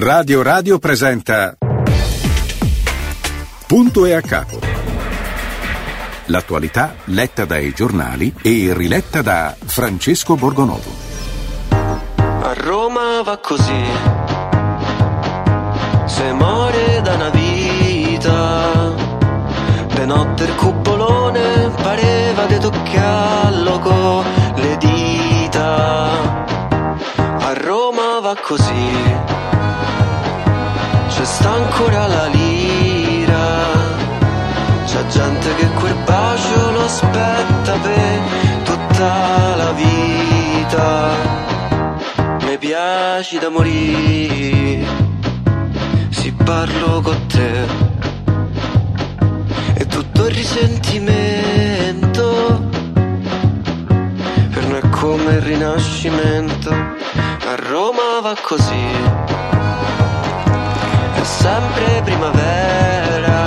Radio 0.00 0.42
Radio 0.42 0.78
presenta 0.78 1.56
Punto 3.66 4.06
e 4.06 4.12
a 4.12 4.20
capo. 4.20 4.60
L'attualità 6.26 6.94
letta 7.06 7.44
dai 7.44 7.72
giornali 7.74 8.32
e 8.40 8.72
riletta 8.74 9.22
da 9.22 9.56
Francesco 9.58 10.36
Borgonovo. 10.36 10.88
A 11.70 12.54
Roma 12.54 13.22
va 13.24 13.38
così. 13.38 13.84
Se 16.06 16.32
muore 16.32 17.00
da 17.02 17.14
una 17.14 17.30
vita, 17.30 18.94
de 19.94 20.06
notte 20.06 20.44
il 20.44 20.54
cupolone 20.54 21.70
pareva 21.82 22.46
di 22.46 22.58
toccarlo 22.60 23.80
con 23.80 24.24
le 24.54 24.76
dita. 24.76 26.10
A 27.16 27.52
Roma 27.54 28.20
va 28.20 28.36
così. 28.40 29.46
Sta 31.28 31.50
ancora 31.50 32.06
la 32.06 32.26
lira. 32.28 33.46
C'è 34.86 35.06
gente 35.08 35.54
che 35.56 35.68
quel 35.78 35.94
bacio 36.06 36.70
lo 36.70 36.84
aspetta 36.84 37.72
per 37.82 38.20
tutta 38.64 39.56
la 39.56 39.72
vita. 39.72 41.10
Mi 42.46 42.56
piaci 42.56 43.38
da 43.38 43.50
morire, 43.50 44.86
si 46.08 46.32
parlo 46.32 47.02
con 47.02 47.26
te. 47.26 47.66
E 49.74 49.86
tutto 49.86 50.26
il 50.28 50.34
risentimento, 50.34 52.24
per 54.54 54.66
noi 54.66 54.78
è 54.78 54.88
come 54.88 55.32
il 55.34 55.42
rinascimento. 55.42 56.70
A 56.70 57.54
Roma 57.68 58.20
va 58.22 58.34
così 58.42 59.36
sempre 61.38 62.02
primavera. 62.02 63.38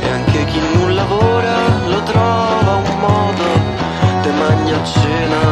E 0.00 0.08
anche 0.10 0.44
chi 0.46 0.60
non 0.74 0.94
lavora 0.94 1.56
lo 1.86 2.02
trova 2.02 2.72
un 2.88 2.98
modo 3.06 3.48
de 4.22 4.30
magna 4.42 4.76
a 4.80 4.84
cena. 4.84 5.42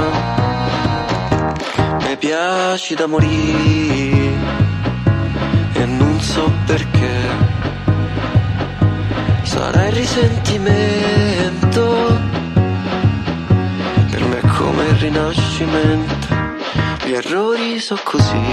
Mi 2.07 2.17
piaci 2.17 2.95
da 2.95 3.07
morire 3.07 4.37
e 5.73 5.85
non 5.85 6.21
so 6.21 6.51
perché. 6.67 7.17
Sarà 9.43 9.87
il 9.87 9.93
risentimento 9.93 11.83
per 14.11 14.23
me 14.25 14.39
è 14.39 14.47
come 14.59 14.85
il 14.93 14.97
rinascimento. 14.97 16.27
Gli 17.05 17.13
errori 17.13 17.79
so 17.79 17.97
così 18.03 18.47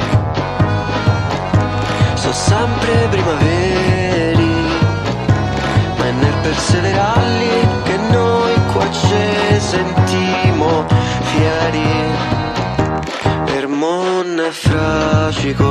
sono 2.26 2.34
sempre 2.34 3.08
primaveri, 3.10 4.54
ma 5.98 6.06
è 6.06 6.12
nel 6.12 6.34
perseverarli 6.42 7.68
che 7.84 7.98
noi 8.10 8.54
qua 8.72 8.90
ci 8.92 9.60
sentimo 9.60 10.88
fieri. 11.22 11.88
Per 13.46 13.68
mon 13.68 14.40
è 14.40 14.50
fragico, 14.50 15.68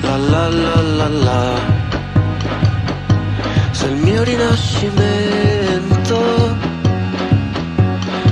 la 0.00 0.16
la 0.16 0.48
la 0.48 0.80
la 0.80 1.08
la. 1.08 1.54
Se 3.70 3.86
il 3.86 3.96
mio 3.96 4.24
rinascimento, 4.24 6.18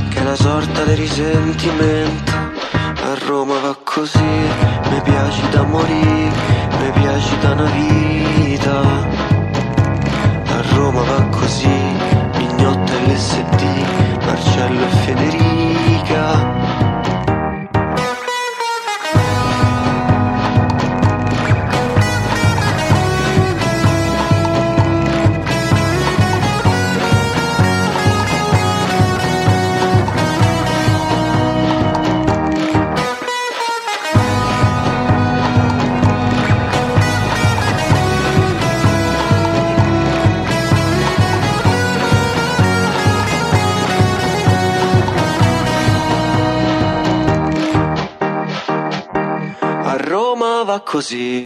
che 0.09 0.19
è 0.19 0.21
una 0.23 0.37
sorta 0.37 0.83
di 0.85 0.95
risentimento, 0.95 2.33
Roma 3.27 3.59
va 3.59 3.75
così, 3.83 4.19
mi 4.91 5.01
piaci 5.03 5.49
da 5.49 5.63
morire, 5.63 6.31
mi 6.79 6.91
piaci 6.93 7.39
da 7.39 7.53
una 7.53 7.71
vita. 7.71 8.81
A 10.47 10.63
Roma 10.75 11.01
va 11.03 11.23
così, 11.31 11.67
Mignotta 12.37 12.93
l'SD, 12.93 13.63
Marcello 14.27 14.85
e 14.85 14.89
Federica. 15.05 16.64
Così. 50.95 51.45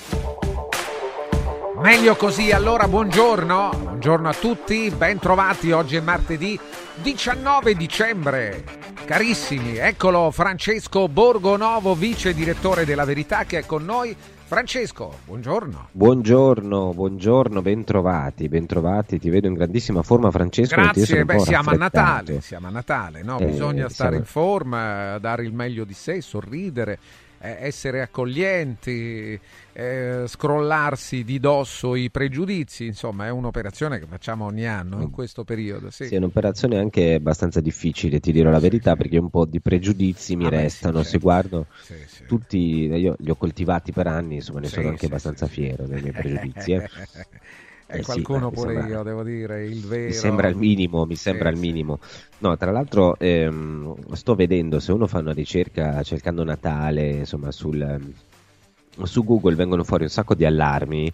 Meglio 1.80 2.16
così, 2.16 2.50
allora 2.50 2.86
buongiorno, 2.86 3.70
buongiorno 3.80 4.28
a 4.28 4.34
tutti, 4.34 4.92
ben 4.94 5.18
trovati, 5.18 5.72
oggi 5.72 5.96
è 5.96 6.00
martedì 6.00 6.60
19 7.00 7.74
dicembre. 7.74 8.62
Carissimi, 9.06 9.78
eccolo 9.78 10.30
Francesco 10.30 11.08
Borgonovo, 11.08 11.94
vice 11.94 12.34
direttore 12.34 12.84
della 12.84 13.06
Verità 13.06 13.44
che 13.44 13.60
è 13.60 13.64
con 13.64 13.86
noi. 13.86 14.14
Francesco, 14.14 15.20
buongiorno. 15.24 15.88
Buongiorno, 15.92 16.92
buongiorno, 16.92 17.62
bentrovati, 17.62 18.48
bentrovati, 18.50 19.18
ti 19.18 19.30
vedo 19.30 19.46
in 19.46 19.54
grandissima 19.54 20.02
forma 20.02 20.30
Francesco. 20.30 20.74
Grazie, 20.74 21.24
beh, 21.24 21.38
siamo 21.38 21.70
a. 21.70 21.74
Natale, 21.74 22.42
siamo 22.42 22.66
a 22.66 22.70
Natale, 22.70 23.22
no? 23.22 23.38
Eh, 23.38 23.46
Bisogna 23.46 23.88
stare 23.88 24.10
siamo- 24.10 24.16
in 24.16 24.24
forma, 24.24 25.18
dare 25.18 25.42
il 25.44 25.54
meglio 25.54 25.84
di 25.84 25.94
sé, 25.94 26.20
sorridere, 26.20 26.98
essere 27.38 28.00
accoglienti, 28.02 29.40
eh, 29.72 30.24
scrollarsi 30.26 31.24
di 31.24 31.38
dosso 31.38 31.94
i 31.94 32.10
pregiudizi, 32.10 32.86
insomma 32.86 33.26
è 33.26 33.30
un'operazione 33.30 33.98
che 33.98 34.06
facciamo 34.06 34.44
ogni 34.46 34.66
anno 34.66 35.02
in 35.02 35.10
questo 35.10 35.44
periodo. 35.44 35.90
Sì. 35.90 36.04
Sì, 36.04 36.14
è 36.14 36.18
un'operazione 36.18 36.78
anche 36.78 37.14
abbastanza 37.14 37.60
difficile, 37.60 38.20
ti 38.20 38.32
dirò 38.32 38.50
la 38.50 38.60
verità, 38.60 38.96
perché 38.96 39.18
un 39.18 39.30
po' 39.30 39.44
di 39.44 39.60
pregiudizi 39.60 40.36
mi 40.36 40.44
Ah, 40.44 40.50
beh, 40.50 40.68
sì, 40.68 40.78
restano. 40.78 41.02
Se 41.02 41.18
guardo 41.18 41.66
Sì, 41.76 41.94
sì. 42.06 42.24
tutti, 42.24 42.56
io 42.86 43.14
li 43.18 43.30
ho 43.30 43.36
coltivati 43.36 43.92
per 43.92 44.06
anni, 44.06 44.36
insomma, 44.36 44.60
ne 44.60 44.66
Sì, 44.66 44.74
sono 44.74 44.88
anche 44.88 45.06
sì, 45.06 45.06
abbastanza 45.06 45.46
sì, 45.46 45.52
sì. 45.54 45.54
fiero 45.54 45.86
dei 45.86 46.00
miei 46.00 46.12
pregiudizi. 46.14 46.72
eh. 46.72 46.84
Eh 47.90 48.02
sì, 48.02 48.04
qualcuno 48.04 48.50
mi 48.50 48.56
pure 48.56 48.72
sembra- 48.72 48.86
io, 48.86 49.02
devo 49.02 49.22
dire, 49.22 49.64
il 49.66 49.80
vero. 49.86 50.06
Mi 50.06 50.12
sembra 50.12 50.48
il 50.48 50.56
minimo, 50.56 51.04
mi 51.04 51.16
sembra 51.16 51.48
Sì, 51.48 51.54
il 51.54 51.56
sì. 51.56 51.66
minimo. 51.66 51.98
No, 52.38 52.56
tra 52.56 52.70
l'altro 52.70 53.18
ehm, 53.18 54.12
sto 54.12 54.34
vedendo 54.34 54.78
se 54.80 54.92
uno 54.92 55.06
fa 55.06 55.18
una 55.18 55.32
ricerca 55.32 56.02
cercando 56.02 56.44
Natale, 56.44 57.10
insomma, 57.18 57.50
sul, 57.50 57.80
ehm, 57.80 58.12
su 59.04 59.22
Google 59.24 59.54
vengono 59.54 59.84
fuori 59.84 60.04
un 60.04 60.08
sacco 60.10 60.34
di 60.34 60.44
allarmi 60.44 61.12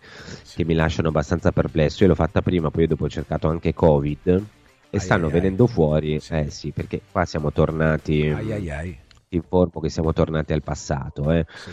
che 0.55 0.65
mi 0.65 0.75
lasciano 0.75 1.09
abbastanza 1.09 1.51
perplesso. 1.53 2.03
Io 2.05 2.09
l'ho 2.11 2.15
fatta 2.15 2.41
prima, 2.43 2.71
poi 2.71 2.87
dopo 2.87 3.05
ho 3.05 3.09
cercato 3.09 3.49
anche 3.49 3.73
Covid 3.75 4.45
e 4.91 5.01
Ai 5.01 5.01
stanno 5.01 5.27
ai 5.27 5.33
ai. 5.33 5.41
venendo 5.41 5.67
fuori, 5.67 6.21
Sì. 6.21 6.34
eh 6.34 6.51
sì, 6.51 6.73
perché 6.73 7.03
qua 7.11 7.25
siamo 7.25 7.51
tornati, 7.53 8.23
Ai 8.31 8.53
ai 8.53 8.71
ai. 8.71 8.99
ti 9.29 9.37
informo 9.37 9.81
che 9.81 9.89
siamo 9.91 10.13
tornati 10.13 10.53
al 10.53 10.63
passato, 10.63 11.31
eh. 11.33 11.45
Sì. 11.55 11.73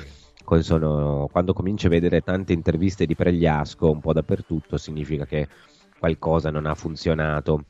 Sono- 0.60 1.30
quando 1.32 1.54
cominci 1.54 1.86
a 1.86 1.90
vedere 1.90 2.22
tante 2.22 2.52
interviste 2.52 3.06
di 3.06 3.16
Pregliasco 3.16 3.90
un 3.90 4.02
po' 4.02 4.12
dappertutto, 4.12 4.78
significa 4.78 5.26
che 5.26 5.48
qualcosa 5.98 6.50
non 6.52 6.66
ha 6.66 6.76
funzionato. 6.76 7.64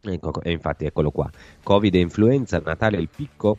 Ecco, 0.00 0.40
e 0.42 0.52
infatti 0.52 0.84
eccolo 0.84 1.10
qua. 1.10 1.28
Covid 1.62 1.94
e 1.94 1.98
influenza, 1.98 2.60
Natale 2.64 2.98
il 2.98 3.08
picco, 3.08 3.56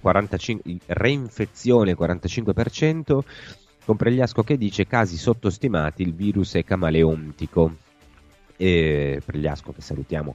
45, 0.00 0.78
reinfezione 0.86 1.94
45%, 1.94 3.20
con 3.84 3.96
Pregliasco 3.96 4.42
che 4.42 4.56
dice 4.56 4.86
casi 4.86 5.16
sottostimati, 5.16 6.02
il 6.02 6.14
virus 6.14 6.54
è 6.54 6.64
camaleontico. 6.64 7.76
E 8.56 9.22
Pregliasco 9.24 9.72
che 9.72 9.80
salutiamo 9.80 10.34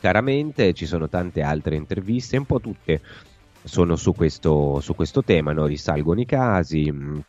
caramente, 0.00 0.72
ci 0.72 0.86
sono 0.86 1.08
tante 1.08 1.42
altre 1.42 1.76
interviste, 1.76 2.36
un 2.36 2.44
po' 2.44 2.60
tutte 2.60 3.00
sono 3.66 3.96
su 3.96 4.14
questo, 4.14 4.80
su 4.80 4.94
questo 4.94 5.24
tema, 5.24 5.52
no? 5.52 5.66
risalgono 5.66 6.20
i 6.20 6.24
casi, 6.24 6.90
mh, 6.90 7.24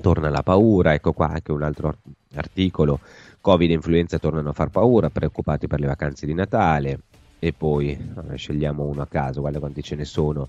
torna 0.00 0.30
la 0.30 0.42
paura, 0.42 0.94
ecco 0.94 1.12
qua 1.12 1.28
anche 1.28 1.52
un 1.52 1.62
altro 1.62 1.88
ar- 1.88 1.98
articolo, 2.34 3.00
Covid 3.40 3.70
e 3.70 3.74
influenza 3.74 4.18
tornano 4.18 4.48
a 4.48 4.54
far 4.54 4.70
paura, 4.70 5.10
preoccupati 5.10 5.66
per 5.66 5.80
le 5.80 5.86
vacanze 5.86 6.24
di 6.24 6.32
Natale 6.32 7.00
e 7.38 7.52
poi 7.52 7.96
scegliamo 8.34 8.82
uno 8.82 9.02
a 9.02 9.06
caso, 9.06 9.40
guarda 9.40 9.58
quanti 9.58 9.82
ce 9.82 9.94
ne 9.94 10.06
sono, 10.06 10.48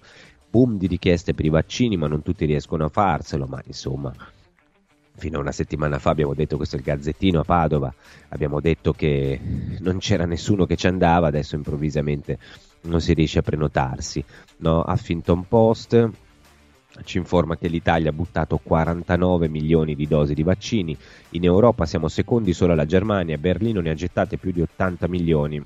boom 0.49 0.77
di 0.77 0.87
richieste 0.87 1.33
per 1.33 1.45
i 1.45 1.49
vaccini 1.49 1.97
ma 1.97 2.07
non 2.07 2.21
tutti 2.21 2.45
riescono 2.45 2.85
a 2.85 2.89
farselo, 2.89 3.45
ma 3.45 3.61
insomma 3.65 4.13
fino 5.17 5.37
a 5.37 5.41
una 5.41 5.51
settimana 5.51 5.99
fa 5.99 6.09
abbiamo 6.11 6.33
detto 6.33 6.57
questo 6.57 6.75
è 6.75 6.79
il 6.79 6.85
Gazzettino 6.85 7.41
a 7.41 7.43
Padova, 7.43 7.93
abbiamo 8.29 8.61
detto 8.61 8.93
che 8.93 9.39
non 9.79 9.97
c'era 9.99 10.25
nessuno 10.25 10.65
che 10.65 10.75
ci 10.75 10.87
andava, 10.87 11.27
adesso 11.27 11.55
improvvisamente 11.55 12.37
non 12.85 13.01
si 13.01 13.13
riesce 13.13 13.39
a 13.39 13.43
prenotarsi. 13.43 14.23
No? 14.57 14.83
Huffington 14.87 15.47
Post, 15.47 16.09
ci 17.03 17.17
informa 17.17 17.57
che 17.57 17.67
l'Italia 17.67 18.09
ha 18.09 18.13
buttato 18.13 18.57
49 18.57 19.49
milioni 19.49 19.95
di 19.95 20.07
dosi 20.07 20.33
di 20.33 20.43
vaccini, 20.43 20.97
in 21.31 21.43
Europa 21.43 21.85
siamo 21.85 22.07
secondi 22.07 22.53
solo 22.53 22.73
alla 22.73 22.85
Germania, 22.85 23.37
Berlino 23.37 23.81
ne 23.81 23.89
ha 23.89 23.95
gettate 23.95 24.37
più 24.37 24.51
di 24.51 24.61
80 24.61 25.07
milioni, 25.07 25.61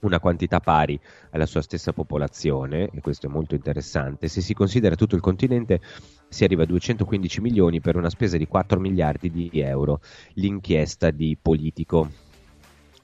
una 0.00 0.20
quantità 0.20 0.60
pari 0.60 0.98
alla 1.30 1.46
sua 1.46 1.62
stessa 1.62 1.92
popolazione, 1.92 2.90
e 2.92 3.00
questo 3.00 3.26
è 3.26 3.30
molto 3.30 3.54
interessante, 3.54 4.28
se 4.28 4.40
si 4.40 4.52
considera 4.52 4.94
tutto 4.94 5.14
il 5.14 5.22
continente 5.22 5.80
si 6.28 6.44
arriva 6.44 6.64
a 6.64 6.66
215 6.66 7.40
milioni 7.40 7.80
per 7.80 7.96
una 7.96 8.10
spesa 8.10 8.36
di 8.36 8.46
4 8.46 8.80
miliardi 8.80 9.30
di 9.30 9.50
euro, 9.54 10.00
l'inchiesta 10.34 11.10
di 11.10 11.36
Politico. 11.40 12.10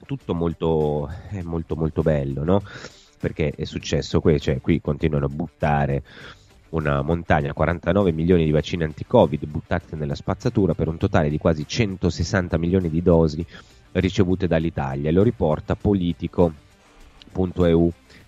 Tutto 0.05 0.33
molto, 0.33 1.09
molto, 1.43 1.75
molto 1.75 2.01
bello, 2.01 2.43
no? 2.43 2.63
Perché 3.19 3.51
è 3.55 3.65
successo, 3.65 4.21
qui, 4.21 4.39
cioè, 4.39 4.61
qui 4.61 4.79
continuano 4.79 5.25
a 5.25 5.29
buttare 5.29 6.03
una 6.69 7.01
montagna, 7.01 7.53
49 7.53 8.11
milioni 8.11 8.45
di 8.45 8.51
vaccini 8.51 8.83
anti-Covid 8.83 9.45
buttati 9.45 9.95
nella 9.95 10.15
spazzatura 10.15 10.73
per 10.73 10.87
un 10.87 10.97
totale 10.97 11.29
di 11.29 11.37
quasi 11.37 11.67
160 11.67 12.57
milioni 12.57 12.89
di 12.89 13.01
dosi 13.01 13.45
ricevute 13.93 14.47
dall'Italia. 14.47 15.11
Lo 15.11 15.23
riporta 15.23 15.75
politico.eu. 15.75 16.53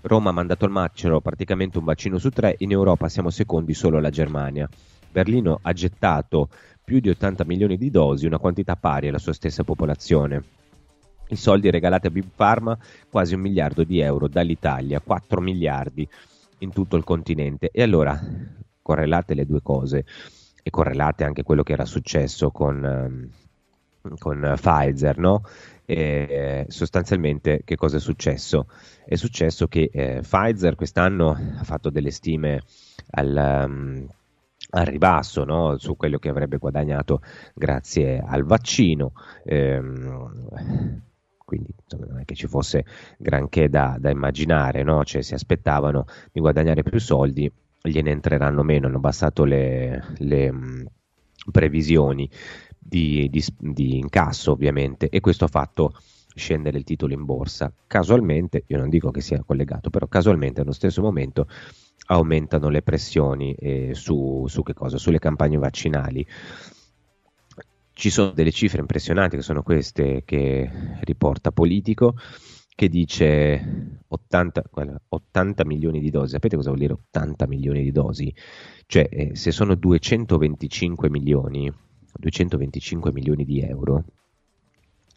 Roma 0.01 0.29
ha 0.31 0.33
mandato 0.33 0.65
al 0.65 0.71
macero 0.71 1.21
praticamente 1.21 1.77
un 1.77 1.83
vaccino 1.83 2.17
su 2.17 2.31
tre, 2.31 2.55
in 2.59 2.71
Europa 2.71 3.07
siamo 3.07 3.29
secondi 3.29 3.75
solo 3.75 3.97
alla 3.97 4.09
Germania. 4.09 4.67
Berlino 5.11 5.59
ha 5.61 5.73
gettato 5.73 6.49
più 6.83 6.99
di 6.99 7.09
80 7.09 7.45
milioni 7.45 7.77
di 7.77 7.91
dosi, 7.91 8.25
una 8.25 8.39
quantità 8.39 8.75
pari 8.75 9.09
alla 9.09 9.19
sua 9.19 9.33
stessa 9.33 9.63
popolazione. 9.63 10.43
I 11.31 11.37
soldi 11.37 11.71
regalati 11.71 12.07
a 12.07 12.09
Big 12.11 12.25
Pharma, 12.35 12.77
quasi 13.09 13.35
un 13.35 13.39
miliardo 13.39 13.85
di 13.85 14.01
euro 14.01 14.27
dall'Italia, 14.27 14.99
4 14.99 15.39
miliardi 15.39 16.05
in 16.57 16.73
tutto 16.73 16.97
il 16.97 17.05
continente. 17.05 17.69
E 17.71 17.81
allora, 17.81 18.19
correlate 18.81 19.33
le 19.33 19.45
due 19.45 19.61
cose 19.61 20.03
e 20.61 20.69
correlate 20.69 21.23
anche 21.23 21.43
quello 21.43 21.63
che 21.63 21.71
era 21.71 21.85
successo 21.85 22.51
con, 22.51 22.83
ehm, 22.83 23.29
con 24.17 24.53
Pfizer, 24.57 25.17
no? 25.19 25.43
E 25.85 26.65
sostanzialmente 26.67 27.61
che 27.63 27.77
cosa 27.77 27.95
è 27.95 28.01
successo? 28.01 28.67
È 29.05 29.15
successo 29.15 29.67
che 29.67 29.89
eh, 29.89 30.19
Pfizer 30.21 30.75
quest'anno 30.75 31.29
ha 31.29 31.63
fatto 31.63 31.89
delle 31.89 32.11
stime 32.11 32.61
al, 33.11 33.63
um, 33.67 34.05
al 34.71 34.85
ribasso 34.85 35.45
no? 35.45 35.77
su 35.77 35.95
quello 35.95 36.17
che 36.17 36.27
avrebbe 36.27 36.57
guadagnato 36.57 37.21
grazie 37.53 38.21
al 38.21 38.43
vaccino. 38.43 39.13
Ehm, 39.45 41.09
quindi 41.51 41.73
insomma, 41.83 42.05
non 42.05 42.19
è 42.21 42.23
che 42.23 42.33
ci 42.33 42.47
fosse 42.47 42.85
granché 43.17 43.67
da, 43.67 43.97
da 43.99 44.09
immaginare, 44.09 44.83
no? 44.83 45.03
cioè, 45.03 45.21
si 45.21 45.33
aspettavano 45.33 46.05
di 46.31 46.39
guadagnare 46.39 46.81
più 46.81 46.97
soldi, 46.97 47.51
gliene 47.81 48.11
entreranno 48.11 48.63
meno, 48.63 48.87
hanno 48.87 49.01
bastato 49.01 49.43
le, 49.43 50.01
le 50.19 50.49
mh, 50.49 50.85
previsioni 51.51 52.29
di, 52.79 53.27
di, 53.29 53.43
di 53.59 53.97
incasso 53.97 54.53
ovviamente 54.53 55.09
e 55.09 55.19
questo 55.19 55.43
ha 55.43 55.49
fatto 55.49 55.93
scendere 56.33 56.77
il 56.77 56.85
titolo 56.85 57.11
in 57.11 57.25
borsa. 57.25 57.73
Casualmente, 57.85 58.63
io 58.67 58.77
non 58.77 58.87
dico 58.87 59.11
che 59.11 59.19
sia 59.19 59.43
collegato, 59.43 59.89
però 59.89 60.07
casualmente 60.07 60.61
allo 60.61 60.71
stesso 60.71 61.01
momento 61.01 61.47
aumentano 62.07 62.69
le 62.69 62.81
pressioni 62.81 63.53
eh, 63.55 63.93
su, 63.93 64.45
su 64.47 64.63
che 64.63 64.73
cosa? 64.73 64.97
Sulle 64.97 65.19
campagne 65.19 65.57
vaccinali. 65.57 66.25
Ci 68.01 68.09
sono 68.09 68.31
delle 68.31 68.49
cifre 68.49 68.79
impressionanti 68.79 69.35
che 69.35 69.43
sono 69.43 69.61
queste 69.61 70.23
che 70.25 70.67
riporta 71.01 71.51
Politico 71.51 72.15
che 72.73 72.89
dice 72.89 73.99
80, 74.07 74.63
80, 75.07 75.65
milioni 75.65 75.99
di 75.99 76.09
dosi. 76.09 76.31
Sapete 76.31 76.55
cosa 76.55 76.69
vuol 76.69 76.81
dire 76.81 76.93
80 76.93 77.45
milioni 77.45 77.83
di 77.83 77.91
dosi? 77.91 78.33
Cioè, 78.87 79.07
eh, 79.07 79.35
se 79.35 79.51
sono 79.51 79.75
225 79.75 81.11
milioni, 81.11 81.71
225 82.17 83.11
milioni 83.11 83.45
di 83.45 83.61
euro, 83.61 84.03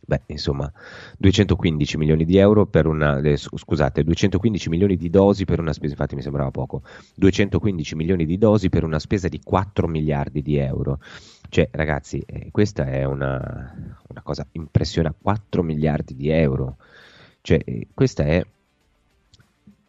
beh, 0.06 0.22
insomma, 0.26 0.70
215 1.18 1.96
milioni 1.96 2.24
di 2.24 2.36
euro 2.36 2.66
per 2.66 2.86
una, 2.86 3.18
eh, 3.20 3.36
scusate, 3.36 4.04
215 4.04 4.68
milioni 4.68 4.96
di 4.96 5.10
dosi 5.10 5.44
per 5.44 5.60
una 5.60 5.72
spesa, 5.72 5.92
infatti 5.92 6.14
mi 6.14 6.22
sembrava 6.22 6.50
poco, 6.50 6.82
215 7.14 7.94
milioni 7.96 8.26
di 8.26 8.38
dosi 8.38 8.68
per 8.68 8.84
una 8.84 8.98
spesa 8.98 9.28
di 9.28 9.40
4 9.42 9.86
miliardi 9.86 10.42
di 10.42 10.56
euro. 10.56 11.00
Cioè, 11.48 11.68
ragazzi, 11.70 12.22
eh, 12.26 12.48
questa 12.50 12.86
è 12.86 13.04
una, 13.04 14.00
una, 14.08 14.22
cosa 14.22 14.46
impressionante, 14.52 15.18
4 15.22 15.62
miliardi 15.62 16.14
di 16.16 16.28
euro. 16.28 16.76
Cioè, 17.40 17.60
eh, 17.64 17.88
questa 17.94 18.24
è 18.24 18.44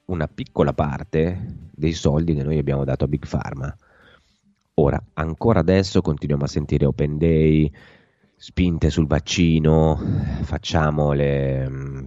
una 0.06 0.27
piccola 0.27 0.73
parte 0.73 1.69
dei 1.71 1.94
soldi 1.94 2.35
che 2.35 2.44
noi 2.44 2.57
abbiamo 2.57 2.83
dato 2.83 3.06
a 3.06 3.07
Big 3.07 3.27
Pharma. 3.27 3.75
Ora, 4.75 5.01
ancora 5.13 5.61
adesso 5.61 6.01
continuiamo 6.01 6.44
a 6.44 6.47
sentire 6.47 6.85
Open 6.85 7.18
Day, 7.18 7.71
spinte 8.37 8.89
sul 8.89 9.07
vaccino, 9.07 9.99
facciamo 10.41 11.13
le 11.13 11.69
mm, 11.69 12.05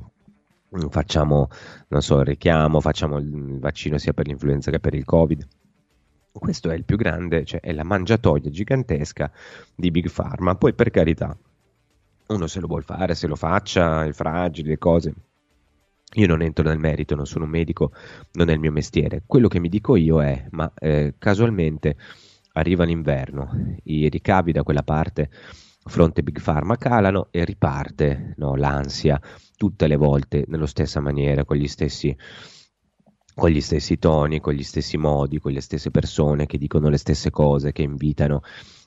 facciamo 0.91 1.49
non 1.89 2.03
so, 2.03 2.21
il 2.21 2.27
richiamo, 2.27 2.81
facciamo 2.81 3.19
il 3.19 3.59
vaccino 3.59 3.99
sia 3.99 4.13
per 4.13 4.27
l'influenza 4.27 4.71
che 4.71 4.81
per 4.81 4.95
il 4.95 5.05
Covid. 5.05 5.47
Questo 6.33 6.71
è 6.71 6.75
il 6.75 6.85
più 6.85 6.97
grande, 6.97 7.45
cioè 7.45 7.61
è 7.61 7.73
la 7.73 7.85
mangiatoia 7.85 8.51
gigantesca 8.51 9.31
di 9.75 9.91
Big 9.91 10.11
Pharma. 10.11 10.55
Poi 10.55 10.75
per 10.75 10.91
carità, 10.91 11.37
uno 12.29 12.47
se 12.47 12.61
lo 12.61 12.67
vuol 12.67 12.85
fare, 12.85 13.15
se 13.15 13.27
lo 13.27 13.35
faccia, 13.35 14.05
è 14.05 14.13
fragile, 14.13 14.69
le 14.69 14.79
cose. 14.79 15.15
Io 16.15 16.27
non 16.27 16.43
entro 16.43 16.65
nel 16.65 16.79
merito, 16.79 17.15
non 17.15 17.27
sono 17.27 17.45
un 17.45 17.51
medico, 17.51 17.93
non 18.33 18.49
è 18.51 18.53
il 18.53 18.61
mio 18.61 18.73
mestiere. 18.73 19.23
Quello 19.27 19.49
che 19.49 19.59
mi 19.59 19.69
dico 19.69 19.97
io 19.97 20.23
è, 20.23 20.47
ma 20.51 20.71
eh, 20.77 21.15
casualmente 21.19 21.97
arriva 22.53 22.85
l'inverno, 22.85 23.77
i 23.85 24.09
ricavi 24.09 24.53
da 24.53 24.63
quella 24.63 24.83
parte 24.83 25.31
fronte 25.89 26.23
Big 26.23 26.41
Pharma 26.43 26.77
calano 26.77 27.29
e 27.31 27.45
riparte 27.45 28.35
no, 28.37 28.55
l'ansia 28.57 29.21
tutte 29.57 29.87
le 29.87 29.97
volte 29.97 30.45
nella 30.47 30.67
stessa 30.67 31.01
maniera, 31.01 31.45
con 31.45 31.57
gli 31.57 31.69
stessi 31.69 32.17
con 33.39 33.51
gli 33.51 33.61
stessi 33.61 34.01
toni, 34.01 34.41
con 34.41 34.53
gli 34.53 34.65
stessi 34.65 34.97
modi, 34.97 35.39
con 35.39 35.53
le 35.53 35.61
stesse 35.61 35.93
persone 35.93 36.47
che 36.47 36.59
dicono 36.59 36.89
le 36.89 36.97
stesse 36.97 37.31
cose, 37.31 37.71
che 37.71 37.83
invitano 37.83 38.43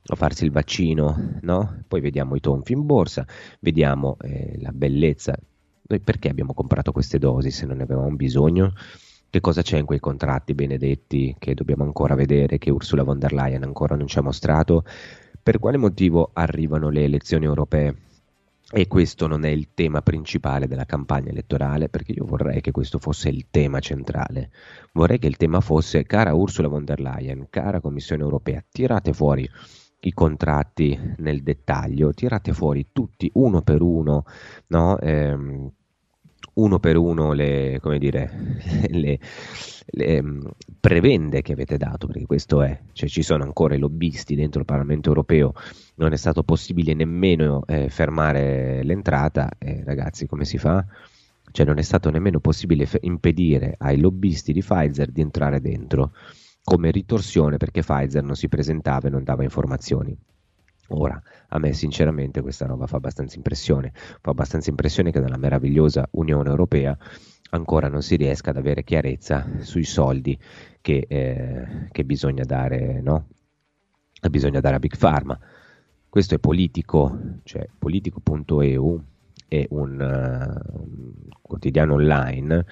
a 0.07 0.15
farsi 0.15 0.44
il 0.44 0.51
vaccino, 0.51 1.38
no? 1.42 1.83
Poi 1.88 2.01
vediamo 2.01 2.36
i 2.36 2.42
tonfi 2.42 2.74
in 2.74 2.86
borsa, 2.86 3.25
vediamo 3.62 4.18
eh, 4.19 4.57
la 4.59 4.71
bellezza. 4.74 5.38
Noi 5.88 6.00
perché 6.01 6.27
abbiamo 6.30 6.53
comprato 6.53 6.92
queste 6.92 7.18
dosi 7.18 7.50
se 7.50 7.65
non 7.65 7.77
ne 7.77 7.83
avevamo 7.83 8.13
bisogno? 8.13 8.74
Che 9.30 9.39
cosa 9.39 9.62
c'è 9.62 9.77
in 9.77 9.86
quei 9.86 10.01
contratti 10.01 10.53
benedetti 10.53 11.33
che 11.39 11.53
dobbiamo 11.53 11.86
ancora 11.86 12.15
vedere, 12.15 12.57
che 12.57 12.71
Ursula 12.71 13.03
von 13.03 13.19
der 13.19 13.31
Leyen 13.31 13.63
ancora 13.63 13.95
non 13.95 14.07
ci 14.07 14.18
ha 14.18 14.21
mostrato? 14.21 14.83
Per 15.43 15.57
quale 15.57 15.77
motivo 15.77 16.29
arrivano 16.33 16.89
le 16.89 17.03
elezioni 17.03 17.45
europee? 17.45 17.95
E 18.74 18.88
questo 18.88 19.25
non 19.25 19.43
è 19.43 19.50
il 19.50 19.69
tema 19.74 20.01
principale 20.01 20.67
della 20.67 20.86
campagna 20.86 21.31
elettorale, 21.31 21.89
perché 21.89 22.12
io 22.12 22.25
vorrei 22.25 22.62
che 22.62 22.69
questo 22.71 23.00
fosse 23.00 23.29
il 23.29 23.48
tema 23.50 23.79
centrale. 23.79 24.51
Vorrei 24.93 25.17
che 25.17 25.25
il 25.25 25.38
tema 25.38 25.60
fosse, 25.60 26.03
cara 26.03 26.36
Ursula 26.36 26.67
von 26.67 26.86
der 26.86 27.00
Leyen, 27.00 27.48
cara 27.50 27.81
Commissione 27.81 28.21
europea, 28.21 28.63
tirate 28.69 29.13
fuori 29.13 29.50
i 30.01 30.13
contratti 30.13 30.98
nel 31.17 31.41
dettaglio, 31.41 32.13
tirate 32.13 32.53
fuori 32.53 32.89
tutti 32.91 33.29
uno 33.33 33.63
per 33.63 33.81
uno, 33.81 34.25
no? 34.67 35.00
eh, 35.00 35.36
uno 36.53 36.79
per 36.79 36.98
uno 36.98 37.34
le, 37.34 37.79
come 37.81 37.98
dire, 37.98 38.58
le, 38.89 39.20
le 39.86 40.22
mm, 40.22 40.46
prevende 40.79 41.41
che 41.41 41.53
avete 41.53 41.77
dato, 41.77 42.08
perché 42.08 42.25
questo 42.25 42.62
è, 42.62 42.79
cioè 42.93 43.10
ci 43.10 43.22
sono 43.22 43.43
ancora 43.43 43.75
i 43.75 43.79
lobbisti 43.79 44.36
dentro 44.36 44.60
il 44.60 44.65
Parlamento 44.65 45.10
europeo, 45.10 45.53
non 45.96 46.13
è 46.13 46.17
stato 46.17 46.43
possibile 46.43 46.93
nemmeno 46.93 47.63
eh, 47.65 47.89
fermare 47.89 48.84
l'entrata, 48.84 49.50
eh, 49.58 49.84
ragazzi 49.86 50.27
come 50.27 50.46
si 50.46 50.58
fa? 50.58 50.86
Cioè 51.51 51.65
non 51.65 51.77
è 51.77 51.81
stato 51.81 52.10
nemmeno 52.10 52.39
possibile 52.39 52.86
f- 52.86 52.98
impedire 53.01 53.75
ai 53.77 54.00
lobbisti 54.00 54.53
di 54.53 54.62
Pfizer 54.62 55.12
di 55.12 55.22
entrare 55.22 55.60
dentro 55.60 56.13
come 56.63 56.91
ritorsione 56.91 57.58
perché 57.58 57.81
Pfizer 57.81 58.24
non 58.24 58.36
si 58.36 58.48
presentava 58.48 59.08
e 59.08 59.12
non 59.12 59.24
dava 59.24 59.43
informazioni. 59.43 60.17
Ora, 60.93 61.21
a 61.50 61.60
me 61.60 61.74
sinceramente 61.74 62.41
questa 62.41 62.65
roba 62.65 62.86
fa 62.86 62.98
abbastanza 62.98 63.38
impressione, 63.38 63.91
fa 63.93 64.31
abbastanza 64.31 64.69
impressione 64.69 65.12
che 65.12 65.19
nella 65.19 65.38
meravigliosa 65.38 66.07
Unione 66.12 66.50
Europea 66.50 66.98
ancora 67.51 67.88
non 67.88 68.01
si 68.01 68.15
riesca 68.15 68.50
ad 68.50 68.57
avere 68.57 68.83
chiarezza 68.83 69.45
sui 69.60 69.83
soldi 69.83 70.38
che, 70.81 71.05
eh, 71.07 71.88
che 71.91 72.03
bisogna, 72.03 72.43
dare, 72.43 73.01
no? 73.01 73.27
bisogna 74.29 74.60
dare 74.60 74.75
a 74.75 74.79
Big 74.79 74.98
Pharma. 74.98 75.39
Questo 76.10 76.36
è 76.36 76.39
politico, 76.39 77.17
cioè 77.43 77.65
politico.eu 77.77 79.03
è 79.48 79.65
un, 79.69 80.00
uh, 80.00 81.29
quotidiano 81.41 81.93
online 81.93 82.65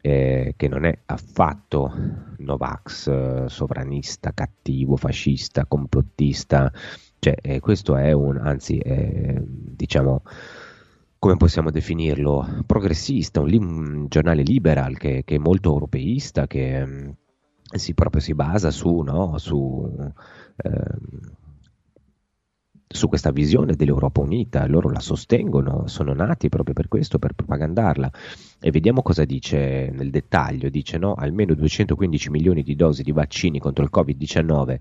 eh, 0.00 0.54
che 0.56 0.68
non 0.68 0.84
è 0.84 0.98
affatto 1.06 1.92
Novax, 2.38 3.06
eh, 3.08 3.44
sovranista, 3.48 4.32
cattivo, 4.32 4.96
fascista, 4.96 5.66
complottista, 5.66 6.72
cioè, 7.20 7.34
eh, 7.42 7.60
questo 7.60 7.96
è 7.96 8.12
un, 8.12 8.38
anzi, 8.38 8.78
eh, 8.78 9.42
diciamo, 9.44 10.22
come 11.18 11.36
possiamo 11.36 11.70
definirlo, 11.70 12.64
progressista, 12.64 13.40
un, 13.40 13.52
un 13.52 14.06
giornale 14.08 14.42
liberal 14.42 14.96
che, 14.96 15.22
che, 15.24 15.34
è 15.34 15.38
molto 15.38 15.70
europeista, 15.70 16.46
che, 16.46 17.14
si, 17.76 17.92
proprio 17.92 18.22
si 18.22 18.32
basa 18.34 18.70
su, 18.70 19.00
no, 19.00 19.36
su, 19.36 19.86
ehm, 20.56 20.98
su 22.86 23.08
questa 23.08 23.30
visione 23.32 23.76
dell'Europa 23.76 24.22
unita, 24.22 24.66
loro 24.66 24.88
la 24.88 25.00
sostengono, 25.00 25.86
sono 25.88 26.14
nati 26.14 26.48
proprio 26.48 26.72
per 26.72 26.88
questo, 26.88 27.18
per 27.18 27.34
propagandarla. 27.34 28.10
E 28.58 28.70
vediamo 28.70 29.02
cosa 29.02 29.26
dice 29.26 29.90
nel 29.92 30.08
dettaglio, 30.08 30.70
dice 30.70 30.96
no, 30.96 31.12
almeno 31.12 31.52
215 31.52 32.30
milioni 32.30 32.62
di 32.62 32.74
dosi 32.76 33.02
di 33.02 33.12
vaccini 33.12 33.58
contro 33.58 33.84
il 33.84 33.90
Covid-19 33.92 34.78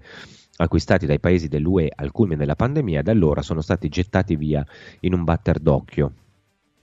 acquistati 0.62 1.06
dai 1.06 1.20
paesi 1.20 1.48
dell'UE 1.48 1.92
al 1.94 2.12
culmine 2.12 2.39
della 2.39 2.56
pandemia, 2.56 3.01
da 3.01 3.12
allora 3.12 3.42
sono 3.42 3.62
stati 3.62 3.89
gettati 3.89 4.36
via 4.36 4.66
in 5.01 5.13
un 5.13 5.24
batter 5.24 5.60
d'occhio 5.60 6.13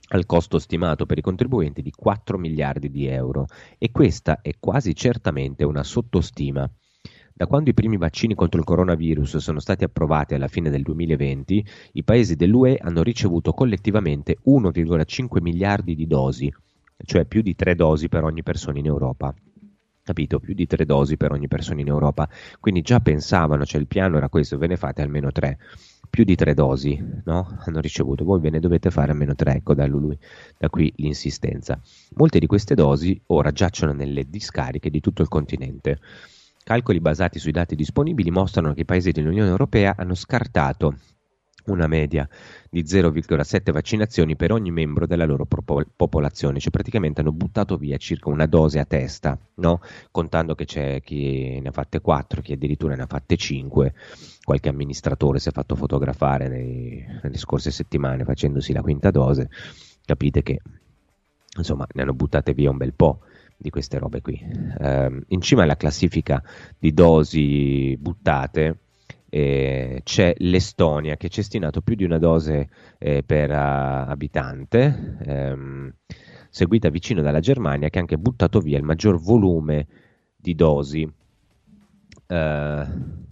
al 0.09 0.25
costo 0.25 0.57
stimato 0.57 1.05
per 1.05 1.17
i 1.17 1.21
contribuenti 1.21 1.81
di 1.81 1.91
4 1.91 2.37
miliardi 2.37 2.89
di 2.89 3.07
euro 3.07 3.47
e 3.77 3.91
questa 3.91 4.39
è 4.41 4.51
quasi 4.57 4.95
certamente 4.95 5.65
una 5.65 5.83
sottostima. 5.83 6.69
Da 7.33 7.45
quando 7.45 7.69
i 7.69 7.73
primi 7.73 7.97
vaccini 7.97 8.33
contro 8.33 8.59
il 8.59 8.65
coronavirus 8.65 9.37
sono 9.37 9.59
stati 9.59 9.83
approvati 9.83 10.33
alla 10.33 10.47
fine 10.47 10.69
del 10.69 10.81
2020, 10.81 11.65
i 11.93 12.03
paesi 12.03 12.35
dell'UE 12.35 12.77
hanno 12.77 13.03
ricevuto 13.03 13.51
collettivamente 13.51 14.37
1,5 14.45 15.41
miliardi 15.41 15.93
di 15.93 16.07
dosi, 16.07 16.51
cioè 17.03 17.25
più 17.25 17.41
di 17.41 17.53
3 17.53 17.75
dosi 17.75 18.07
per 18.07 18.23
ogni 18.23 18.43
persona 18.43 18.79
in 18.79 18.85
Europa 18.85 19.35
capito? 20.07 20.39
Più 20.39 20.53
di 20.53 20.65
tre 20.65 20.85
dosi 20.85 21.17
per 21.17 21.33
ogni 21.33 21.49
persona 21.49 21.81
in 21.81 21.87
Europa. 21.87 22.29
Quindi 22.61 22.81
già 22.81 23.01
pensavano, 23.01 23.65
cioè 23.65 23.81
il 23.81 23.87
piano 23.87 24.15
era 24.15 24.29
questo, 24.29 24.57
ve 24.57 24.67
ne 24.67 24.77
fate 24.77 25.01
almeno 25.01 25.33
tre. 25.33 25.57
Più 26.09 26.23
di 26.23 26.35
tre 26.35 26.53
dosi, 26.53 26.97
no? 27.25 27.57
Hanno 27.65 27.81
ricevuto, 27.81 28.23
voi 28.23 28.39
ve 28.39 28.49
ne 28.49 28.61
dovete 28.61 28.89
fare 28.89 29.11
almeno 29.11 29.35
tre, 29.35 29.55
ecco 29.55 29.73
da, 29.73 29.85
lui, 29.85 30.17
da 30.57 30.69
qui 30.69 30.93
l'insistenza. 30.97 31.77
Molte 32.15 32.39
di 32.39 32.45
queste 32.45 32.73
dosi 32.73 33.19
ora 33.27 33.51
giacciono 33.51 33.91
nelle 33.91 34.23
discariche 34.29 34.89
di 34.89 35.01
tutto 35.01 35.21
il 35.21 35.27
continente. 35.27 35.99
Calcoli 36.63 37.01
basati 37.01 37.39
sui 37.39 37.51
dati 37.51 37.75
disponibili 37.75 38.31
mostrano 38.31 38.73
che 38.73 38.81
i 38.81 38.85
paesi 38.85 39.11
dell'Unione 39.11 39.49
Europea 39.49 39.95
hanno 39.97 40.15
scartato 40.15 40.95
una 41.67 41.87
media 41.87 42.27
di 42.69 42.83
0,7 42.83 43.71
vaccinazioni 43.71 44.35
per 44.35 44.51
ogni 44.51 44.71
membro 44.71 45.05
della 45.05 45.25
loro 45.25 45.45
popolazione, 45.45 46.59
cioè 46.59 46.71
praticamente 46.71 47.21
hanno 47.21 47.31
buttato 47.31 47.77
via 47.77 47.97
circa 47.97 48.29
una 48.29 48.45
dose 48.45 48.79
a 48.79 48.85
testa, 48.85 49.37
no? 49.55 49.81
contando 50.11 50.55
che 50.55 50.65
c'è 50.65 51.01
chi 51.01 51.59
ne 51.59 51.69
ha 51.69 51.71
fatte 51.71 52.01
4, 52.01 52.41
chi 52.41 52.53
addirittura 52.53 52.95
ne 52.95 53.03
ha 53.03 53.07
fatte 53.07 53.35
5, 53.35 53.93
qualche 54.43 54.69
amministratore 54.69 55.39
si 55.39 55.49
è 55.49 55.51
fatto 55.51 55.75
fotografare 55.75 56.47
nei, 56.47 57.05
nelle 57.21 57.37
scorse 57.37 57.71
settimane 57.71 58.23
facendosi 58.23 58.73
la 58.73 58.81
quinta 58.81 59.11
dose, 59.11 59.49
capite 60.05 60.43
che 60.43 60.61
insomma 61.57 61.87
ne 61.93 62.01
hanno 62.01 62.13
buttate 62.13 62.53
via 62.53 62.69
un 62.69 62.77
bel 62.77 62.93
po' 62.93 63.21
di 63.57 63.69
queste 63.69 63.97
robe 63.97 64.21
qui. 64.21 64.39
Eh, 64.79 65.23
in 65.27 65.41
cima 65.41 65.63
alla 65.63 65.75
classifica 65.75 66.43
di 66.77 66.93
dosi 66.93 67.97
buttate 67.99 68.77
eh, 69.29 70.01
c'è 70.03 70.33
l'Estonia 70.37 71.17
che 71.17 71.27
ha 71.27 71.29
cestinato 71.29 71.81
più 71.81 71.95
di 71.95 72.03
una 72.03 72.17
dose 72.17 72.69
eh, 72.97 73.23
per 73.23 73.49
uh, 73.49 74.09
abitante, 74.09 75.17
ehm, 75.25 75.93
seguita 76.49 76.89
vicino 76.89 77.21
dalla 77.21 77.39
Germania 77.39 77.89
che 77.89 77.97
ha 77.97 78.01
anche 78.01 78.17
buttato 78.17 78.59
via 78.59 78.77
il 78.77 78.83
maggior 78.83 79.19
volume 79.19 79.87
di 80.35 80.55
dosi. 80.55 81.03
Uh, 82.27 83.25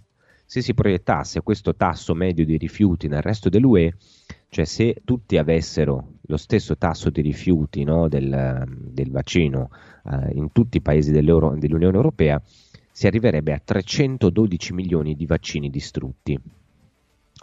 se 0.48 0.62
si 0.62 0.74
proiettasse 0.74 1.42
questo 1.42 1.74
tasso 1.74 2.14
medio 2.14 2.44
di 2.44 2.56
rifiuti 2.56 3.08
nel 3.08 3.20
resto 3.20 3.48
dell'UE, 3.48 3.94
cioè 4.48 4.64
se 4.64 5.02
tutti 5.04 5.36
avessero 5.38 6.12
lo 6.22 6.36
stesso 6.36 6.76
tasso 6.76 7.10
di 7.10 7.20
rifiuti 7.20 7.82
no, 7.82 8.08
del, 8.08 8.64
del, 8.68 9.10
vaccino 9.10 9.70
uh, 10.04 10.30
in 10.32 10.52
tutti 10.52 10.76
i 10.76 10.82
paesi 10.82 11.10
dell'Unione 11.10 11.96
Europea, 11.96 12.40
si 12.96 13.06
arriverebbe 13.06 13.52
a 13.52 13.60
312 13.62 14.72
milioni 14.72 15.16
di 15.16 15.26
vaccini 15.26 15.68
distrutti. 15.68 16.40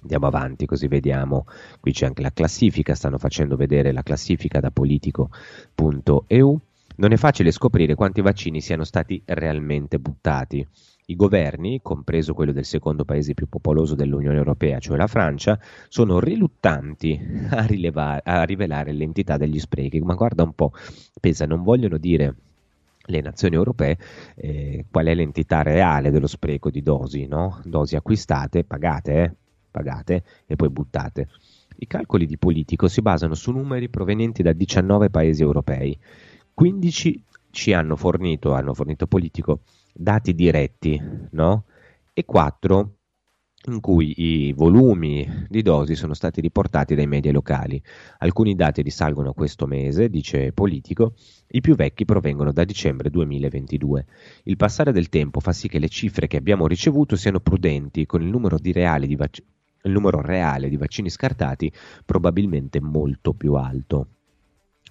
Andiamo 0.02 0.26
avanti 0.26 0.66
così 0.66 0.88
vediamo, 0.88 1.46
qui 1.80 1.92
c'è 1.92 2.08
anche 2.08 2.24
la 2.24 2.34
classifica, 2.34 2.96
stanno 2.96 3.20
facendo 3.20 3.56
vedere 3.56 3.92
la 3.92 4.02
classifica 4.02 4.60
da 4.60 4.72
politico.eu. 4.72 6.60
Non 6.96 7.12
è 7.12 7.18
facile 7.18 7.52
scoprire 7.52 7.94
quanti 7.94 8.22
vaccini 8.22 8.62
siano 8.62 8.84
stati 8.84 9.22
realmente 9.26 10.00
buttati. 10.00 10.68
I 11.06 11.16
governi, 11.16 11.82
compreso 11.84 12.34
quello 12.34 12.52
del 12.52 12.66
secondo 12.66 13.06
paese 13.06 13.36
più 13.36 13.48
popoloso 13.48 13.94
dell'Unione 13.94 14.38
Europea, 14.38 14.80
cioè 14.80 14.98
la 14.98 15.06
Francia, 15.06 15.60
sono 15.88 16.20
riluttanti 16.20 17.20
a, 17.52 17.64
rilevare, 17.68 18.24
a 18.26 18.42
rivelare 18.42 18.92
l'entità 18.92 19.38
degli 19.38 19.60
sprechi. 19.60 20.00
Ma 20.00 20.16
guarda 20.16 20.42
un 20.42 20.54
po', 20.54 20.72
pensa, 21.22 21.46
non 21.46 21.62
vogliono 21.62 22.00
dire 22.00 22.38
le 23.06 23.22
nazioni 23.22 23.56
europee 23.56 23.98
eh, 24.36 24.86
qual 24.90 25.08
è 25.08 25.14
l'entità 25.14 25.62
reale 25.62 26.12
dello 26.12 26.28
spreco 26.28 26.70
di 26.70 26.82
dosi, 26.82 27.26
no? 27.26 27.60
dosi 27.64 27.96
acquistate, 27.96 28.64
pagate, 28.64 29.24
eh? 29.24 29.36
pagate 29.70 30.24
e 30.46 30.56
poi 30.56 30.70
buttate. 30.70 31.30
I 31.78 31.88
calcoli 31.88 32.26
di 32.26 32.38
Politico 32.38 32.88
si 32.88 33.02
basano 33.02 33.34
su 33.34 33.52
numeri 33.52 33.90
provenienti 33.90 34.44
da 34.44 34.54
19 34.54 35.10
paesi 35.10 35.42
europei. 35.42 35.98
15 36.54 37.24
ci 37.50 37.74
hanno 37.74 37.96
fornito, 37.96 38.54
hanno 38.54 38.74
fornito 38.74 39.08
Politico, 39.08 39.62
dati 39.92 40.34
diretti, 40.34 41.02
no? 41.32 41.66
e 42.14 42.26
4 42.26 42.92
in 43.68 43.80
cui 43.80 44.14
i 44.18 44.54
volumi 44.54 45.46
di 45.48 45.62
dosi 45.62 45.96
sono 45.96 46.14
stati 46.14 46.42
riportati 46.42 46.96
dai 46.96 47.08
media 47.08 47.32
locali. 47.32 47.82
Alcuni 48.20 48.56
dati 48.56 48.82
risalgono 48.82 49.30
a 49.30 49.34
questo 49.34 49.66
mese, 49.66 50.10
dice 50.10 50.52
Politico, 50.52 51.14
i 51.50 51.62
più 51.62 51.76
vecchi 51.76 52.04
provengono 52.04 52.52
da 52.52 52.66
dicembre 52.66 53.10
2022. 53.10 54.06
Il 54.44 54.58
passare 54.58 54.92
del 54.92 55.10
tempo 55.10 55.40
fa 55.40 55.54
sì 55.54 55.68
che 55.68 55.80
le 55.80 55.88
cifre 55.88 56.28
che 56.28 56.38
abbiamo 56.38 56.68
ricevuto 56.68 57.16
siano 57.16 57.40
prudenti, 57.40 58.06
con 58.06 58.22
il 58.22 58.28
numero, 58.28 58.58
di 58.58 58.74
di 58.74 59.16
vac- 59.16 59.44
il 59.84 59.92
numero 59.92 60.22
reale 60.22 60.70
di 60.70 60.78
vaccini 60.78 61.10
scartati 61.10 61.72
probabilmente 62.06 62.82
molto 62.82 63.34
più 63.34 63.54
alto. 63.54 64.08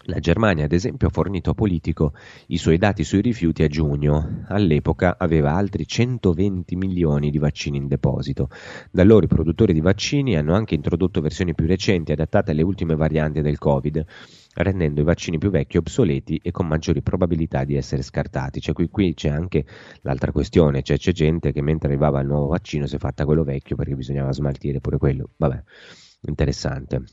La 0.07 0.19
Germania, 0.19 0.65
ad 0.65 0.73
esempio, 0.73 1.07
ha 1.07 1.11
fornito 1.11 1.51
a 1.51 1.55
Politico 1.55 2.13
i 2.49 2.57
suoi 2.57 2.77
dati 2.77 3.05
sui 3.05 3.21
rifiuti 3.21 3.63
a 3.63 3.69
giugno. 3.69 4.45
All'epoca 4.49 5.17
aveva 5.17 5.55
altri 5.55 5.87
120 5.87 6.75
milioni 6.75 7.31
di 7.31 7.39
vaccini 7.39 7.77
in 7.77 7.87
deposito. 7.87 8.49
Da 8.91 9.05
loro 9.05 9.27
i 9.27 9.29
produttori 9.29 9.73
di 9.73 9.81
vaccini 9.81 10.37
hanno 10.37 10.55
anche 10.55 10.75
introdotto 10.75 11.21
versioni 11.21 11.55
più 11.55 11.67
recenti 11.67 12.11
adattate 12.11 12.51
alle 12.51 12.63
ultime 12.63 12.97
varianti 12.97 13.43
del 13.43 13.59
Covid, 13.59 14.05
rendendo 14.55 15.01
i 15.01 15.05
vaccini 15.05 15.39
più 15.39 15.51
vecchi 15.51 15.77
obsoleti 15.77 16.41
e 16.43 16.51
con 16.51 16.67
maggiori 16.67 17.01
probabilità 17.01 17.63
di 17.63 17.77
essere 17.77 18.03
scartati. 18.03 18.61
Cioè, 18.61 18.75
qui, 18.75 18.89
qui 18.89 19.15
c'è 19.15 19.29
anche 19.29 19.65
l'altra 20.01 20.33
questione, 20.33 20.83
cioè 20.83 20.99
c'è 20.99 21.13
gente 21.13 21.53
che 21.53 21.63
mentre 21.63 21.89
arrivava 21.89 22.21
il 22.21 22.27
nuovo 22.27 22.49
vaccino 22.49 22.87
si 22.87 22.97
è 22.97 22.99
fatta 22.99 23.25
quello 23.25 23.45
vecchio 23.45 23.77
perché 23.77 23.95
bisognava 23.95 24.33
smaltire 24.33 24.81
pure 24.81 24.99
quello. 24.99 25.31
Vabbè, 25.37 25.63
interessante. 26.23 27.05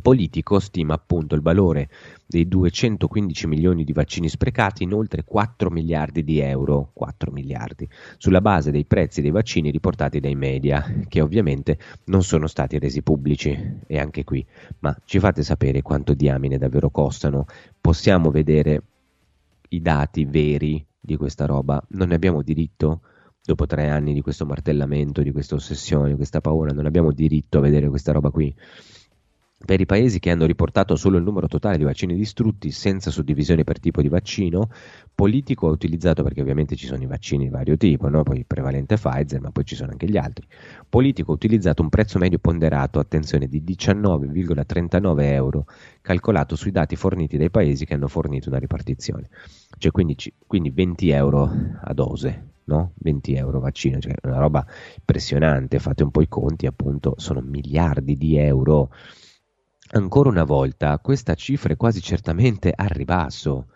Politico 0.00 0.58
stima 0.58 0.94
appunto 0.94 1.34
il 1.34 1.42
valore 1.42 1.90
dei 2.26 2.48
215 2.48 3.46
milioni 3.46 3.84
di 3.84 3.92
vaccini 3.92 4.26
sprecati 4.26 4.84
in 4.84 4.94
oltre 4.94 5.22
4 5.22 5.68
miliardi 5.68 6.24
di 6.24 6.38
euro, 6.38 6.92
4 6.94 7.30
miliardi, 7.30 7.86
sulla 8.16 8.40
base 8.40 8.70
dei 8.70 8.86
prezzi 8.86 9.20
dei 9.20 9.30
vaccini 9.30 9.70
riportati 9.70 10.18
dai 10.18 10.34
media, 10.34 10.82
che 11.08 11.20
ovviamente 11.20 11.78
non 12.04 12.22
sono 12.22 12.46
stati 12.46 12.78
resi 12.78 13.02
pubblici, 13.02 13.80
e 13.86 13.98
anche 13.98 14.24
qui, 14.24 14.44
ma 14.78 14.96
ci 15.04 15.18
fate 15.18 15.42
sapere 15.42 15.82
quanto 15.82 16.14
diamine 16.14 16.56
davvero 16.56 16.88
costano? 16.88 17.44
Possiamo 17.78 18.30
vedere 18.30 18.82
i 19.68 19.82
dati 19.82 20.24
veri 20.24 20.82
di 20.98 21.16
questa 21.16 21.44
roba? 21.44 21.84
Non 21.88 22.08
ne 22.08 22.14
abbiamo 22.14 22.40
diritto? 22.40 23.02
Dopo 23.44 23.66
tre 23.66 23.90
anni 23.90 24.14
di 24.14 24.22
questo 24.22 24.46
martellamento, 24.46 25.20
di 25.20 25.32
questa 25.32 25.54
ossessione, 25.54 26.10
di 26.10 26.16
questa 26.16 26.40
paura, 26.40 26.72
non 26.72 26.86
abbiamo 26.86 27.12
diritto 27.12 27.58
a 27.58 27.60
vedere 27.60 27.90
questa 27.90 28.12
roba 28.12 28.30
qui? 28.30 28.54
Per 29.64 29.80
i 29.80 29.86
paesi 29.86 30.18
che 30.18 30.30
hanno 30.30 30.44
riportato 30.44 30.96
solo 30.96 31.18
il 31.18 31.22
numero 31.22 31.46
totale 31.46 31.78
di 31.78 31.84
vaccini 31.84 32.16
distrutti 32.16 32.72
senza 32.72 33.10
suddivisione 33.10 33.62
per 33.62 33.78
tipo 33.78 34.02
di 34.02 34.08
vaccino, 34.08 34.68
Politico 35.14 35.68
ha 35.68 35.70
utilizzato, 35.70 36.24
perché 36.24 36.40
ovviamente 36.40 36.74
ci 36.74 36.86
sono 36.86 37.02
i 37.02 37.06
vaccini 37.06 37.44
di 37.44 37.50
vario 37.50 37.76
tipo, 37.76 38.08
no? 38.08 38.24
poi 38.24 38.44
prevalente 38.44 38.96
Pfizer, 38.96 39.40
ma 39.40 39.50
poi 39.52 39.64
ci 39.64 39.76
sono 39.76 39.92
anche 39.92 40.08
gli 40.08 40.16
altri, 40.16 40.46
Politico 40.88 41.30
ha 41.30 41.34
utilizzato 41.34 41.80
un 41.80 41.90
prezzo 41.90 42.18
medio 42.18 42.38
ponderato, 42.38 42.98
attenzione, 42.98 43.46
di 43.46 43.62
19,39 43.62 45.20
euro, 45.22 45.66
calcolato 46.00 46.56
sui 46.56 46.72
dati 46.72 46.96
forniti 46.96 47.36
dai 47.36 47.50
paesi 47.50 47.84
che 47.84 47.94
hanno 47.94 48.08
fornito 48.08 48.48
una 48.48 48.58
ripartizione. 48.58 49.28
Cioè 49.78 49.92
quindi, 49.92 50.16
quindi 50.44 50.70
20 50.70 51.10
euro 51.10 51.50
a 51.80 51.94
dose, 51.94 52.46
no? 52.64 52.92
20 52.96 53.34
euro 53.34 53.60
vaccino, 53.60 54.00
cioè 54.00 54.14
una 54.22 54.38
roba 54.38 54.66
impressionante, 54.98 55.78
fate 55.78 56.02
un 56.02 56.10
po' 56.10 56.22
i 56.22 56.28
conti, 56.28 56.66
appunto, 56.66 57.14
sono 57.18 57.40
miliardi 57.40 58.16
di 58.16 58.36
euro 58.36 58.90
Ancora 59.94 60.30
una 60.30 60.44
volta 60.44 60.98
questa 61.00 61.34
cifra 61.34 61.74
è 61.74 61.76
quasi 61.76 62.00
certamente 62.00 62.72
al 62.74 62.88
ribasso, 62.88 63.66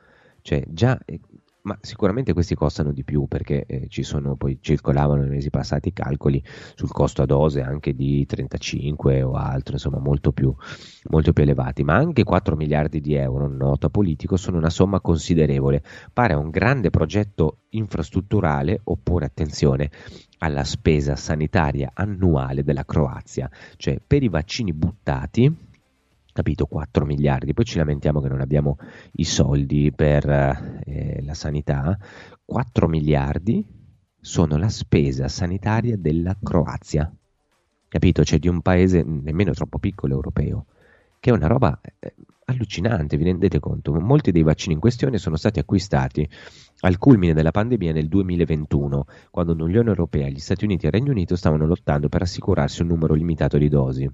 cioè 0.41 0.65
già 0.67 0.99
eh, 1.05 1.21
ma 1.67 1.77
sicuramente 1.83 2.33
questi 2.33 2.55
costano 2.55 2.91
di 2.91 3.05
più 3.05 3.27
perché 3.27 3.67
eh, 3.67 3.87
ci 3.89 4.03
sono 4.03 4.35
poi 4.35 4.59
circolavano 4.63 5.21
nei 5.21 5.31
mesi 5.31 5.51
passati 5.51 5.93
calcoli 5.93 6.43
sul 6.75 6.91
costo 6.91 7.21
a 7.21 7.27
dose 7.27 7.61
anche 7.61 7.95
di 7.95 8.25
35 8.25 9.23
o 9.23 9.33
altro, 9.33 9.75
insomma 9.75 9.99
molto 9.99 10.33
più, 10.33 10.55
molto 11.11 11.35
più 11.35 11.43
elevati, 11.43 11.83
ma 11.83 11.97
anche 11.97 12.25
4 12.25 12.57
miliardi 12.57 13.03
di 13.03 13.15
euro, 13.15 13.47
nota 13.47 13.91
politico, 13.91 14.39
sono 14.39 14.57
una 14.57 14.71
somma 14.71 15.01
considerevole, 15.01 15.83
pare 16.13 16.33
un 16.33 16.49
grande 16.49 16.89
progetto 16.89 17.59
infrastrutturale 17.71 18.81
oppure 18.85 19.27
attenzione 19.27 19.91
alla 20.39 20.65
spesa 20.65 21.15
sanitaria 21.15 21.91
annuale 21.93 22.65
della 22.65 22.87
Croazia, 22.87 23.51
cioè 23.77 24.01
per 24.05 24.23
i 24.23 24.29
vaccini 24.29 24.73
buttati 24.73 25.66
capito 26.37 26.67
4 26.67 27.07
miliardi, 27.07 27.55
poi 27.55 27.65
ci 27.65 27.79
lamentiamo 27.79 28.21
che 28.21 28.29
non 28.29 28.43
abbiamo 28.43 28.77
i 29.13 29.25
soldi 29.25 29.91
per 29.91 30.29
eh, 30.85 31.23
la 31.23 31.33
sanità, 31.33 31.99
4 32.45 32.89
miliardi 32.89 33.67
sono 34.21 34.59
la 34.59 34.69
spesa 34.69 35.29
sanitaria 35.29 35.97
della 35.97 36.37
Croazia, 36.43 37.11
capito? 37.89 38.23
Cioè 38.23 38.39
di 38.39 38.49
un 38.49 38.61
paese 38.61 39.03
nemmeno 39.03 39.53
troppo 39.53 39.79
piccolo 39.79 40.13
europeo, 40.13 40.67
che 41.19 41.31
è 41.31 41.33
una 41.33 41.47
roba 41.47 41.81
eh, 41.99 42.15
allucinante, 42.45 43.17
vi 43.17 43.25
rendete 43.25 43.59
conto? 43.59 43.95
Molti 43.95 44.31
dei 44.31 44.43
vaccini 44.43 44.75
in 44.75 44.81
questione 44.81 45.17
sono 45.17 45.37
stati 45.37 45.59
acquistati 45.59 46.29
al 46.81 46.99
culmine 46.99 47.33
della 47.33 47.51
pandemia 47.51 47.95
nel 47.95 48.09
2021, 48.09 49.07
quando 49.31 49.55
l'Unione 49.55 49.89
Europea, 49.89 50.29
gli 50.29 50.39
Stati 50.39 50.65
Uniti 50.67 50.85
e 50.85 50.89
il 50.89 50.95
Regno 50.95 51.13
Unito 51.13 51.35
stavano 51.35 51.65
lottando 51.65 52.11
per 52.11 52.21
assicurarsi 52.21 52.83
un 52.83 52.89
numero 52.89 53.15
limitato 53.15 53.57
di 53.57 53.71
dosi. 53.71 54.11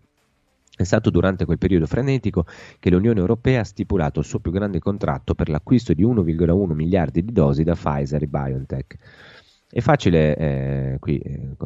È 0.74 0.84
stato 0.84 1.10
durante 1.10 1.44
quel 1.44 1.58
periodo 1.58 1.86
frenetico 1.86 2.46
che 2.78 2.88
l'Unione 2.88 3.20
Europea 3.20 3.60
ha 3.60 3.64
stipulato 3.64 4.20
il 4.20 4.26
suo 4.26 4.38
più 4.38 4.50
grande 4.50 4.78
contratto 4.78 5.34
per 5.34 5.50
l'acquisto 5.50 5.92
di 5.92 6.02
1,1 6.04 6.72
miliardi 6.72 7.22
di 7.22 7.32
dosi 7.32 7.62
da 7.62 7.74
Pfizer 7.74 8.22
e 8.22 8.26
BioNTech. 8.26 8.96
È 9.68 9.80
facile 9.80 10.36
eh, 10.36 10.96
qui 10.98 11.18
eh, 11.18 11.56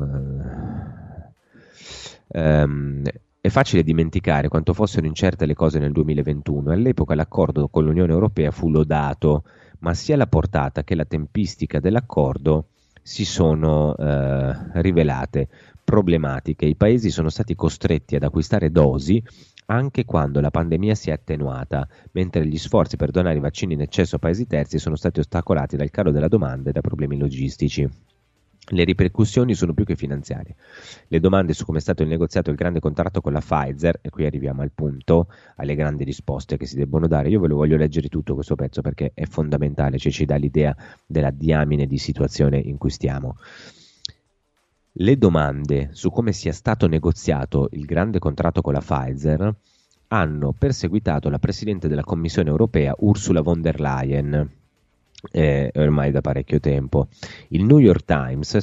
ehm, 2.28 3.02
è 3.40 3.48
facile 3.48 3.84
dimenticare 3.84 4.48
quanto 4.48 4.72
fossero 4.72 5.06
incerte 5.06 5.46
le 5.46 5.54
cose 5.54 5.78
nel 5.78 5.92
2021 5.92 6.72
all'epoca 6.72 7.14
l'accordo 7.14 7.68
con 7.68 7.84
l'Unione 7.84 8.12
Europea 8.12 8.50
fu 8.50 8.70
lodato, 8.70 9.44
ma 9.80 9.94
sia 9.94 10.16
la 10.16 10.26
portata 10.26 10.82
che 10.82 10.96
la 10.96 11.04
tempistica 11.04 11.78
dell'accordo 11.78 12.70
si 13.02 13.24
sono 13.24 13.96
eh, 13.96 14.80
rivelate 14.80 15.48
problematiche. 15.86 16.66
I 16.66 16.74
paesi 16.74 17.10
sono 17.10 17.28
stati 17.28 17.54
costretti 17.54 18.16
ad 18.16 18.24
acquistare 18.24 18.72
dosi 18.72 19.22
anche 19.66 20.04
quando 20.04 20.40
la 20.40 20.50
pandemia 20.50 20.96
si 20.96 21.10
è 21.10 21.12
attenuata, 21.12 21.88
mentre 22.12 22.44
gli 22.44 22.58
sforzi 22.58 22.96
per 22.96 23.12
donare 23.12 23.36
i 23.36 23.40
vaccini 23.40 23.74
in 23.74 23.82
eccesso 23.82 24.16
a 24.16 24.18
paesi 24.18 24.48
terzi 24.48 24.78
sono 24.78 24.96
stati 24.96 25.20
ostacolati 25.20 25.76
dal 25.76 25.90
calo 25.90 26.10
della 26.10 26.28
domanda 26.28 26.70
e 26.70 26.72
da 26.72 26.80
problemi 26.80 27.16
logistici. 27.16 27.88
Le 28.68 28.82
ripercussioni 28.82 29.54
sono 29.54 29.74
più 29.74 29.84
che 29.84 29.94
finanziarie. 29.94 30.56
Le 31.06 31.20
domande 31.20 31.52
su 31.52 31.64
come 31.64 31.78
è 31.78 31.80
stato 31.80 32.04
negoziato 32.04 32.50
il 32.50 32.56
grande 32.56 32.80
contratto 32.80 33.20
con 33.20 33.32
la 33.32 33.38
Pfizer, 33.38 34.00
e 34.02 34.10
qui 34.10 34.26
arriviamo 34.26 34.62
al 34.62 34.72
punto, 34.74 35.28
alle 35.54 35.76
grandi 35.76 36.02
risposte 36.02 36.56
che 36.56 36.66
si 36.66 36.74
debbono 36.74 37.06
dare. 37.06 37.28
Io 37.28 37.38
ve 37.38 37.46
lo 37.46 37.54
voglio 37.54 37.76
leggere 37.76 38.08
tutto 38.08 38.34
questo 38.34 38.56
pezzo 38.56 38.82
perché 38.82 39.12
è 39.14 39.24
fondamentale, 39.26 39.98
cioè 39.98 40.10
ci 40.10 40.24
dà 40.24 40.34
l'idea 40.34 40.74
della 41.06 41.30
diamine 41.30 41.86
di 41.86 41.98
situazione 41.98 42.58
in 42.58 42.76
cui 42.76 42.90
stiamo. 42.90 43.36
Le 44.98 45.18
domande 45.18 45.90
su 45.92 46.10
come 46.10 46.32
sia 46.32 46.54
stato 46.54 46.86
negoziato 46.86 47.68
il 47.72 47.84
grande 47.84 48.18
contratto 48.18 48.62
con 48.62 48.72
la 48.72 48.80
Pfizer 48.80 49.54
hanno 50.08 50.54
perseguitato 50.58 51.28
la 51.28 51.38
Presidente 51.38 51.86
della 51.86 52.02
Commissione 52.02 52.48
europea 52.48 52.94
Ursula 53.00 53.42
von 53.42 53.60
der 53.60 53.78
Leyen. 53.78 54.50
Eh, 55.30 55.70
ormai 55.74 56.10
da 56.12 56.22
parecchio 56.22 56.60
tempo. 56.60 57.08
Il 57.48 57.64
New 57.64 57.78
York 57.78 58.06
Times 58.06 58.56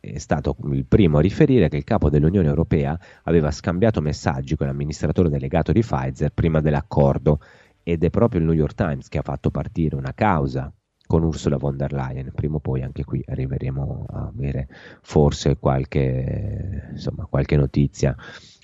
è 0.00 0.16
stato 0.16 0.56
il 0.72 0.86
primo 0.86 1.18
a 1.18 1.20
riferire 1.20 1.68
che 1.68 1.76
il 1.76 1.84
capo 1.84 2.08
dell'Unione 2.08 2.48
Europea 2.48 2.98
aveva 3.24 3.50
scambiato 3.50 4.00
messaggi 4.00 4.56
con 4.56 4.68
l'amministratore 4.68 5.28
delegato 5.28 5.70
di 5.70 5.80
Pfizer 5.80 6.30
prima 6.32 6.62
dell'accordo. 6.62 7.40
Ed 7.82 8.02
è 8.04 8.08
proprio 8.08 8.40
il 8.40 8.46
New 8.46 8.54
York 8.54 8.74
Times 8.74 9.08
che 9.08 9.18
ha 9.18 9.22
fatto 9.22 9.50
partire 9.50 9.96
una 9.96 10.14
causa 10.14 10.72
con 11.06 11.22
Ursula 11.22 11.56
von 11.56 11.76
der 11.76 11.92
Leyen. 11.92 12.32
Prima 12.34 12.56
o 12.56 12.60
poi 12.60 12.82
anche 12.82 13.04
qui 13.04 13.22
arriveremo 13.26 14.06
a 14.08 14.30
avere 14.34 14.68
forse 15.02 15.56
qualche, 15.58 16.88
insomma, 16.92 17.26
qualche 17.26 17.56
notizia 17.56 18.16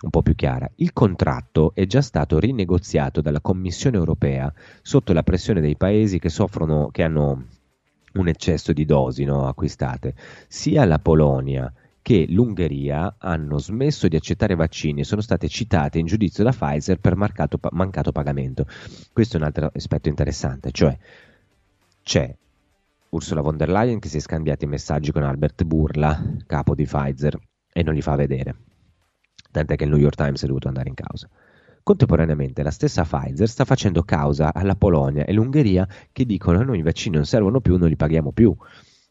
un 0.02 0.10
po' 0.10 0.22
più 0.22 0.34
chiara. 0.34 0.70
Il 0.76 0.92
contratto 0.92 1.72
è 1.74 1.86
già 1.86 2.00
stato 2.00 2.38
rinegoziato 2.38 3.20
dalla 3.20 3.40
Commissione 3.40 3.96
europea 3.96 4.52
sotto 4.82 5.12
la 5.12 5.22
pressione 5.22 5.60
dei 5.60 5.76
paesi 5.76 6.18
che 6.18 6.28
soffrono, 6.28 6.88
che 6.90 7.02
hanno 7.02 7.44
un 8.12 8.28
eccesso 8.28 8.72
di 8.72 8.84
dosi 8.84 9.24
no, 9.24 9.46
acquistate. 9.46 10.14
Sia 10.48 10.84
la 10.84 10.98
Polonia 10.98 11.72
che 12.02 12.24
l'Ungheria 12.28 13.16
hanno 13.18 13.58
smesso 13.58 14.08
di 14.08 14.16
accettare 14.16 14.54
vaccini 14.54 15.00
e 15.00 15.04
sono 15.04 15.20
state 15.20 15.48
citate 15.48 15.98
in 15.98 16.06
giudizio 16.06 16.42
da 16.42 16.50
Pfizer 16.50 16.98
per 16.98 17.14
marcato, 17.14 17.58
mancato 17.72 18.10
pagamento. 18.10 18.66
Questo 19.12 19.36
è 19.36 19.40
un 19.40 19.46
altro 19.46 19.70
aspetto 19.74 20.08
interessante, 20.08 20.70
cioè 20.72 20.96
c'è 22.02 22.34
Ursula 23.10 23.40
von 23.40 23.56
der 23.56 23.68
Leyen 23.68 23.98
che 23.98 24.08
si 24.08 24.18
è 24.18 24.20
scambiati 24.20 24.66
messaggi 24.66 25.10
con 25.10 25.24
Albert 25.24 25.64
Burla, 25.64 26.36
capo 26.46 26.74
di 26.74 26.84
Pfizer, 26.84 27.38
e 27.72 27.82
non 27.82 27.94
li 27.94 28.02
fa 28.02 28.14
vedere. 28.14 28.56
Tant'è 29.50 29.74
che 29.74 29.84
il 29.84 29.90
New 29.90 29.98
York 29.98 30.14
Times 30.14 30.42
è 30.42 30.46
dovuto 30.46 30.68
andare 30.68 30.88
in 30.88 30.94
causa. 30.94 31.28
Contemporaneamente 31.82 32.62
la 32.62 32.70
stessa 32.70 33.02
Pfizer 33.02 33.48
sta 33.48 33.64
facendo 33.64 34.02
causa 34.02 34.52
alla 34.54 34.76
Polonia 34.76 35.24
e 35.24 35.32
l'Ungheria 35.32 35.88
che 36.12 36.24
dicono 36.24 36.62
noi 36.62 36.78
i 36.78 36.82
vaccini 36.82 37.16
non 37.16 37.24
servono 37.24 37.60
più, 37.60 37.76
non 37.76 37.88
li 37.88 37.96
paghiamo 37.96 38.30
più. 38.30 38.54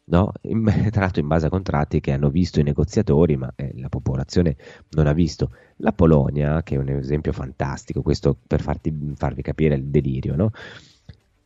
No? 0.05 0.31
In, 0.43 0.63
tra 0.91 1.01
l'altro 1.01 1.21
in 1.21 1.27
base 1.27 1.47
a 1.47 1.49
contratti 1.49 1.99
che 1.99 2.13
hanno 2.13 2.29
visto 2.29 2.59
i 2.59 2.63
negoziatori, 2.63 3.35
ma 3.35 3.51
eh, 3.55 3.73
la 3.75 3.89
popolazione 3.89 4.55
non 4.91 5.07
ha 5.07 5.13
visto. 5.13 5.51
La 5.77 5.91
Polonia, 5.91 6.63
che 6.63 6.75
è 6.75 6.77
un 6.77 6.89
esempio 6.89 7.33
fantastico, 7.33 8.01
questo 8.01 8.37
per 8.47 8.61
farti, 8.61 9.13
farvi 9.15 9.41
capire 9.41 9.75
il 9.75 9.85
delirio, 9.85 10.35
no? 10.35 10.51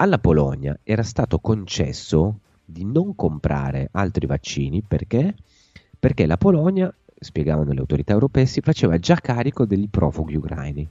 Alla 0.03 0.19
Polonia 0.19 0.77
era 0.83 1.01
stato 1.01 1.39
concesso 1.39 2.39
di 2.65 2.83
non 2.83 3.15
comprare 3.15 3.87
altri 3.93 4.25
vaccini 4.25 4.83
perché? 4.85 5.33
Perché 5.97 6.25
la 6.25 6.35
Polonia, 6.35 6.93
spiegavano 7.17 7.71
le 7.71 7.79
autorità 7.79 8.11
europee, 8.11 8.45
si 8.45 8.59
faceva 8.59 8.97
già 8.97 9.15
carico 9.15 9.65
degli 9.65 9.87
profughi 9.89 10.35
ucraini. 10.35 10.85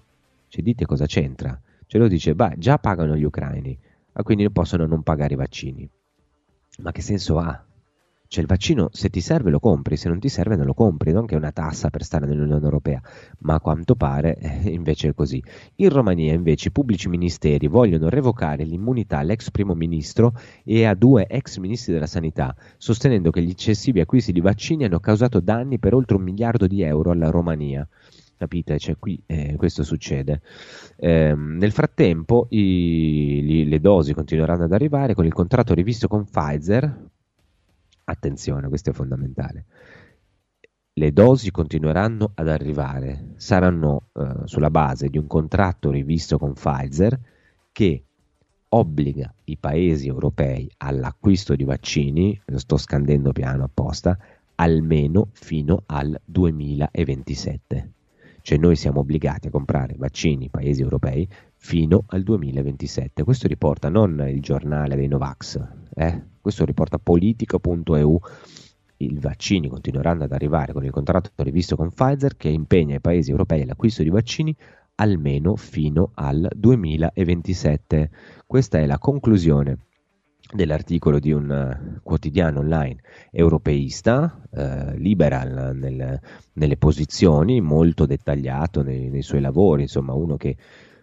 Cioè, 0.48 0.62
dite 0.62 0.86
cosa 0.86 1.04
c'entra? 1.04 1.60
Ce 1.86 1.98
lo 1.98 2.08
dice, 2.08 2.34
beh, 2.34 2.54
già 2.56 2.78
pagano 2.78 3.14
gli 3.14 3.24
ucraini, 3.24 3.78
quindi 4.22 4.50
possono 4.50 4.86
non 4.86 5.02
pagare 5.02 5.34
i 5.34 5.36
vaccini. 5.36 5.86
Ma 6.78 6.90
che 6.90 7.02
senso 7.02 7.38
ha? 7.38 7.62
Cioè 8.32 8.40
il 8.40 8.48
vaccino 8.48 8.88
se 8.92 9.10
ti 9.10 9.20
serve 9.20 9.50
lo 9.50 9.60
compri, 9.60 9.98
se 9.98 10.08
non 10.08 10.18
ti 10.18 10.30
serve 10.30 10.56
non 10.56 10.64
lo 10.64 10.72
compri, 10.72 11.12
non 11.12 11.26
che 11.26 11.34
è 11.34 11.36
una 11.36 11.52
tassa 11.52 11.90
per 11.90 12.02
stare 12.02 12.24
nell'Unione 12.24 12.64
Europea, 12.64 12.98
ma 13.40 13.56
a 13.56 13.60
quanto 13.60 13.94
pare 13.94 14.38
eh, 14.38 14.70
invece 14.70 15.08
è 15.08 15.12
così. 15.12 15.44
In 15.76 15.90
Romania 15.90 16.32
invece 16.32 16.68
i 16.68 16.72
pubblici 16.72 17.10
ministeri 17.10 17.66
vogliono 17.66 18.08
revocare 18.08 18.64
l'immunità 18.64 19.18
all'ex 19.18 19.50
primo 19.50 19.74
ministro 19.74 20.32
e 20.64 20.86
a 20.86 20.94
due 20.94 21.26
ex 21.26 21.58
ministri 21.58 21.92
della 21.92 22.06
sanità, 22.06 22.56
sostenendo 22.78 23.30
che 23.30 23.42
gli 23.42 23.50
eccessivi 23.50 24.00
acquisti 24.00 24.32
di 24.32 24.40
vaccini 24.40 24.84
hanno 24.84 24.98
causato 24.98 25.38
danni 25.38 25.78
per 25.78 25.92
oltre 25.92 26.16
un 26.16 26.22
miliardo 26.22 26.66
di 26.66 26.80
euro 26.80 27.10
alla 27.10 27.28
Romania 27.28 27.86
capite? 28.38 28.78
Cioè, 28.78 28.96
qui 28.98 29.22
eh, 29.26 29.56
questo 29.56 29.84
succede. 29.84 30.40
Eh, 30.96 31.34
nel 31.36 31.70
frattempo 31.70 32.46
i, 32.48 33.40
li, 33.44 33.68
le 33.68 33.78
dosi 33.78 34.14
continueranno 34.14 34.64
ad 34.64 34.72
arrivare 34.72 35.14
con 35.14 35.26
il 35.26 35.32
contratto 35.34 35.74
rivisto 35.74 36.08
con 36.08 36.24
Pfizer 36.24 37.10
Attenzione, 38.04 38.68
questo 38.68 38.90
è 38.90 38.92
fondamentale. 38.92 39.64
Le 40.94 41.12
dosi 41.12 41.50
continueranno 41.50 42.32
ad 42.34 42.48
arrivare, 42.48 43.32
saranno 43.36 44.08
eh, 44.12 44.42
sulla 44.44 44.70
base 44.70 45.08
di 45.08 45.16
un 45.16 45.26
contratto 45.26 45.90
rivisto 45.90 46.38
con 46.38 46.52
Pfizer 46.52 47.18
che 47.72 48.04
obbliga 48.68 49.32
i 49.44 49.56
paesi 49.56 50.08
europei 50.08 50.70
all'acquisto 50.78 51.54
di 51.54 51.64
vaccini, 51.64 52.38
lo 52.46 52.58
sto 52.58 52.76
scandendo 52.76 53.32
piano 53.32 53.64
apposta, 53.64 54.18
almeno 54.56 55.28
fino 55.32 55.82
al 55.86 56.18
2027. 56.24 57.92
Cioè 58.42 58.58
noi 58.58 58.76
siamo 58.76 59.00
obbligati 59.00 59.46
a 59.46 59.50
comprare 59.50 59.94
vaccini 59.96 60.50
paesi 60.50 60.82
europei 60.82 61.28
fino 61.56 62.04
al 62.08 62.22
2027. 62.22 63.22
Questo 63.22 63.46
riporta 63.46 63.88
non 63.88 64.22
il 64.28 64.40
giornale 64.40 64.96
dei 64.96 65.06
Novax, 65.06 65.60
eh? 65.94 66.30
Questo 66.42 66.66
riporta 66.66 66.98
politica.eu. 66.98 68.20
I 68.98 69.18
vaccini 69.18 69.68
continueranno 69.68 70.24
ad 70.24 70.32
arrivare 70.32 70.72
con 70.72 70.84
il 70.84 70.90
contratto 70.90 71.30
rivisto 71.36 71.74
con 71.74 71.90
Pfizer 71.90 72.36
che 72.36 72.48
impegna 72.48 72.96
i 72.96 73.00
paesi 73.00 73.30
europei 73.30 73.62
all'acquisto 73.62 74.02
di 74.02 74.10
vaccini 74.10 74.54
almeno 74.96 75.56
fino 75.56 76.10
al 76.14 76.48
2027. 76.54 78.10
Questa 78.46 78.78
è 78.78 78.86
la 78.86 78.98
conclusione 78.98 79.78
dell'articolo 80.52 81.18
di 81.18 81.32
un 81.32 81.48
uh, 81.48 82.00
quotidiano 82.02 82.60
online 82.60 83.00
europeista, 83.30 84.40
uh, 84.50 84.96
liberal 84.96 85.74
nel, 85.74 86.20
nelle 86.52 86.76
posizioni, 86.76 87.60
molto 87.60 88.04
dettagliato 88.04 88.82
nei, 88.82 89.08
nei, 89.08 89.22
suoi 89.22 89.40
lavori, 89.40 89.82
insomma 89.82 90.12
uno 90.12 90.36
che 90.36 90.56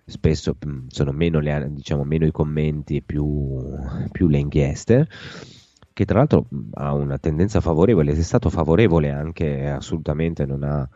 spesso 0.09 0.55
mm, 0.65 0.87
sono 0.87 1.11
meno, 1.11 1.39
le, 1.39 1.69
diciamo, 1.71 2.03
meno 2.03 2.25
i 2.25 2.31
commenti 2.31 2.97
e 2.97 3.01
più, 3.01 3.59
più 4.11 4.27
le 4.27 4.37
inchieste 4.37 5.07
che 5.93 6.05
tra 6.05 6.19
l'altro 6.19 6.45
mm, 6.53 6.69
ha 6.73 6.93
una 6.93 7.17
tendenza 7.17 7.59
favorevole, 7.61 8.13
è 8.13 8.21
stato 8.21 8.49
favorevole 8.49 9.11
anche 9.11 9.67
assolutamente, 9.67 10.45
non 10.45 10.63
ha 10.63 10.89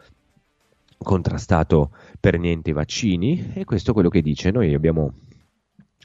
contrastato 0.97 1.91
per 2.19 2.39
niente 2.39 2.69
i 2.69 2.73
vaccini 2.73 3.51
e 3.53 3.65
questo 3.65 3.91
è 3.91 3.93
quello 3.93 4.09
che 4.09 4.21
dice, 4.21 4.49
noi 4.51 4.73
abbiamo 4.73 5.13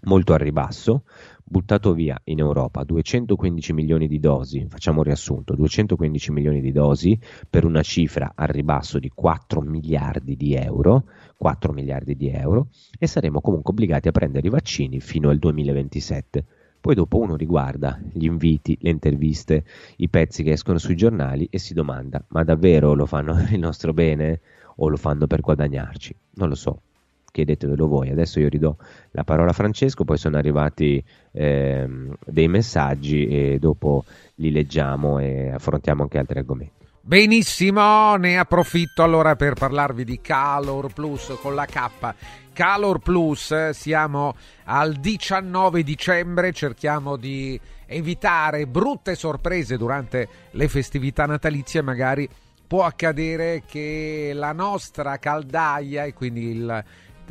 molto 0.03 0.33
a 0.33 0.37
ribasso, 0.37 1.05
buttato 1.44 1.92
via 1.92 2.21
in 2.25 2.38
Europa 2.40 2.85
215 2.85 3.73
milioni 3.73 4.07
di 4.07 4.21
dosi, 4.21 4.66
facciamo 4.68 4.99
un 4.99 5.05
riassunto, 5.05 5.55
215 5.55 6.33
milioni 6.33 6.61
di 6.61 6.73
dosi 6.73 7.18
per 7.49 7.64
una 7.64 7.83
cifra 7.83 8.33
a 8.35 8.44
ribasso 8.44 8.99
di 8.99 9.11
4 9.12 9.61
miliardi 9.61 10.37
di 10.37 10.55
euro, 10.55 11.05
4 11.38 11.72
miliardi 11.72 12.16
di 12.16 12.29
euro 12.31 12.68
e 12.98 13.07
saremo 13.07 13.40
comunque 13.40 13.72
obbligati 13.72 14.09
a 14.09 14.12
prendere 14.12 14.48
i 14.48 14.51
vaccini 14.51 15.01
fino 15.01 15.31
al 15.31 15.38
2027. 15.38 16.44
Poi 16.81 16.94
dopo 16.94 17.18
uno 17.18 17.37
riguarda 17.37 17.98
gli 18.12 18.24
inviti, 18.24 18.77
le 18.81 18.90
interviste, 18.90 19.64
i 19.96 20.09
pezzi 20.09 20.42
che 20.42 20.53
escono 20.53 20.79
sui 20.79 20.96
giornali 20.96 21.46
e 21.51 21.59
si 21.59 21.74
domanda, 21.74 22.22
ma 22.29 22.42
davvero 22.42 22.94
lo 22.94 23.07
fanno 23.07 23.35
per 23.35 23.51
il 23.55 23.59
nostro 23.61 23.92
bene 23.92 24.40
o 24.77 24.88
lo 24.88 24.96
fanno 24.96 25.27
per 25.27 25.40
guadagnarci? 25.40 26.14
Non 26.35 26.48
lo 26.48 26.55
so, 26.57 26.83
chiedetevelo 27.31 27.87
voi. 27.87 28.11
Adesso 28.11 28.40
io 28.40 28.48
ridò 28.48 28.74
la 29.12 29.24
parola 29.24 29.51
a 29.51 29.55
Francesco, 29.55 30.05
poi 30.05 30.18
sono 30.18 30.37
arrivati 30.37 31.03
ehm, 31.33 32.16
dei 32.27 32.48
messaggi 32.48 33.27
e 33.27 33.59
dopo 33.61 34.05
li 34.37 34.51
leggiamo 34.51 35.18
e 35.18 35.51
affrontiamo 35.51 36.03
anche 36.03 36.18
altri 36.18 36.38
argomenti. 36.38 36.88
Benissimo, 37.09 38.16
ne 38.16 38.38
approfitto 38.38 39.03
allora 39.03 39.35
per 39.35 39.55
parlarvi 39.55 40.05
di 40.05 40.21
Calor 40.21 40.92
Plus 40.92 41.38
con 41.40 41.55
la 41.55 41.64
K. 41.64 42.14
Calor 42.53 42.99
Plus, 42.99 43.71
siamo 43.71 44.37
al 44.64 44.92
19 44.92 45.83
dicembre, 45.85 46.53
cerchiamo 46.53 47.16
di 47.16 47.59
evitare 47.87 48.66
brutte 48.66 49.14
sorprese 49.14 49.79
durante 49.79 50.29
le 50.51 50.68
festività 50.68 51.25
natalizie, 51.25 51.81
magari 51.81 52.29
può 52.66 52.85
accadere 52.85 53.62
che 53.66 54.33
la 54.35 54.53
nostra 54.53 55.16
caldaia 55.16 56.05
e 56.05 56.12
quindi 56.12 56.51
il 56.51 56.85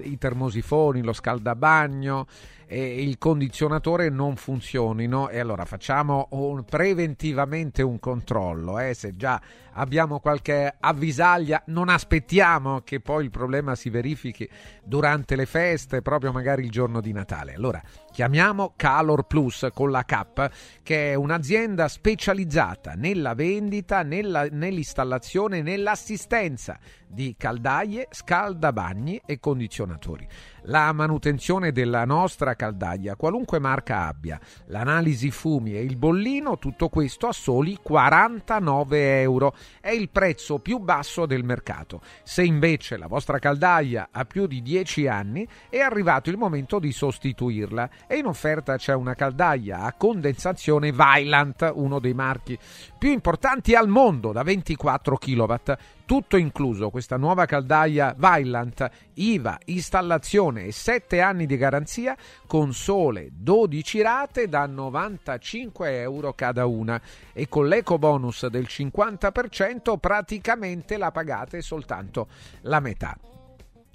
i 0.03 0.17
termosifoni, 0.17 1.01
lo 1.01 1.13
scaldabagno 1.13 2.27
e 2.67 3.01
il 3.01 3.17
condizionatore 3.17 4.09
non 4.09 4.35
funzionino. 4.35 5.29
E 5.29 5.39
allora 5.39 5.65
facciamo 5.65 6.27
un, 6.31 6.63
preventivamente 6.65 7.81
un 7.81 7.99
controllo 7.99 8.77
eh, 8.79 8.93
se 8.93 9.15
già 9.15 9.41
abbiamo 9.73 10.19
qualche 10.19 10.75
avvisaglia 10.79 11.61
non 11.67 11.87
aspettiamo 11.89 12.81
che 12.81 12.99
poi 12.99 13.25
il 13.25 13.29
problema 13.29 13.75
si 13.75 13.89
verifichi 13.89 14.47
durante 14.83 15.35
le 15.35 15.45
feste 15.45 16.01
proprio 16.01 16.31
magari 16.31 16.63
il 16.63 16.71
giorno 16.71 16.99
di 16.99 17.13
Natale. 17.13 17.53
Allora 17.53 17.81
chiamiamo 18.11 18.73
Calor 18.75 19.25
Plus 19.25 19.67
con 19.73 19.91
la 19.91 20.03
K 20.03 20.49
che 20.83 21.11
è 21.11 21.13
un'azienda 21.15 21.87
specializzata 21.87 22.93
nella 22.93 23.33
vendita 23.33 24.01
nella, 24.01 24.47
nell'installazione 24.49 25.61
nell'assistenza 25.61 26.77
di 27.07 27.35
caldaie 27.37 28.07
scaldabagni 28.09 29.21
e 29.25 29.39
condizionatori 29.39 30.27
la 30.67 30.91
manutenzione 30.91 31.71
della 31.71 32.05
nostra 32.05 32.55
caldaia, 32.55 33.15
qualunque 33.15 33.59
marca 33.59 34.07
abbia, 34.07 34.39
l'analisi 34.67 35.31
fumi 35.31 35.75
e 35.75 35.83
il 35.83 35.95
bollino, 35.95 36.57
tutto 36.57 36.89
questo 36.89 37.27
a 37.27 37.31
soli 37.31 37.77
49 37.81 39.21
euro. 39.21 39.55
È 39.79 39.89
il 39.89 40.09
prezzo 40.09 40.59
più 40.59 40.79
basso 40.79 41.25
del 41.25 41.43
mercato. 41.43 42.01
Se 42.23 42.43
invece 42.43 42.97
la 42.97 43.07
vostra 43.07 43.39
caldaia 43.39 44.09
ha 44.11 44.25
più 44.25 44.45
di 44.47 44.61
10 44.61 45.07
anni, 45.07 45.47
è 45.69 45.79
arrivato 45.79 46.29
il 46.29 46.37
momento 46.37 46.79
di 46.79 46.91
sostituirla 46.91 47.89
e 48.07 48.17
in 48.17 48.25
offerta 48.25 48.77
c'è 48.77 48.93
una 48.93 49.13
caldaia 49.13 49.81
a 49.81 49.93
condensazione 49.93 50.91
Vylant, 50.91 51.71
uno 51.75 51.99
dei 51.99 52.13
marchi 52.13 52.57
più 52.97 53.11
importanti 53.11 53.73
al 53.75 53.87
mondo 53.87 54.31
da 54.31 54.43
24 54.43 55.17
kW 55.17 55.53
tutto 56.07 56.37
incluso 56.37 56.89
questa 56.89 57.17
nuova 57.17 57.45
caldaia 57.45 58.15
Vylant, 58.17 58.89
IVA, 59.15 59.59
installazione 59.65 60.63
e 60.63 60.71
7 60.71 61.19
anni 61.19 61.45
di 61.45 61.57
garanzia 61.57 62.15
con 62.47 62.73
sole 62.73 63.27
12 63.33 64.01
rate 64.01 64.47
da 64.47 64.65
95 64.65 65.99
euro 65.99 66.31
cada 66.31 66.65
una 66.65 66.99
e 67.33 67.49
con 67.49 67.67
l'eco 67.67 67.97
bonus 67.97 68.47
del 68.47 68.67
50% 68.69 69.97
praticamente 69.97 70.95
la 70.95 71.11
pagate 71.11 71.61
soltanto 71.61 72.29
la 72.61 72.79
metà. 72.79 73.17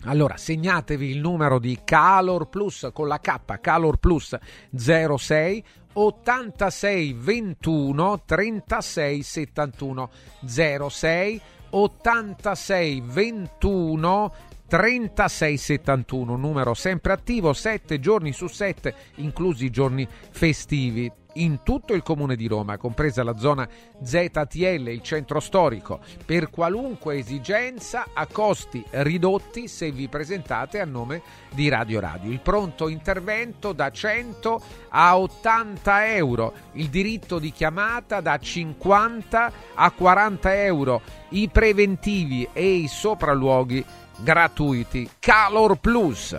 Allora 0.05 0.37
segnatevi 0.37 1.09
il 1.09 1.19
numero 1.19 1.59
di 1.59 1.81
Calor 1.83 2.51
Plus 2.51 2.91
con 2.93 3.09
la 3.09 3.21
K, 3.21 3.59
Calor 3.59 3.97
Plus 3.97 4.37
06 4.77 5.65
86 5.95 7.13
21 7.15 8.23
36 8.27 9.23
71 9.23 10.11
06 10.45 11.41
86 11.73 13.03
21 13.05 14.33
3671, 14.73 16.37
numero 16.37 16.73
sempre 16.73 17.13
attivo, 17.13 17.53
7 17.53 18.01
giorni 18.01 18.33
su 18.33 18.47
7, 18.47 18.95
inclusi 19.17 19.67
i 19.67 19.71
giorni 19.71 20.09
festivi 20.31 21.13
in 21.35 21.61
tutto 21.63 21.95
il 21.95 22.03
comune 22.03 22.37
di 22.37 22.47
Roma, 22.47 22.77
compresa 22.77 23.23
la 23.23 23.37
zona 23.37 23.69
ZTL, 24.03 24.89
il 24.89 25.03
centro 25.03 25.41
storico, 25.41 26.01
per 26.25 26.51
qualunque 26.51 27.17
esigenza 27.17 28.09
a 28.13 28.27
costi 28.27 28.85
ridotti 28.91 29.69
se 29.69 29.91
vi 29.91 30.09
presentate 30.09 30.81
a 30.81 30.85
nome 30.85 31.23
di 31.51 31.69
Radio 31.69 32.01
Radio. 32.01 32.31
Il 32.31 32.41
pronto 32.41 32.89
intervento 32.89 33.73
da 33.73 33.91
100 33.91 34.63
a 34.91 35.19
80 35.19 36.15
euro, 36.15 36.53
il 36.73 36.89
diritto 36.89 37.39
di 37.39 37.53
chiamata 37.53 38.21
da 38.21 38.39
50 38.39 39.53
a 39.75 39.91
40 39.91 40.63
euro, 40.65 41.03
i 41.31 41.49
preventivi 41.49 42.49
e 42.53 42.75
i 42.75 42.89
sopralluoghi 42.89 43.85
gratuiti. 44.19 45.09
Calor 45.19 45.79
Plus. 45.79 46.37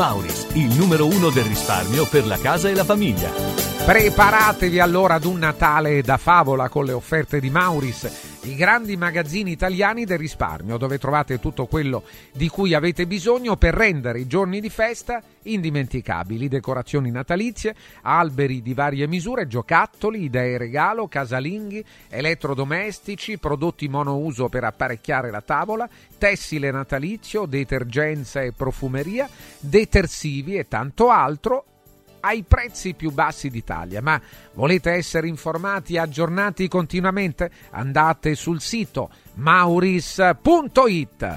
Mauris, 0.00 0.46
il 0.54 0.74
numero 0.76 1.04
uno 1.04 1.28
del 1.28 1.44
risparmio 1.44 2.06
per 2.06 2.26
la 2.26 2.38
casa 2.38 2.70
e 2.70 2.74
la 2.74 2.84
famiglia. 2.84 3.28
Preparatevi 3.84 4.80
allora 4.80 5.16
ad 5.16 5.26
un 5.26 5.36
Natale 5.36 6.00
da 6.00 6.16
favola 6.16 6.70
con 6.70 6.86
le 6.86 6.92
offerte 6.92 7.38
di 7.38 7.50
Mauris 7.50 8.29
i 8.42 8.54
grandi 8.54 8.96
magazzini 8.96 9.50
italiani 9.50 10.06
del 10.06 10.18
risparmio, 10.18 10.78
dove 10.78 10.98
trovate 10.98 11.38
tutto 11.38 11.66
quello 11.66 12.04
di 12.32 12.48
cui 12.48 12.72
avete 12.72 13.06
bisogno 13.06 13.56
per 13.56 13.74
rendere 13.74 14.20
i 14.20 14.26
giorni 14.26 14.60
di 14.60 14.70
festa 14.70 15.22
indimenticabili. 15.42 16.48
Decorazioni 16.48 17.10
natalizie, 17.10 17.74
alberi 18.02 18.62
di 18.62 18.72
varie 18.72 19.06
misure, 19.06 19.46
giocattoli, 19.46 20.24
idee 20.24 20.56
regalo, 20.56 21.06
casalinghi, 21.06 21.84
elettrodomestici, 22.08 23.38
prodotti 23.38 23.88
monouso 23.88 24.48
per 24.48 24.64
apparecchiare 24.64 25.30
la 25.30 25.42
tavola, 25.42 25.88
tessile 26.16 26.70
natalizio, 26.70 27.44
detergenza 27.44 28.40
e 28.40 28.52
profumeria, 28.52 29.28
detersivi 29.58 30.56
e 30.56 30.66
tanto 30.66 31.10
altro 31.10 31.64
ai 32.20 32.44
prezzi 32.46 32.94
più 32.94 33.10
bassi 33.10 33.50
d'Italia. 33.50 34.00
Ma 34.00 34.20
volete 34.54 34.92
essere 34.92 35.28
informati 35.28 35.94
e 35.94 35.98
aggiornati 35.98 36.68
continuamente? 36.68 37.50
Andate 37.70 38.34
sul 38.34 38.60
sito 38.60 39.10
mauris.it. 39.34 41.34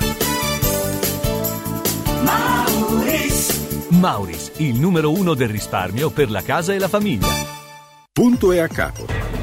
Mauris. 2.23 3.87
Mauris, 3.89 4.51
il 4.57 4.79
numero 4.79 5.11
uno 5.11 5.33
del 5.33 5.49
risparmio 5.49 6.09
per 6.09 6.31
la 6.31 6.41
casa 6.41 6.73
e 6.73 6.79
la 6.79 6.87
famiglia. 6.87 7.27
Punto 8.11 8.51
e 8.51 8.59
a 8.59 8.67
capo. 8.67 9.42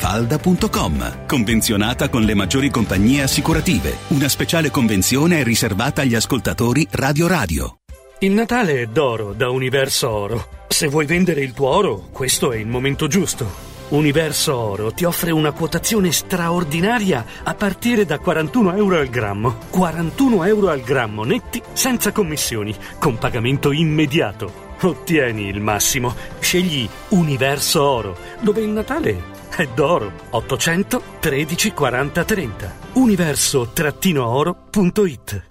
villamafalda.com. 0.01 1.25
Convenzionata 1.27 2.09
con 2.09 2.23
le 2.23 2.33
maggiori 2.33 2.69
compagnie 2.69 3.23
assicurative. 3.23 3.97
Una 4.07 4.27
speciale 4.27 4.71
convenzione 4.71 5.39
è 5.39 5.43
riservata 5.43 6.01
agli 6.01 6.15
ascoltatori 6.15 6.87
Radio 6.91 7.27
Radio. 7.27 7.75
Il 8.19 8.31
Natale 8.31 8.81
è 8.81 8.85
d'oro 8.87 9.33
da 9.33 9.49
Universo 9.49 10.09
Oro. 10.09 10.47
Se 10.67 10.87
vuoi 10.87 11.05
vendere 11.05 11.41
il 11.41 11.53
tuo 11.53 11.69
oro, 11.69 12.07
questo 12.11 12.51
è 12.51 12.57
il 12.57 12.67
momento 12.67 13.07
giusto. 13.07 13.69
Universo 13.89 14.55
Oro 14.55 14.91
ti 14.93 15.03
offre 15.03 15.31
una 15.31 15.51
quotazione 15.51 16.11
straordinaria 16.11 17.25
a 17.43 17.53
partire 17.55 18.05
da 18.05 18.19
41 18.19 18.75
euro 18.75 18.99
al 18.99 19.09
grammo. 19.09 19.57
41 19.69 20.45
euro 20.45 20.69
al 20.69 20.81
grammo 20.81 21.23
netti 21.23 21.61
senza 21.73 22.11
commissioni, 22.11 22.73
con 22.99 23.17
pagamento 23.17 23.71
immediato. 23.71 24.69
Ottieni 24.81 25.47
il 25.47 25.59
massimo. 25.59 26.15
Scegli 26.39 26.87
Universo 27.09 27.83
Oro, 27.83 28.17
dove 28.39 28.61
il 28.61 28.69
Natale 28.69 29.39
è 29.55 29.67
d'oro. 29.67 30.11
800 30.31 31.03
13 31.19 31.73
40 31.73 32.23
30. 32.23 32.75
Universo-oro.it 32.93 35.50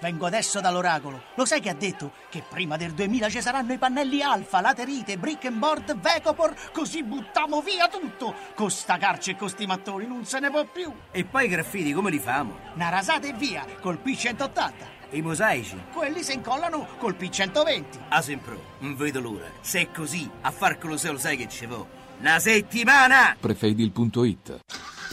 Vengo 0.00 0.26
adesso 0.26 0.60
dall'oracolo. 0.60 1.22
Lo 1.34 1.44
sai 1.44 1.60
che 1.60 1.70
ha 1.70 1.74
detto? 1.74 2.12
Che 2.28 2.42
prima 2.48 2.76
del 2.76 2.92
2000 2.92 3.28
ci 3.30 3.40
saranno 3.40 3.72
i 3.72 3.78
pannelli 3.78 4.22
alfa, 4.22 4.60
laterite, 4.60 5.16
brick 5.18 5.46
and 5.46 5.58
board, 5.58 5.98
Vecopor, 5.98 6.54
così 6.72 7.02
buttiamo 7.02 7.62
via 7.62 7.88
tutto. 7.88 8.34
Con 8.54 8.70
sta 8.70 8.98
carce 8.98 9.32
e 9.32 9.36
con 9.36 9.48
sti 9.48 9.66
mattoni 9.66 10.06
non 10.06 10.24
se 10.24 10.38
ne 10.40 10.50
può 10.50 10.64
più. 10.64 10.92
E 11.10 11.24
poi 11.24 11.46
i 11.46 11.48
graffiti 11.48 11.92
come 11.92 12.10
li 12.10 12.18
famo? 12.18 12.58
Una 12.74 12.90
rasata 12.90 13.26
e 13.26 13.32
via, 13.32 13.64
col 13.80 13.98
P180. 14.04 14.72
E 15.08 15.18
i 15.18 15.22
mosaici? 15.22 15.80
Quelli 15.92 16.22
si 16.22 16.34
incollano 16.34 16.86
col 16.98 17.16
P120. 17.18 17.84
A 18.08 18.20
Sempro, 18.20 18.60
non 18.80 18.96
vedo 18.96 19.20
l'ora. 19.20 19.46
Se 19.60 19.80
è 19.80 19.90
così, 19.90 20.28
a 20.42 20.50
far 20.50 20.78
Colosseo 20.78 21.12
lo 21.12 21.18
sai 21.18 21.36
che 21.36 21.48
ci 21.48 21.66
vo'. 21.66 21.86
Una 22.18 22.38
settimana! 22.38 23.36
Prefedil.it 23.38 24.60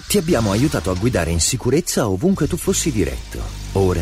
Ti 0.08 0.18
abbiamo 0.18 0.52
aiutato 0.52 0.90
a 0.90 0.96
guidare 0.96 1.32
in 1.32 1.40
sicurezza 1.40 2.08
ovunque 2.08 2.48
tu 2.48 2.58
fossi 2.58 2.92
diretto. 2.92 3.40
Ora 3.74 4.02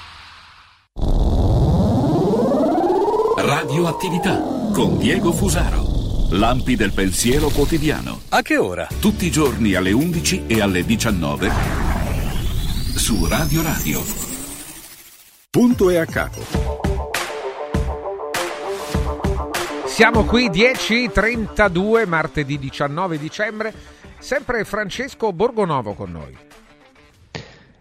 Radioattività 3.61 4.41
con 4.73 4.97
Diego 4.97 5.31
Fusaro. 5.31 5.85
Lampi 6.31 6.75
del 6.75 6.93
pensiero 6.93 7.49
quotidiano. 7.49 8.21
A 8.29 8.41
che 8.41 8.57
ora? 8.57 8.87
Tutti 8.99 9.27
i 9.27 9.31
giorni 9.31 9.75
alle 9.75 9.91
11 9.91 10.47
e 10.47 10.61
alle 10.61 10.83
19 10.83 11.51
su 12.95 13.23
Radio 13.27 13.61
Radio. 13.61 14.01
Punto 15.51 15.91
e 15.91 15.97
a 15.97 16.05
capo. 16.07 16.41
Siamo 19.85 20.25
qui 20.25 20.49
10.32 20.49 22.07
martedì 22.07 22.57
19 22.57 23.19
dicembre, 23.19 23.71
sempre 24.17 24.63
Francesco 24.63 25.31
Borgonovo 25.31 25.93
con 25.93 26.11
noi. 26.11 26.35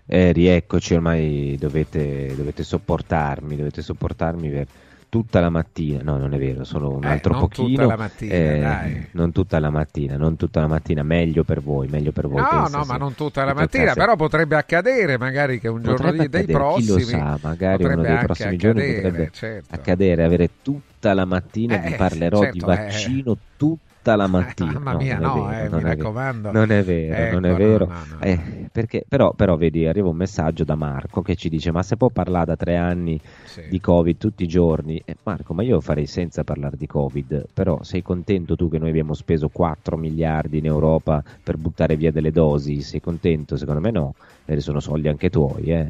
Eh, 0.05 0.33
rieccoci, 0.33 0.93
ormai 0.93 1.57
dovete, 1.59 2.35
dovete 2.37 2.65
sopportarmi, 2.65 3.57
dovete 3.57 3.81
sopportarmi 3.81 4.51
per 4.51 4.67
tutta 5.11 5.41
la 5.41 5.51
mattina. 5.51 6.01
No, 6.03 6.17
non 6.17 6.33
è 6.33 6.39
vero, 6.39 6.65
solo 6.65 6.91
un 6.95 7.05
Eh, 7.05 7.09
altro 7.09 7.33
non 7.33 7.41
pochino. 7.43 7.69
tutta 7.69 7.87
la 7.87 7.97
mattina, 7.97 8.33
eh, 8.35 8.59
dai. 8.61 9.07
Non 9.11 9.33
tutta 9.33 9.59
la 9.59 9.69
mattina, 9.71 10.17
non 10.17 10.37
tutta 10.37 10.61
la 10.61 10.67
mattina, 10.69 11.03
meglio 11.03 11.45
per 11.45 11.61
voi, 11.61 11.89
meglio 11.89 12.13
per 12.13 12.29
voi. 12.29 12.41
No, 12.41 12.49
pensa, 12.49 12.79
no, 12.79 12.85
ma 12.85 12.97
non 12.97 13.15
tutta 13.15 13.45
la 13.45 13.53
mattina, 13.53 13.83
toccasse- 13.89 13.99
però 14.01 14.17
potrebbe 14.17 14.57
accadere 14.57 15.19
magari 15.19 15.61
che 15.61 15.69
un 15.69 15.83
giorno 15.83 15.97
Potrebbe 15.97 16.23
di- 16.23 16.29
dei 16.29 16.41
accadere, 16.55 16.75
chi 16.81 16.87
lo 16.87 16.95
prossimi 16.95 17.19
sa, 17.21 17.39
magari 17.43 17.85
uno 17.85 18.03
dei 18.03 18.19
prossimi 18.19 18.57
giorni 18.57 18.81
accadere, 18.81 19.03
potrebbe 19.03 19.31
certo. 19.33 19.75
accadere, 19.75 20.25
avere 20.25 20.51
tutta 20.63 21.13
la 21.13 21.25
mattina, 21.27 21.83
Eh, 21.83 21.89
vi 21.91 21.95
parlerò 21.97 22.41
di 22.41 22.61
certo, 22.61 22.71
eh. 22.71 22.77
vaccino 22.77 23.37
tutta 23.57 23.89
tutta 24.03 24.17
la 24.17 24.27
mattina. 24.27 24.79
mamma 24.79 24.95
mia, 24.95 25.19
no, 25.19 25.49
vero, 25.49 25.51
eh, 25.51 25.69
mi 25.71 25.83
raccomando. 25.83 26.51
Non 26.51 26.71
è 26.71 26.83
vero, 26.85 27.27
non 27.27 27.45
è 27.45 27.51
Ecco, 27.51 27.55
vero. 27.55 27.85
no, 27.85 28.05
no. 28.05 28.19
Eh, 28.21 28.69
perché, 28.73 29.05
però, 29.07 29.33
però, 29.35 29.57
vedi, 29.57 29.87
arriva 29.87 30.09
un 30.09 30.17
messaggio 30.17 30.65
da 30.65 30.75
Marco 30.75 31.23
che 31.23 31.37
ci 31.37 31.49
dice: 31.49 31.71
Ma 31.71 31.83
se 31.83 31.97
può 31.97 32.11
parlare 32.11 32.47
da 32.47 32.57
tre 32.57 32.77
anni 32.77 33.21
di 33.63 33.79
Covid 33.81 34.17
tutti 34.17 34.43
i 34.45 34.49
giorni, 34.49 35.01
Eh, 35.05 35.17
Marco, 35.23 35.55
ma 35.55 35.63
io 35.63 35.81
farei 35.81 36.07
senza 36.07 36.45
parlare 36.45 36.77
di 36.77 36.87
Covid. 36.87 37.49
Però 37.53 37.83
sei 37.83 38.03
contento 38.03 38.57
tu 38.57 38.69
che 38.69 38.79
noi 38.79 38.89
abbiamo 38.91 39.15
speso 39.15 39.49
4 39.51 39.97
miliardi 39.97 40.59
in 40.59 40.67
Europa 40.67 41.23
per 41.43 41.57
buttare 41.59 41.97
via 41.97 42.11
delle 42.11 42.31
dosi? 42.33 42.81
Sei 42.83 43.01
contento? 43.01 43.57
Secondo 43.57 43.81
me 43.81 43.91
no, 43.91 44.15
e 44.45 44.61
sono 44.61 44.81
soldi 44.81 45.09
anche 45.09 45.29
tuoi. 45.31 45.65
eh. 45.65 45.89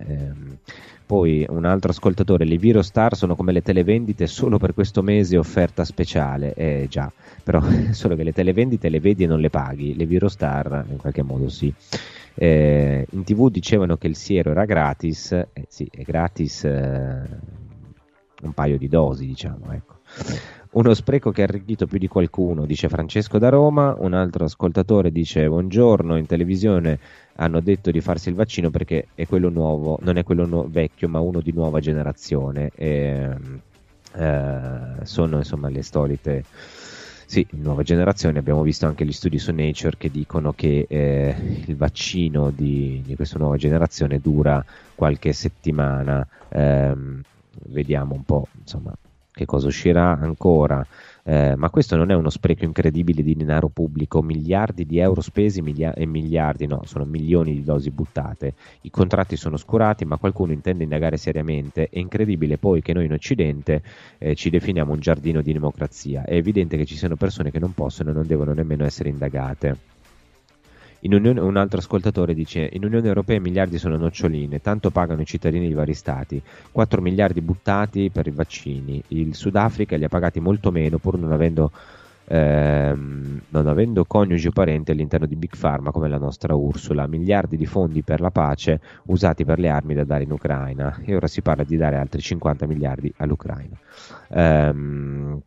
Poi 1.10 1.44
un 1.48 1.64
altro 1.64 1.90
ascoltatore, 1.90 2.44
le 2.44 2.56
Virostar 2.56 3.16
sono 3.16 3.34
come 3.34 3.50
le 3.50 3.62
televendite 3.62 4.28
solo 4.28 4.58
per 4.58 4.74
questo 4.74 5.02
mese 5.02 5.36
offerta 5.36 5.84
speciale. 5.84 6.54
Eh 6.54 6.86
già, 6.88 7.12
però 7.42 7.60
solo 7.90 8.14
che 8.14 8.22
le 8.22 8.32
televendite 8.32 8.88
le 8.88 9.00
vedi 9.00 9.24
e 9.24 9.26
non 9.26 9.40
le 9.40 9.50
paghi, 9.50 9.96
le 9.96 10.06
Virostar 10.06 10.84
in 10.88 10.98
qualche 10.98 11.24
modo 11.24 11.48
sì. 11.48 11.74
Eh, 12.34 13.04
in 13.10 13.24
tv 13.24 13.50
dicevano 13.50 13.96
che 13.96 14.06
il 14.06 14.14
siero 14.14 14.52
era 14.52 14.64
gratis, 14.64 15.32
eh, 15.32 15.48
sì, 15.66 15.88
è 15.90 16.02
gratis 16.02 16.62
eh, 16.62 17.22
un 18.42 18.52
paio 18.54 18.78
di 18.78 18.86
dosi, 18.86 19.26
diciamo, 19.26 19.72
ecco. 19.72 19.94
Uno 20.72 20.94
spreco 20.94 21.32
che 21.32 21.40
ha 21.40 21.46
arricchito 21.46 21.88
più 21.88 21.98
di 21.98 22.06
qualcuno, 22.06 22.64
dice 22.64 22.88
Francesco 22.88 23.38
da 23.38 23.48
Roma. 23.48 23.96
Un 23.98 24.12
altro 24.12 24.44
ascoltatore 24.44 25.10
dice: 25.10 25.48
Buongiorno, 25.48 26.16
in 26.16 26.26
televisione 26.26 26.96
hanno 27.36 27.58
detto 27.60 27.90
di 27.90 28.00
farsi 28.00 28.28
il 28.28 28.36
vaccino 28.36 28.70
perché 28.70 29.08
è 29.16 29.26
quello 29.26 29.48
nuovo, 29.48 29.98
non 30.02 30.16
è 30.16 30.22
quello 30.22 30.46
nu- 30.46 30.70
vecchio, 30.70 31.08
ma 31.08 31.18
uno 31.18 31.40
di 31.40 31.50
nuova 31.52 31.80
generazione. 31.80 32.70
E, 32.76 33.34
eh, 34.14 34.80
sono 35.02 35.38
insomma 35.38 35.68
le 35.70 35.82
solite. 35.82 36.44
Sì, 37.26 37.44
nuova 37.52 37.82
generazione, 37.82 38.38
abbiamo 38.38 38.62
visto 38.62 38.86
anche 38.86 39.04
gli 39.04 39.12
studi 39.12 39.38
su 39.38 39.52
Nature 39.52 39.96
che 39.96 40.10
dicono 40.10 40.52
che 40.52 40.86
eh, 40.88 41.34
il 41.66 41.76
vaccino 41.76 42.50
di, 42.50 43.02
di 43.04 43.16
questa 43.16 43.38
nuova 43.38 43.56
generazione 43.56 44.20
dura 44.20 44.64
qualche 44.94 45.32
settimana. 45.32 46.24
Ehm, 46.50 47.22
vediamo 47.66 48.14
un 48.14 48.24
po' 48.24 48.46
insomma 48.60 48.94
che 49.40 49.46
cosa 49.46 49.68
uscirà 49.68 50.18
ancora. 50.18 50.86
Eh, 51.22 51.54
ma 51.56 51.70
questo 51.70 51.96
non 51.96 52.10
è 52.10 52.14
uno 52.14 52.28
spreco 52.28 52.64
incredibile 52.64 53.22
di 53.22 53.34
denaro 53.34 53.68
pubblico, 53.68 54.22
miliardi 54.22 54.84
di 54.84 54.98
euro 54.98 55.20
spesi 55.22 55.62
milia- 55.62 55.94
e 55.94 56.04
miliardi, 56.06 56.66
no, 56.66 56.82
sono 56.84 57.04
milioni 57.04 57.54
di 57.54 57.62
dosi 57.62 57.90
buttate. 57.90 58.54
I 58.82 58.90
contratti 58.90 59.36
sono 59.36 59.56
scurati, 59.56 60.04
ma 60.04 60.18
qualcuno 60.18 60.52
intende 60.52 60.82
indagare 60.82 61.16
seriamente. 61.16 61.88
È 61.88 61.98
incredibile 61.98 62.58
poi 62.58 62.82
che 62.82 62.92
noi 62.92 63.06
in 63.06 63.12
Occidente 63.12 63.82
eh, 64.18 64.34
ci 64.34 64.50
definiamo 64.50 64.92
un 64.92 65.00
giardino 65.00 65.40
di 65.40 65.52
democrazia. 65.52 66.24
È 66.24 66.34
evidente 66.34 66.76
che 66.76 66.84
ci 66.84 66.96
siano 66.96 67.16
persone 67.16 67.50
che 67.50 67.58
non 67.58 67.72
possono 67.72 68.10
e 68.10 68.12
non 68.12 68.26
devono 68.26 68.52
nemmeno 68.52 68.84
essere 68.84 69.08
indagate. 69.08 69.99
Unione, 71.02 71.40
un 71.40 71.56
altro 71.56 71.78
ascoltatore 71.78 72.34
dice: 72.34 72.68
In 72.72 72.84
Unione 72.84 73.08
Europea 73.08 73.36
i 73.36 73.40
miliardi 73.40 73.78
sono 73.78 73.96
noccioline, 73.96 74.60
tanto 74.60 74.90
pagano 74.90 75.22
i 75.22 75.26
cittadini 75.26 75.66
di 75.66 75.72
vari 75.72 75.94
stati. 75.94 76.42
4 76.70 77.00
miliardi 77.00 77.40
buttati 77.40 78.10
per 78.10 78.26
i 78.26 78.30
vaccini. 78.30 79.02
Il 79.08 79.34
Sudafrica 79.34 79.96
li 79.96 80.04
ha 80.04 80.08
pagati 80.08 80.40
molto 80.40 80.70
meno, 80.70 80.98
pur 80.98 81.18
non 81.18 81.32
avendo, 81.32 81.72
ehm, 82.26 83.40
non 83.48 83.66
avendo 83.66 84.04
coniugi 84.04 84.48
o 84.48 84.52
parenti 84.52 84.90
all'interno 84.90 85.26
di 85.26 85.36
Big 85.36 85.56
Pharma 85.56 85.90
come 85.90 86.08
la 86.08 86.18
nostra 86.18 86.54
Ursula. 86.54 87.06
Miliardi 87.06 87.56
di 87.56 87.66
fondi 87.66 88.02
per 88.02 88.20
la 88.20 88.30
pace 88.30 88.80
usati 89.06 89.44
per 89.44 89.58
le 89.58 89.68
armi 89.68 89.94
da 89.94 90.04
dare 90.04 90.24
in 90.24 90.32
Ucraina. 90.32 91.00
E 91.04 91.16
ora 91.16 91.26
si 91.26 91.40
parla 91.40 91.64
di 91.64 91.76
dare 91.76 91.96
altri 91.96 92.20
50 92.20 92.66
miliardi 92.66 93.12
all'Ucraina. 93.16 93.76
Ehm, 94.28 95.40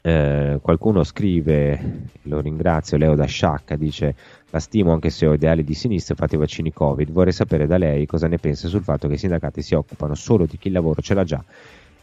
eh, 0.00 0.58
qualcuno 0.62 1.02
scrive, 1.02 2.02
lo 2.22 2.40
ringrazio, 2.40 2.96
Leo 2.96 3.14
da 3.14 3.26
Sciacca, 3.26 3.76
dice 3.76 4.14
la 4.50 4.60
stimo 4.60 4.92
anche 4.92 5.10
se 5.10 5.26
ho 5.26 5.34
ideali 5.34 5.64
di 5.64 5.74
sinistra, 5.74 6.14
fate 6.14 6.36
i 6.36 6.38
vaccini 6.38 6.72
Covid, 6.72 7.10
vorrei 7.10 7.32
sapere 7.32 7.66
da 7.66 7.76
lei 7.76 8.06
cosa 8.06 8.28
ne 8.28 8.38
pensa 8.38 8.68
sul 8.68 8.82
fatto 8.82 9.08
che 9.08 9.14
i 9.14 9.18
sindacati 9.18 9.62
si 9.62 9.74
occupano 9.74 10.14
solo 10.14 10.46
di 10.46 10.56
chi 10.58 10.68
il 10.68 10.74
lavoro 10.74 11.02
ce 11.02 11.14
l'ha 11.14 11.24
già 11.24 11.44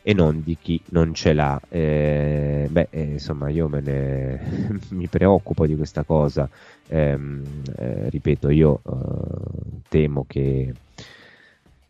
e 0.08 0.14
non 0.14 0.44
di 0.44 0.56
chi 0.62 0.80
non 0.90 1.16
ce 1.16 1.34
l'ha. 1.34 1.60
Eh, 1.68 2.68
beh, 2.70 2.88
eh, 2.92 3.02
insomma, 3.02 3.50
io 3.50 3.68
me 3.68 3.82
ne 3.82 4.78
mi 4.92 5.08
preoccupo 5.08 5.66
di 5.66 5.76
questa 5.76 6.04
cosa. 6.04 6.48
Ehm, 6.90 7.44
eh, 7.76 8.10
ripeto, 8.10 8.50
io 8.50 8.82
eh, 8.86 9.82
temo 9.90 10.26
che 10.28 10.72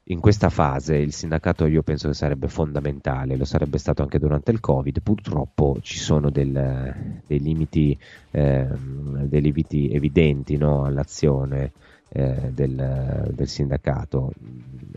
in 0.09 0.19
questa 0.19 0.49
fase 0.49 0.97
il 0.97 1.13
sindacato 1.13 1.65
io 1.65 1.81
penso 1.81 2.07
che 2.07 2.13
sarebbe 2.13 2.47
fondamentale, 2.47 3.37
lo 3.37 3.45
sarebbe 3.45 3.79
stato 3.79 4.03
anche 4.03 4.19
durante 4.19 4.51
il 4.51 4.59
Covid, 4.59 5.01
purtroppo 5.01 5.77
ci 5.81 5.97
sono 5.97 6.29
del, 6.29 7.21
dei, 7.25 7.39
limiti, 7.39 7.97
ehm, 8.31 9.23
dei 9.25 9.41
limiti 9.41 9.89
evidenti 9.89 10.57
no, 10.57 10.85
all'azione 10.85 11.71
eh, 12.09 12.51
del, 12.53 13.31
del 13.33 13.47
sindacato, 13.47 14.31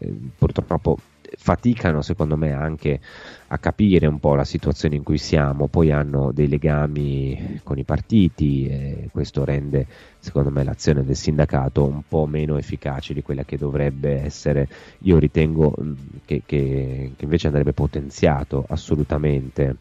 Eh, 0.00 0.14
purtroppo 0.36 0.98
faticano 1.36 2.02
secondo 2.02 2.36
me 2.36 2.52
anche 2.52 3.00
a 3.48 3.58
capire 3.58 4.06
un 4.06 4.18
po' 4.18 4.34
la 4.34 4.44
situazione 4.44 4.96
in 4.96 5.02
cui 5.02 5.18
siamo, 5.18 5.68
poi 5.68 5.90
hanno 5.90 6.32
dei 6.32 6.48
legami 6.48 7.60
con 7.62 7.78
i 7.78 7.84
partiti 7.84 8.66
e 8.66 9.08
questo 9.12 9.44
rende 9.44 9.86
secondo 10.18 10.50
me 10.50 10.64
l'azione 10.64 11.04
del 11.04 11.16
sindacato 11.16 11.86
un 11.86 12.02
po' 12.06 12.26
meno 12.26 12.56
efficace 12.58 13.14
di 13.14 13.22
quella 13.22 13.44
che 13.44 13.56
dovrebbe 13.56 14.20
essere. 14.22 14.68
Io 15.00 15.18
ritengo 15.18 15.72
mh, 15.76 15.92
che, 16.24 16.42
che- 16.44 17.12
che 17.16 17.24
invece 17.24 17.46
andrebbe 17.48 17.72
potenziato 17.72 18.64
assolutamente. 18.68 19.76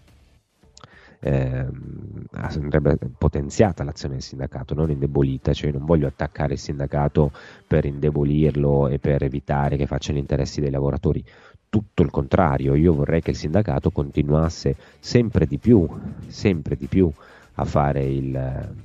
ehm, 1.20 2.16
andrebbe 2.39 2.97
potenziata 3.17 3.84
l'azione 3.84 4.15
del 4.15 4.23
sindacato, 4.23 4.73
non 4.73 4.89
indebolita, 4.89 5.54
cioè 5.54 5.71
non 5.71 5.86
voglio 5.86 6.08
attaccare 6.08 6.54
il 6.54 6.60
sindacato 6.60 7.32
per 7.65 7.86
indebolirlo 7.86 8.88
e 8.88 9.00
per 9.00 9.23
evitare 9.23 9.78
che 9.78 9.88
faccia 9.88 10.13
gli 10.13 10.17
interessi 10.17 10.62
dei 10.62 10.71
lavoratori, 10.71 11.23
tutto 11.69 12.02
il 12.02 12.10
contrario, 12.10 12.76
io 12.76 12.93
vorrei 12.93 13.21
che 13.21 13.32
il 13.32 13.36
sindacato 13.36 13.91
continuasse 13.91 14.76
sempre 15.00 15.45
di 15.45 15.58
più, 15.58 15.88
sempre 16.28 16.76
di 16.76 16.88
più 16.88 17.12
a 17.56 17.65
fare 17.65 18.06
il, 18.06 18.76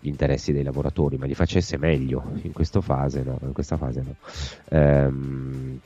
gli 0.00 0.08
interessi 0.08 0.52
dei 0.52 0.62
lavoratori, 0.62 1.16
ma 1.16 1.26
li 1.26 1.34
facesse 1.34 1.76
meglio. 1.76 2.22
In 2.42 2.52
questa 2.52 2.80
fase 2.80 3.22
no. 3.22 3.38
In 3.42 3.52
questa 3.52 3.76
fase 3.76 4.02
no. 4.02 4.14
Ehm, 4.68 5.80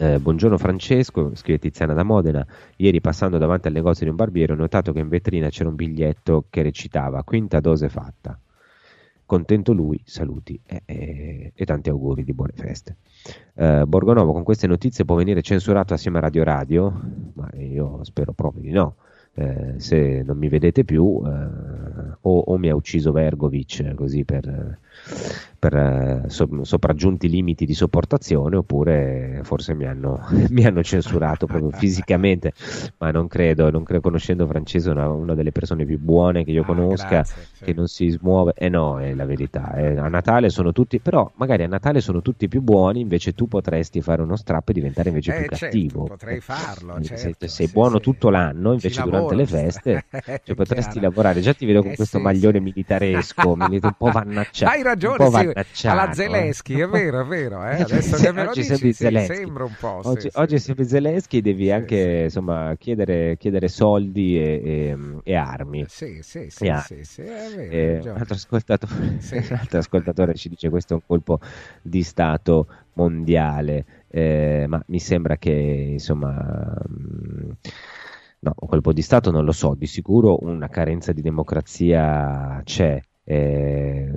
eh, 0.00 0.18
buongiorno 0.18 0.56
Francesco, 0.56 1.34
scrive 1.34 1.58
Tiziana 1.58 1.92
da 1.92 2.02
Modena. 2.02 2.46
Ieri 2.76 3.02
passando 3.02 3.36
davanti 3.36 3.68
al 3.68 3.74
negozio 3.74 4.04
di 4.04 4.10
un 4.10 4.16
barbiere 4.16 4.54
ho 4.54 4.56
notato 4.56 4.92
che 4.92 4.98
in 4.98 5.08
vetrina 5.08 5.50
c'era 5.50 5.68
un 5.68 5.74
biglietto 5.74 6.46
che 6.48 6.62
recitava 6.62 7.22
quinta 7.22 7.60
dose 7.60 7.90
fatta. 7.90 8.38
Contento 9.26 9.74
lui, 9.74 10.00
saluti 10.02 10.58
e, 10.66 10.82
e- 10.86 11.52
e 11.54 11.64
tanti 11.66 11.90
auguri 11.90 12.24
di 12.24 12.32
buone 12.32 12.52
feste. 12.54 12.96
Eh, 13.54 13.84
Borgonovo 13.86 14.32
con 14.32 14.42
queste 14.42 14.66
notizie 14.66 15.04
può 15.04 15.16
venire 15.16 15.42
censurato 15.42 15.92
assieme 15.92 16.16
a 16.16 16.22
Radio 16.22 16.44
Radio? 16.44 17.00
Ma 17.34 17.50
io 17.58 18.02
spero 18.02 18.32
proprio 18.32 18.62
di 18.62 18.70
no. 18.70 18.96
Eh, 19.34 19.74
se 19.76 20.22
non 20.22 20.38
mi 20.38 20.48
vedete 20.48 20.82
più, 20.82 21.22
eh, 21.24 22.16
o, 22.22 22.38
o 22.38 22.56
mi 22.56 22.70
ha 22.70 22.74
ucciso 22.74 23.12
Vergovic 23.12 23.94
così 23.94 24.24
per, 24.24 24.78
per 25.60 25.74
eh, 25.76 26.22
so- 26.28 26.64
sopraggiunti 26.64 27.28
limiti 27.28 27.66
di 27.66 27.74
sopportazione, 27.74 28.56
oppure 28.56 29.40
forse 29.44 29.74
mi 29.74 29.86
hanno, 29.86 30.18
mi 30.50 30.64
hanno 30.66 30.82
censurato 30.82 31.46
proprio 31.46 31.70
fisicamente. 31.70 32.52
Ma 32.98 33.10
non 33.10 33.28
credo, 33.28 33.70
non 33.70 33.84
credo 33.84 34.00
conoscendo 34.00 34.46
Francesco, 34.46 34.90
una, 34.90 35.08
una 35.08 35.34
delle 35.34 35.52
persone 35.52 35.84
più 35.84 35.98
buone 36.00 36.44
che 36.44 36.50
io 36.50 36.64
conosca, 36.64 37.24
grazie, 37.24 37.48
che 37.60 37.72
non 37.74 37.86
si 37.86 38.08
smuove. 38.08 38.52
Eh 38.56 38.68
no, 38.68 38.98
è 38.98 39.14
la 39.14 39.24
verità. 39.26 39.72
eh, 39.74 39.96
a 39.98 40.08
Natale 40.08 40.48
sono 40.48 40.72
tutti, 40.72 41.00
però 41.00 41.30
magari 41.36 41.62
a 41.62 41.68
Natale 41.68 42.00
sono 42.00 42.22
tutti 42.22 42.48
più 42.48 42.62
buoni, 42.62 43.00
invece 43.00 43.34
tu 43.34 43.46
potresti 43.46 44.00
fare 44.00 44.22
uno 44.22 44.36
strappo 44.36 44.70
e 44.70 44.74
diventare 44.74 45.08
invece 45.10 45.32
Eh, 45.32 45.34
più 45.34 45.44
certo, 45.44 45.66
cattivo. 45.66 46.04
potrei 46.04 46.40
farlo, 46.40 46.96
Eh, 46.96 47.04
se- 47.04 47.16
certo, 47.16 47.46
sei 47.48 47.68
buono 47.68 48.00
tutto 48.00 48.30
l'anno, 48.30 48.72
invece 48.72 48.98
lavoro. 49.00 49.10
durante 49.10 49.34
le 49.34 49.46
feste 49.46 50.04
cioè, 50.42 50.54
potresti 50.54 51.00
lavorare. 51.00 51.40
Già 51.40 51.54
ti 51.54 51.66
vedo 51.66 51.82
con 51.82 51.92
Eh, 51.92 51.96
questo 51.96 52.18
sì, 52.18 52.24
maglione 52.24 52.58
sì. 52.58 52.64
militaresco, 52.64 53.54
mi 53.56 53.68
vedo 53.68 53.88
un 53.88 53.94
po' 53.94 54.10
vannacciato. 54.10 54.72
Hai 54.72 54.78
un 54.78 54.84
ragione, 54.84 55.16
po' 55.16 55.30
sì, 55.30 55.49
alla 55.84 56.12
eh. 56.12 56.12
Zelensky, 56.12 56.78
è 56.78 56.86
vero, 56.88 57.20
è 57.20 57.24
vero. 57.24 57.64
Eh? 57.64 57.76
Adesso 57.80 58.18
Sì, 58.18 58.18
che 58.18 58.32
me 58.32 58.42
lo 58.44 58.54
oggi 58.54 58.64
dici, 58.64 58.92
sì, 58.92 58.92
Zelensky. 58.92 59.18
sembra 59.18 59.64
un 59.64 59.76
po'. 59.76 60.02
Oggi, 60.02 60.28
sì, 60.28 60.30
oggi 60.34 60.58
sembri 60.58 60.84
Zelensky, 60.86 61.40
devi 61.40 61.70
anche 61.70 62.22
insomma, 62.24 62.74
chiedere, 62.78 63.36
chiedere 63.36 63.68
soldi 63.68 64.38
e, 64.38 64.62
e- 64.94 65.20
e 65.22 65.34
armi. 65.34 65.86
Sì, 65.86 66.22
sì, 66.22 66.48
sì, 66.50 66.68
armi. 66.68 66.78
sì, 66.78 67.04
sì, 67.04 67.22
è 67.22 67.50
vero, 67.50 67.82
Eh, 67.82 68.00
un, 68.02 68.10
altro 68.16 68.34
ascoltatore, 68.34 68.94
un 69.50 69.56
altro 69.56 69.78
ascoltatore 69.78 70.34
ci 70.34 70.48
dice 70.48 70.68
questo 70.70 70.94
è 70.94 70.96
un 70.96 71.02
colpo 71.06 71.38
di 71.82 72.02
Stato 72.02 72.66
mondiale, 72.94 74.04
eh, 74.08 74.64
ma 74.68 74.82
mi 74.88 74.98
sembra 75.00 75.36
che 75.36 75.50
insomma... 75.52 76.32
mh, 76.88 77.56
No, 78.42 78.54
un 78.58 78.68
colpo 78.68 78.92
di 78.94 79.02
Stato 79.02 79.30
non 79.30 79.44
lo 79.44 79.52
so, 79.52 79.74
di 79.74 79.86
sicuro 79.86 80.38
una 80.44 80.68
carenza 80.68 81.12
di 81.12 81.20
democrazia 81.22 82.60
c'è. 82.64 82.98
eh, 83.24 84.12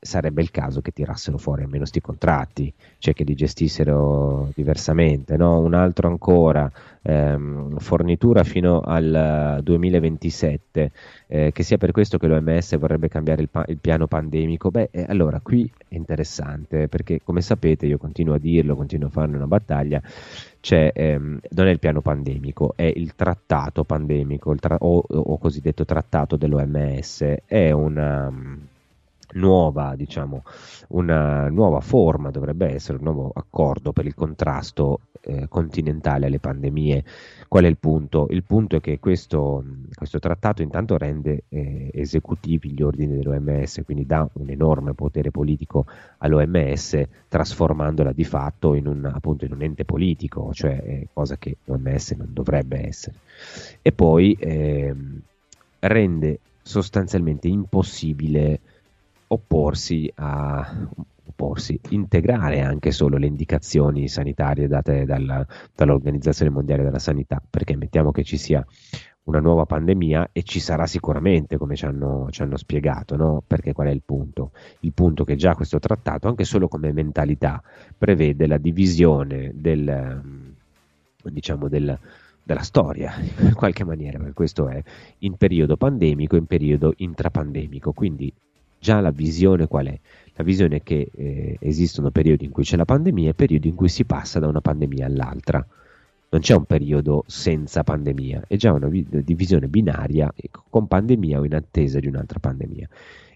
sarebbe 0.00 0.42
il 0.42 0.50
caso 0.50 0.80
che 0.80 0.92
tirassero 0.92 1.38
fuori 1.38 1.62
almeno 1.62 1.84
sti 1.84 2.00
contratti, 2.00 2.72
cioè 2.98 3.14
che 3.14 3.24
li 3.24 3.34
gestissero 3.34 4.50
diversamente. 4.54 5.36
No? 5.36 5.60
Un 5.60 5.74
altro 5.74 6.08
ancora, 6.08 6.70
ehm, 7.02 7.78
fornitura 7.78 8.44
fino 8.44 8.80
al 8.80 9.60
2027, 9.62 10.92
eh, 11.26 11.52
che 11.52 11.62
sia 11.62 11.78
per 11.78 11.90
questo 11.90 12.18
che 12.18 12.28
l'OMS 12.28 12.78
vorrebbe 12.78 13.08
cambiare 13.08 13.42
il, 13.42 13.48
pa- 13.48 13.64
il 13.66 13.78
piano 13.78 14.06
pandemico. 14.06 14.70
Beh, 14.70 14.88
eh, 14.92 15.04
allora 15.08 15.40
qui 15.40 15.70
è 15.88 15.94
interessante 15.96 16.88
perché 16.88 17.20
come 17.24 17.40
sapete 17.40 17.86
io 17.86 17.98
continuo 17.98 18.34
a 18.34 18.38
dirlo, 18.38 18.76
continuo 18.76 19.08
a 19.08 19.10
farne 19.10 19.36
una 19.36 19.46
battaglia, 19.46 20.00
c'è, 20.60 20.92
ehm, 20.94 21.40
non 21.50 21.66
è 21.66 21.70
il 21.70 21.78
piano 21.78 22.00
pandemico, 22.00 22.72
è 22.76 22.90
il 22.94 23.14
trattato 23.14 23.84
pandemico 23.84 24.52
il 24.52 24.60
tra- 24.60 24.76
o, 24.78 25.02
o, 25.06 25.38
cosiddetto 25.38 25.84
trattato 25.84 26.36
dell'OMS, 26.36 27.36
è 27.46 27.70
una 27.70 28.30
nuova, 29.32 29.94
diciamo, 29.94 30.42
una 30.88 31.48
nuova 31.48 31.80
forma, 31.80 32.30
dovrebbe 32.30 32.72
essere 32.72 32.98
un 32.98 33.04
nuovo 33.04 33.30
accordo 33.34 33.92
per 33.92 34.06
il 34.06 34.14
contrasto 34.14 35.00
eh, 35.20 35.46
continentale 35.48 36.26
alle 36.26 36.38
pandemie. 36.38 37.04
Qual 37.48 37.64
è 37.64 37.66
il 37.66 37.76
punto? 37.76 38.26
Il 38.30 38.44
punto 38.44 38.76
è 38.76 38.80
che 38.80 38.98
questo, 38.98 39.64
questo 39.94 40.18
trattato 40.18 40.62
intanto 40.62 40.96
rende 40.96 41.44
eh, 41.48 41.90
esecutivi 41.92 42.70
gli 42.70 42.82
ordini 42.82 43.16
dell'OMS, 43.16 43.82
quindi 43.84 44.06
dà 44.06 44.28
un 44.34 44.50
enorme 44.50 44.94
potere 44.94 45.30
politico 45.30 45.86
all'OMS, 46.18 47.02
trasformandola 47.28 48.12
di 48.12 48.24
fatto 48.24 48.74
in 48.74 48.86
un, 48.86 49.04
appunto, 49.04 49.44
in 49.44 49.52
un 49.52 49.62
ente 49.62 49.84
politico, 49.84 50.52
cioè 50.52 50.80
eh, 50.84 51.08
cosa 51.12 51.36
che 51.36 51.56
l'OMS 51.64 52.12
non 52.12 52.28
dovrebbe 52.30 52.86
essere. 52.86 53.16
E 53.82 53.92
poi 53.92 54.36
ehm, 54.38 55.20
rende 55.80 56.40
sostanzialmente 56.62 57.48
impossibile 57.48 58.60
opporsi 59.28 60.10
a 60.16 60.88
opporsi, 61.38 61.78
integrare 61.90 62.60
anche 62.60 62.90
solo 62.90 63.16
le 63.16 63.26
indicazioni 63.26 64.08
sanitarie 64.08 64.66
date 64.66 65.04
dalla, 65.04 65.46
dall'Organizzazione 65.72 66.50
Mondiale 66.50 66.82
della 66.82 66.98
Sanità, 66.98 67.40
perché 67.48 67.76
mettiamo 67.76 68.10
che 68.10 68.24
ci 68.24 68.36
sia 68.36 68.64
una 69.24 69.38
nuova 69.38 69.66
pandemia 69.66 70.30
e 70.32 70.42
ci 70.42 70.58
sarà 70.58 70.86
sicuramente, 70.86 71.56
come 71.56 71.76
ci 71.76 71.84
hanno, 71.84 72.26
ci 72.30 72.42
hanno 72.42 72.56
spiegato, 72.56 73.14
no? 73.16 73.42
perché 73.46 73.72
qual 73.72 73.88
è 73.88 73.90
il 73.90 74.02
punto? 74.04 74.52
Il 74.80 74.92
punto 74.92 75.24
che 75.24 75.36
già 75.36 75.54
questo 75.54 75.78
trattato, 75.78 76.26
anche 76.28 76.44
solo 76.44 76.66
come 76.66 76.92
mentalità, 76.92 77.62
prevede 77.96 78.46
la 78.46 78.58
divisione 78.58 79.52
del, 79.54 80.48
diciamo, 81.22 81.68
del, 81.68 81.96
della 82.42 82.62
storia, 82.62 83.12
in 83.40 83.54
qualche 83.54 83.84
maniera, 83.84 84.18
perché 84.18 84.32
questo 84.32 84.66
è 84.68 84.82
in 85.18 85.36
periodo 85.36 85.76
pandemico 85.76 86.34
e 86.34 86.38
in 86.38 86.46
periodo 86.46 86.94
intrapandemico, 86.96 87.92
quindi 87.92 88.32
già 88.78 89.00
la 89.00 89.10
visione 89.10 89.66
qual 89.66 89.86
è? 89.86 89.98
La 90.34 90.44
visione 90.44 90.76
è 90.76 90.82
che 90.82 91.10
eh, 91.14 91.56
esistono 91.60 92.10
periodi 92.10 92.44
in 92.44 92.52
cui 92.52 92.62
c'è 92.62 92.76
la 92.76 92.84
pandemia 92.84 93.30
e 93.30 93.34
periodi 93.34 93.68
in 93.68 93.74
cui 93.74 93.88
si 93.88 94.04
passa 94.04 94.38
da 94.38 94.46
una 94.46 94.60
pandemia 94.60 95.06
all'altra. 95.06 95.66
Non 96.30 96.40
c'è 96.40 96.54
un 96.54 96.64
periodo 96.64 97.24
senza 97.26 97.82
pandemia, 97.82 98.44
è 98.46 98.56
già 98.56 98.72
una 98.72 98.86
vi- 98.88 99.06
divisione 99.08 99.66
binaria 99.66 100.32
con 100.68 100.86
pandemia 100.86 101.40
o 101.40 101.44
in 101.44 101.54
attesa 101.54 101.98
di 101.98 102.06
un'altra 102.06 102.38
pandemia. 102.38 102.88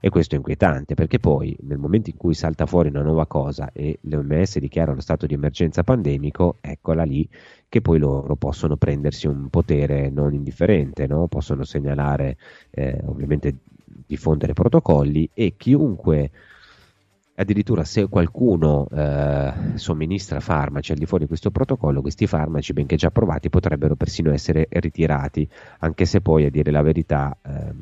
E 0.05 0.11
questo 0.11 0.34
è 0.34 0.38
inquietante 0.38 0.95
perché 0.95 1.18
poi 1.18 1.57
nel 1.61 1.78
momento 1.78 2.11
in 2.11 2.16
cui 2.16 2.34
salta 2.34 2.66
fuori 2.66 2.88
una 2.88 3.03
nuova 3.03 3.26
cosa 3.26 3.70
e 3.72 3.99
l'OMS 4.03 4.59
dichiara 4.59 4.93
lo 4.93 5.01
stato 5.01 5.26
di 5.26 5.34
emergenza 5.34 5.84
pandemico, 5.84 6.57
eccola 6.61 7.05
lì 7.05 7.28
che 7.68 7.80
poi 7.80 7.99
loro 7.99 8.36
possono 8.36 8.76
prendersi 8.76 9.26
un 9.26 9.49
potere 9.49 10.11
non 10.11 10.34
indifferente, 10.34 11.07
no? 11.07 11.28
possono 11.28 11.64
segnalare 11.64 12.36
eh, 12.70 13.01
ovviamente 13.07 13.55
diffondere 14.07 14.53
protocolli 14.53 15.28
e 15.32 15.55
chiunque 15.57 16.30
addirittura 17.34 17.84
se 17.84 18.09
qualcuno 18.09 18.86
eh, 18.90 19.53
somministra 19.74 20.40
farmaci 20.40 20.93
al 20.93 20.99
di 20.99 21.07
fuori 21.07 21.24
di 21.24 21.28
questo 21.28 21.51
protocollo, 21.51 22.01
questi 22.01 22.26
farmaci, 22.26 22.72
benché 22.72 22.97
già 22.97 23.09
approvati, 23.09 23.49
potrebbero 23.49 23.97
persino 23.97 24.32
essere 24.32 24.66
ritirati, 24.70 25.49
anche 25.78 26.05
se 26.05 26.20
poi 26.20 26.45
a 26.45 26.51
dire 26.51 26.70
la 26.70 26.82
verità 26.82 27.36
eh, 27.43 27.74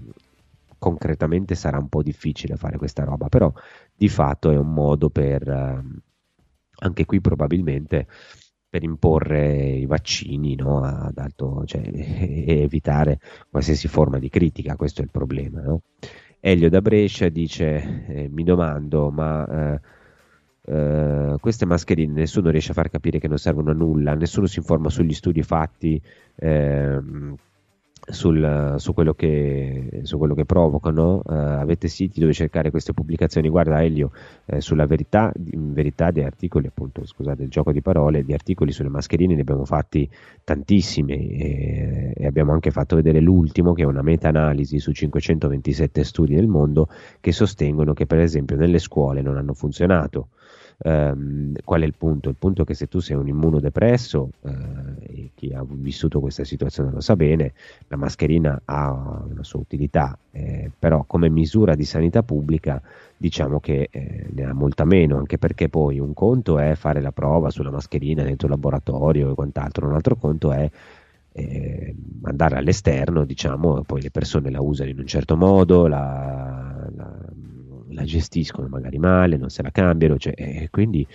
concretamente 0.79 1.55
sarà 1.55 1.79
un 1.79 1.89
po' 1.89 2.03
difficile 2.03 2.57
fare 2.57 2.79
questa 2.79 3.05
roba, 3.05 3.29
però 3.29 3.53
di 3.95 4.09
fatto 4.09 4.51
è 4.51 4.57
un 4.57 4.73
modo 4.73 5.11
per, 5.11 5.49
eh, 5.49 5.85
anche 6.83 7.05
qui 7.05 7.21
probabilmente, 7.21 8.07
per 8.71 8.85
imporre 8.85 9.73
i 9.73 9.85
vaccini 9.85 10.55
no, 10.55 10.83
ad 10.85 11.19
alto, 11.19 11.65
cioè, 11.67 11.83
e 11.93 12.63
evitare 12.63 13.19
qualsiasi 13.51 13.89
forma 13.89 14.19
di 14.21 14.29
critica, 14.29 14.77
questo 14.77 15.01
è 15.01 15.05
il 15.05 15.11
problema. 15.11 15.61
No? 15.61 15.83
Elio 16.39 16.71
da 16.71 16.81
Brescia 16.81 17.29
dice, 17.29 18.07
eh, 18.07 18.29
mi 18.31 18.45
domando, 18.45 19.11
ma 19.11 19.75
eh, 19.75 19.81
eh, 20.73 21.37
queste 21.41 21.67
mascherine 21.67 22.13
nessuno 22.13 22.51
riesce 22.51 22.71
a 22.71 22.75
far 22.75 22.91
capire 22.91 23.19
che 23.19 23.29
non 23.29 23.39
servono 23.39 23.73
a 23.73 23.75
nulla, 23.75 24.15
nessuno 24.15 24.47
si 24.47 24.59
informa 24.59 24.89
sugli 24.89 25.15
studi 25.15 25.43
fatti 25.43 26.01
ehm, 26.37 27.35
sul, 28.09 28.75
su, 28.79 28.95
quello 28.95 29.15
che, 29.15 30.01
su, 30.03 30.19
quello 30.19 30.35
che, 30.35 30.45
provocano. 30.45 31.23
Uh, 31.25 31.33
avete 31.33 31.89
siti 31.89 32.21
dove 32.21 32.33
cercare 32.33 32.71
queste 32.71 32.93
pubblicazioni. 32.93 33.49
Guarda, 33.49 33.83
Elio, 33.83 34.11
eh, 34.47 34.61
sulla 34.61 34.87
verità, 34.87 35.33
in 35.53 35.73
verità 35.73 36.11
di 36.11 36.23
articoli, 36.23 36.67
appunto, 36.67 37.05
scusate 37.05 37.43
il 37.43 37.49
gioco 37.49 37.73
di 37.73 37.83
parole, 37.83 38.25
di 38.25 38.33
articoli 38.33 38.73
sulle 38.73 38.89
mascherine 38.89 39.35
ne 39.35 39.41
abbiamo 39.43 39.65
fatti 39.65 40.09
tantissimi 40.45 41.31
e, 41.31 42.13
e 42.17 42.27
abbiamo 42.27 42.53
anche 42.53 42.71
fatto 42.71 42.97
vedere 42.97 43.21
l'ultimo, 43.21 43.73
che 43.73 43.83
è 43.83 43.87
una 43.87 44.03
meta-analisi 44.03 44.79
su 44.79 44.93
527 44.93 46.05
studi 46.05 46.35
nel 46.35 46.49
mondo 46.49 46.89
che 47.21 47.33
sostengono 47.33 47.93
che, 47.93 48.07
per 48.07 48.19
esempio, 48.19 48.57
nelle 48.57 48.79
scuole 48.79 49.23
non 49.23 49.37
hanno 49.37 49.55
funzionato. 49.55 50.29
Um, 50.83 51.53
qual 51.63 51.83
è 51.83 51.85
il 51.85 51.95
punto? 51.95 52.31
Il 52.31 52.37
punto 52.39 52.63
è 52.63 52.65
che 52.65 52.73
se 52.73 52.87
tu 52.87 53.01
sei 53.01 53.15
un 53.17 53.29
immunodepresso, 53.29 54.31
uh, 54.41 54.49
e 55.01 55.31
chi 55.35 55.53
ha 55.53 55.63
vissuto 55.69 56.21
questa 56.21 56.45
situazione 56.45 56.91
lo 56.91 57.01
sa 57.01 57.17
bene, 57.17 57.53
la 57.89 57.97
mascherina 57.97 58.63
ha 58.65 59.23
una 59.29 59.43
sua 59.43 59.61
utilità, 59.61 60.17
eh, 60.31 60.71
però 60.79 61.05
come 61.07 61.29
misura 61.29 61.75
di 61.75 61.85
sanità 61.85 62.23
pubblica 62.23 62.81
diciamo 63.15 63.61
che 63.61 63.89
eh, 63.91 64.27
ne 64.33 64.45
ha 64.45 64.55
molta 64.55 64.87
meno, 64.87 65.19
anche 65.19 65.37
perché 65.37 65.69
poi 65.69 65.99
un 65.99 66.15
conto 66.15 66.59
è 66.59 66.75
fare 66.75 67.03
la 67.03 67.13
prova 67.13 67.51
sulla 67.51 67.71
mascherina 67.71 68.23
dentro 68.23 68.47
il 68.47 68.55
laboratorio 68.55 69.31
e 69.31 69.35
quant'altro, 69.35 69.87
un 69.87 69.95
altro 69.95 70.17
conto 70.17 70.51
è 70.51 70.71
eh, 71.33 71.95
andare 72.23 72.57
all'esterno, 72.57 73.27
diciamo, 73.27 73.83
poi 73.83 74.01
le 74.01 74.11
persone 74.11 74.51
la 74.51 74.63
usano 74.63 74.89
in 74.89 74.99
un 74.99 75.07
certo 75.07 75.37
modo, 75.37 75.87
la, 75.87 76.89
la 76.95 77.19
la 78.01 78.05
gestiscono 78.05 78.67
magari 78.69 78.99
male, 78.99 79.37
non 79.37 79.51
se 79.51 79.63
la 79.63 79.71
cambiano, 79.71 80.17
cioè, 80.17 80.35
e 80.37 80.69
quindi 80.71 81.07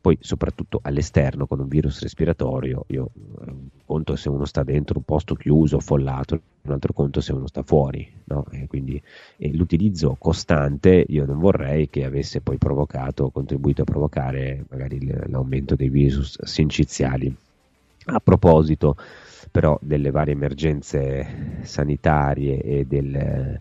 poi 0.00 0.18
soprattutto 0.20 0.78
all'esterno 0.82 1.46
con 1.46 1.58
un 1.58 1.68
virus 1.68 2.00
respiratorio, 2.00 2.84
io 2.88 3.10
un 3.14 3.48
eh, 3.48 3.80
conto 3.84 4.14
se 4.14 4.28
uno 4.28 4.44
sta 4.44 4.62
dentro 4.62 4.98
un 4.98 5.04
posto 5.04 5.34
chiuso, 5.34 5.80
follato, 5.80 6.40
un 6.62 6.72
altro 6.72 6.92
conto 6.92 7.20
se 7.20 7.32
uno 7.32 7.46
sta 7.48 7.62
fuori, 7.62 8.08
no? 8.24 8.44
e 8.50 8.66
quindi 8.68 9.02
e 9.36 9.52
l'utilizzo 9.54 10.16
costante 10.18 11.04
io 11.08 11.26
non 11.26 11.38
vorrei 11.38 11.88
che 11.88 12.04
avesse 12.04 12.40
poi 12.40 12.56
provocato, 12.56 13.30
contribuito 13.30 13.82
a 13.82 13.84
provocare 13.84 14.64
magari 14.68 15.04
l'aumento 15.26 15.74
dei 15.74 15.88
virus 15.88 16.40
sinciziali. 16.42 17.34
A 18.08 18.20
proposito 18.20 18.96
però 19.50 19.76
delle 19.80 20.10
varie 20.10 20.34
emergenze 20.34 21.58
sanitarie 21.62 22.60
e 22.60 22.84
del 22.84 23.58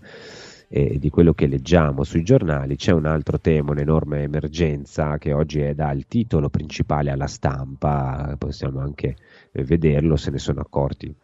eh, 0.76 1.00
di 1.00 1.10
quello 1.10 1.34
che 1.34 1.48
leggiamo 1.48 2.04
sui 2.04 2.22
giornali, 2.22 2.76
c'è 2.76 2.92
un 2.92 3.06
altro 3.06 3.40
tema, 3.40 3.72
un'enorme 3.72 4.24
emergenza 4.24 5.18
che 5.18 5.32
oggi 5.32 5.62
è 5.62 5.74
dal 5.74 6.06
titolo 6.06 6.50
principale 6.50 7.12
alla 7.12 7.28
stampa, 7.28 8.36
possiamo 8.38 8.82
anche 8.82 9.16
eh, 9.54 9.64
vederlo, 9.64 10.18
se 10.18 10.32
ne 10.32 10.38
sono 10.38 10.60
accorti 10.60 11.16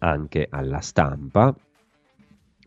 anche 0.00 0.46
alla 0.50 0.80
stampa, 0.80 1.56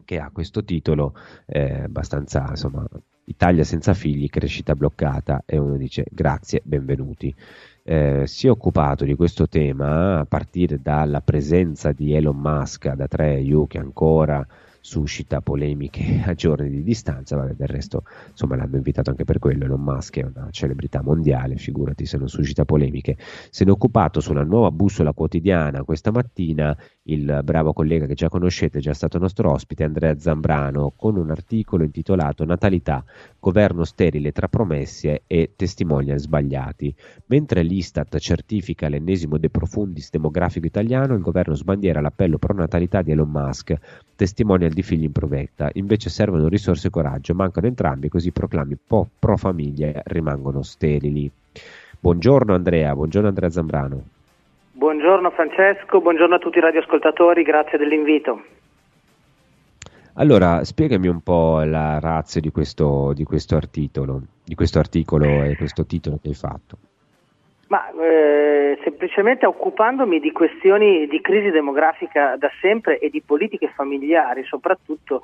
che 0.04 0.18
ha 0.18 0.32
questo 0.32 0.64
titolo 0.64 1.14
eh, 1.46 1.84
abbastanza, 1.84 2.48
insomma, 2.50 2.88
Italia 3.26 3.64
senza 3.64 3.94
figli, 3.94 4.30
crescita 4.30 4.74
bloccata, 4.74 5.44
e 5.46 5.60
uno 5.60 5.78
dice 5.78 6.06
grazie, 6.10 6.62
benvenuti. 6.64 7.34
Eh, 7.84 8.26
si 8.26 8.48
è 8.48 8.50
occupato 8.50 9.06
di 9.06 9.14
questo 9.14 9.48
tema 9.48 10.22
a 10.22 10.26
partire 10.26 10.82
dalla 10.82 11.22
presenza 11.22 11.92
di 11.92 12.16
Elon 12.16 12.38
Musk 12.38 12.92
da 12.94 13.06
3EU 13.08 13.68
che 13.68 13.78
ancora 13.78 14.44
suscita 14.86 15.40
polemiche 15.40 16.24
a 16.28 16.34
giorni 16.34 16.70
di 16.70 16.84
distanza, 16.84 17.38
vabbè, 17.38 17.54
del 17.54 17.68
resto 17.68 18.04
insomma 18.30 18.58
l'hanno 18.58 18.76
invitato 18.76 19.10
anche 19.10 19.24
per 19.24 19.40
quello, 19.40 19.64
Elon 19.64 19.82
Musk 19.82 20.20
è 20.20 20.24
una 20.24 20.50
celebrità 20.52 21.02
mondiale, 21.02 21.56
figurati 21.56 22.06
se 22.06 22.18
non 22.18 22.28
suscita 22.28 22.66
polemiche. 22.66 23.16
Se 23.50 23.64
ne 23.64 23.70
è 23.70 23.74
occupato 23.74 24.20
sulla 24.20 24.44
nuova 24.44 24.72
bussola 24.72 25.14
quotidiana 25.14 25.84
questa 25.84 26.12
mattina 26.12 26.78
il 27.04 27.42
bravo 27.44 27.72
collega 27.72 28.06
che 28.06 28.14
già 28.14 28.28
conoscete, 28.28 28.80
già 28.80 28.94
stato 28.94 29.18
nostro 29.18 29.52
ospite, 29.52 29.86
Andrea 29.86 30.18
Zambrano, 30.20 30.94
con 30.96 31.16
un 31.16 31.32
articolo 31.32 31.84
intitolato 31.84 32.44
Natalità, 32.44 33.04
governo 33.40 33.86
sterile 33.86 34.32
tra 34.32 34.48
promesse 34.50 35.24
e 35.28 35.54
testimonial 35.56 36.20
sbagliati. 36.20 36.94
Mentre 37.28 37.64
l'Istat 37.64 38.18
certifica 38.18 38.90
l'ennesimo 38.90 39.38
de 39.38 39.50
profundis 39.50 40.10
demografico 40.10 40.66
italiano, 40.66 41.14
il 41.14 41.22
governo 41.22 41.56
sbandiera 41.56 42.02
l'appello 42.02 42.38
pro 42.38 42.54
natalità 42.54 43.02
di 43.02 43.12
Elon 43.12 43.30
Musk, 43.30 43.78
testimonial 44.24 44.72
di 44.72 44.84
figli 44.84 45.04
in 45.04 45.12
provetta. 45.12 45.70
Invece 45.74 46.10
servono 46.10 46.48
risorse 46.48 46.88
e 46.88 46.90
coraggio, 46.90 47.34
mancano 47.34 47.68
entrambi, 47.68 48.08
così 48.08 48.32
proclami 48.32 48.78
po- 48.88 49.06
pro 49.20 49.36
famiglia 49.36 50.02
rimangono 50.06 50.62
sterili. 50.62 51.30
Buongiorno 52.00 52.54
Andrea, 52.54 52.96
buongiorno 52.96 53.28
Andrea 53.28 53.50
Zambrano. 53.50 54.02
Buongiorno 54.72 55.30
Francesco, 55.32 56.00
buongiorno 56.00 56.36
a 56.36 56.40
tutti 56.40 56.58
i 56.58 56.62
radioascoltatori, 56.62 57.44
grazie 57.44 57.78
dell'invito. 57.78 58.42
Allora, 60.14 60.64
spiegami 60.64 61.08
un 61.08 61.20
po' 61.20 61.62
la 61.64 62.00
razza 62.00 62.40
di 62.40 62.50
questo, 62.50 63.12
di 63.14 63.26
questo 63.26 63.58
articolo, 63.58 64.22
di 64.46 64.56
questo 64.56 64.80
articolo 64.80 65.44
e 65.44 65.58
questo 65.58 65.86
titolo 65.86 66.18
che 66.22 66.30
hai 66.30 66.34
fatto. 66.34 66.78
Ma 67.68 67.90
eh, 67.92 68.78
semplicemente 68.84 69.46
occupandomi 69.46 70.20
di 70.20 70.32
questioni 70.32 71.08
di 71.08 71.22
crisi 71.22 71.50
demografica 71.50 72.36
da 72.36 72.52
sempre 72.62 73.00
e 73.00 73.10
di 73.10 73.22
politiche 73.22 73.72
familiari 73.74 74.44
soprattutto, 74.44 75.22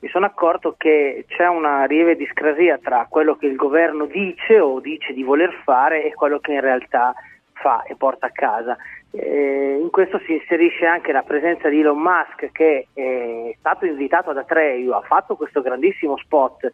mi 0.00 0.08
sono 0.08 0.26
accorto 0.26 0.74
che 0.76 1.26
c'è 1.28 1.46
una 1.46 1.84
lieve 1.84 2.16
discrasia 2.16 2.78
tra 2.78 3.06
quello 3.08 3.36
che 3.36 3.46
il 3.46 3.56
governo 3.56 4.06
dice 4.06 4.58
o 4.58 4.80
dice 4.80 5.12
di 5.12 5.22
voler 5.22 5.52
fare 5.62 6.04
e 6.04 6.12
quello 6.12 6.40
che 6.40 6.52
in 6.52 6.60
realtà 6.60 7.14
fa 7.52 7.84
e 7.84 7.94
porta 7.94 8.26
a 8.26 8.32
casa. 8.32 8.76
Eh, 9.12 9.78
in 9.80 9.90
questo 9.90 10.18
si 10.24 10.32
inserisce 10.32 10.86
anche 10.86 11.12
la 11.12 11.22
presenza 11.22 11.68
di 11.68 11.80
Elon 11.80 11.98
Musk 12.00 12.50
che 12.50 12.88
è 12.92 13.54
stato 13.58 13.84
invitato 13.84 14.30
ad 14.30 14.38
Atreio, 14.38 14.96
ha 14.96 15.02
fatto 15.02 15.36
questo 15.36 15.60
grandissimo 15.60 16.16
spot 16.16 16.70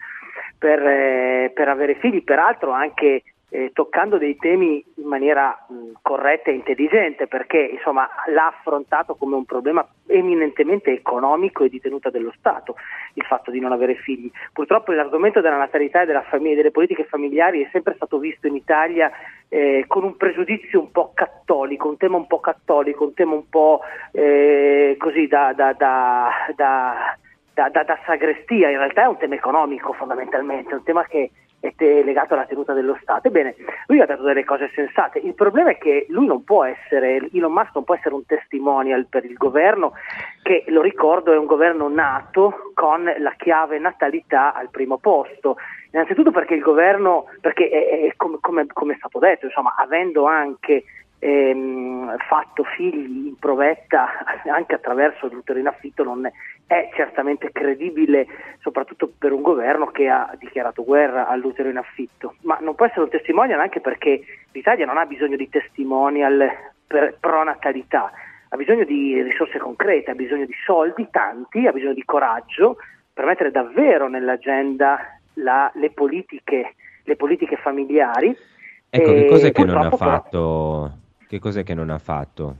per, 0.56 0.80
eh, 0.80 1.50
per 1.52 1.68
avere 1.68 1.96
figli, 1.96 2.22
peraltro 2.22 2.70
anche 2.70 3.22
eh, 3.50 3.70
toccando 3.72 4.18
dei 4.18 4.36
temi 4.36 4.84
in 4.96 5.06
maniera 5.06 5.66
mh, 5.68 5.98
corretta 6.02 6.50
e 6.50 6.54
intelligente 6.54 7.26
perché 7.26 7.58
insomma, 7.58 8.08
l'ha 8.26 8.48
affrontato 8.48 9.14
come 9.14 9.36
un 9.36 9.44
problema 9.44 9.86
eminentemente 10.06 10.90
economico 10.90 11.64
e 11.64 11.68
di 11.68 11.80
tenuta 11.80 12.10
dello 12.10 12.32
Stato 12.36 12.76
il 13.14 13.24
fatto 13.24 13.50
di 13.50 13.60
non 13.60 13.72
avere 13.72 13.94
figli. 13.94 14.30
Purtroppo 14.52 14.92
l'argomento 14.92 15.40
della 15.40 15.56
natalità 15.56 16.02
e 16.02 16.06
della 16.06 16.22
famiglia, 16.22 16.56
delle 16.56 16.70
politiche 16.70 17.04
familiari 17.04 17.62
è 17.62 17.68
sempre 17.72 17.94
stato 17.94 18.18
visto 18.18 18.46
in 18.46 18.54
Italia 18.54 19.10
eh, 19.48 19.84
con 19.86 20.04
un 20.04 20.16
pregiudizio 20.16 20.80
un 20.80 20.90
po' 20.90 21.12
cattolico, 21.14 21.88
un 21.88 21.96
tema 21.96 22.16
un 22.16 22.26
po' 22.26 22.40
cattolico, 22.40 23.04
un 23.04 23.14
tema 23.14 23.32
un 23.32 23.48
po' 23.48 23.80
eh, 24.12 24.94
così 24.98 25.26
da, 25.26 25.54
da, 25.54 25.72
da, 25.72 26.28
da, 26.54 27.16
da 27.54 27.98
sagrestia, 28.04 28.70
in 28.70 28.76
realtà 28.76 29.04
è 29.04 29.06
un 29.06 29.16
tema 29.16 29.34
economico 29.34 29.94
fondamentalmente, 29.94 30.74
un 30.74 30.82
tema 30.82 31.04
che 31.04 31.30
legato 31.60 32.34
alla 32.34 32.46
tenuta 32.46 32.72
dello 32.72 32.96
Stato. 33.00 33.28
Ebbene, 33.28 33.54
lui 33.86 34.00
ha 34.00 34.06
detto 34.06 34.22
delle 34.22 34.44
cose 34.44 34.70
sensate. 34.74 35.18
Il 35.18 35.34
problema 35.34 35.70
è 35.70 35.78
che 35.78 36.06
lui 36.08 36.26
non 36.26 36.44
può 36.44 36.64
essere, 36.64 37.28
Elon 37.32 37.52
Musk 37.52 37.70
non 37.74 37.84
può 37.84 37.94
essere 37.94 38.14
un 38.14 38.24
testimonial 38.26 39.06
per 39.06 39.24
il 39.24 39.34
governo, 39.34 39.92
che 40.42 40.64
lo 40.68 40.82
ricordo 40.82 41.32
è 41.32 41.38
un 41.38 41.46
governo 41.46 41.88
nato 41.88 42.70
con 42.74 43.04
la 43.04 43.34
chiave 43.36 43.78
natalità 43.78 44.54
al 44.54 44.70
primo 44.70 44.98
posto. 44.98 45.56
Innanzitutto 45.90 46.30
perché 46.30 46.54
il 46.54 46.62
governo, 46.62 47.26
perché 47.40 47.68
è, 47.68 48.08
è 48.08 48.12
come, 48.16 48.38
come, 48.40 48.66
come, 48.66 48.94
è 48.94 48.96
stato 48.96 49.18
detto, 49.18 49.46
insomma, 49.46 49.74
avendo 49.76 50.26
anche 50.26 50.84
ehm, 51.18 52.16
fatto 52.28 52.64
figli 52.64 53.26
in 53.28 53.38
provetta 53.38 54.08
anche 54.46 54.74
attraverso 54.74 55.28
l'utero 55.28 55.58
in 55.58 55.66
affitto 55.66 56.04
non 56.04 56.30
è 56.68 56.90
certamente 56.94 57.50
credibile 57.50 58.26
soprattutto 58.60 59.10
per 59.18 59.32
un 59.32 59.40
governo 59.40 59.86
che 59.86 60.08
ha 60.08 60.36
dichiarato 60.38 60.84
guerra 60.84 61.26
all'utero 61.26 61.70
in 61.70 61.78
affitto, 61.78 62.34
ma 62.42 62.58
non 62.60 62.74
può 62.74 62.84
essere 62.84 63.00
un 63.00 63.08
testimonial 63.08 63.58
anche 63.58 63.80
perché 63.80 64.20
l'Italia 64.52 64.84
non 64.84 64.98
ha 64.98 65.06
bisogno 65.06 65.36
di 65.36 65.48
testimonial 65.48 66.46
per 66.86 67.16
pronatalità, 67.18 68.12
ha 68.50 68.56
bisogno 68.56 68.84
di 68.84 69.20
risorse 69.22 69.58
concrete, 69.58 70.10
ha 70.10 70.14
bisogno 70.14 70.44
di 70.44 70.54
soldi, 70.66 71.08
tanti, 71.10 71.66
ha 71.66 71.72
bisogno 71.72 71.94
di 71.94 72.04
coraggio 72.04 72.76
per 73.14 73.24
mettere 73.24 73.50
davvero 73.50 74.06
nell'agenda 74.08 75.18
la, 75.34 75.72
le, 75.74 75.90
politiche, 75.90 76.74
le 77.02 77.16
politiche 77.16 77.56
familiari. 77.56 78.36
Ecco, 78.90 79.12
che 79.12 79.26
cos'è 79.26 79.52
che 79.52 79.64
non 79.64 79.76
ha 79.78 79.90
fatto? 79.90 80.92
Che 81.26 81.38
cos'è 81.38 81.62
che 81.62 81.74
non 81.74 81.88
ha 81.88 81.98
fatto? 81.98 82.56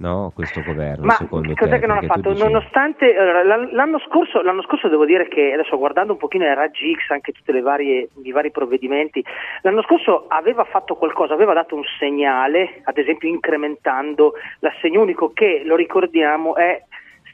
No, 0.00 0.32
questo 0.34 0.62
governo, 0.62 1.04
Ma 1.04 1.12
secondo 1.12 1.52
cos'è 1.54 1.72
te? 1.72 1.78
che 1.80 1.86
non 1.86 1.98
ha 1.98 2.02
fatto? 2.02 2.32
Nonostante 2.32 3.14
allora, 3.14 3.44
l'anno, 3.44 3.68
l'anno 3.72 3.98
scorso, 3.98 4.40
l'anno 4.40 4.62
scorso 4.62 4.88
devo 4.88 5.04
dire 5.04 5.28
che 5.28 5.52
adesso 5.52 5.76
guardando 5.76 6.12
un 6.12 6.18
pochino 6.18 6.44
i 6.44 6.54
raggi 6.54 6.94
X, 6.94 7.10
anche 7.10 7.32
tutti 7.32 7.54
i 7.54 8.30
vari 8.30 8.50
provvedimenti, 8.50 9.22
l'anno 9.60 9.82
scorso 9.82 10.24
aveva 10.28 10.64
fatto 10.64 10.94
qualcosa, 10.94 11.34
aveva 11.34 11.52
dato 11.52 11.74
un 11.74 11.82
segnale, 11.98 12.80
ad 12.84 12.96
esempio 12.96 13.28
incrementando 13.28 14.32
l'assegno 14.60 15.02
unico 15.02 15.34
che, 15.34 15.60
lo 15.66 15.76
ricordiamo, 15.76 16.56
è 16.56 16.82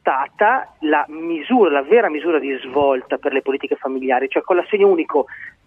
stata 0.00 0.74
la 0.80 1.04
misura, 1.08 1.70
la 1.70 1.82
vera 1.82 2.08
misura 2.08 2.40
di 2.40 2.52
svolta 2.62 3.16
per 3.18 3.32
le 3.32 3.42
politiche 3.42 3.76
familiari, 3.76 4.28
cioè 4.28 4.42
con 4.42 4.56
l'assegno 4.56 4.88
unico 4.88 5.26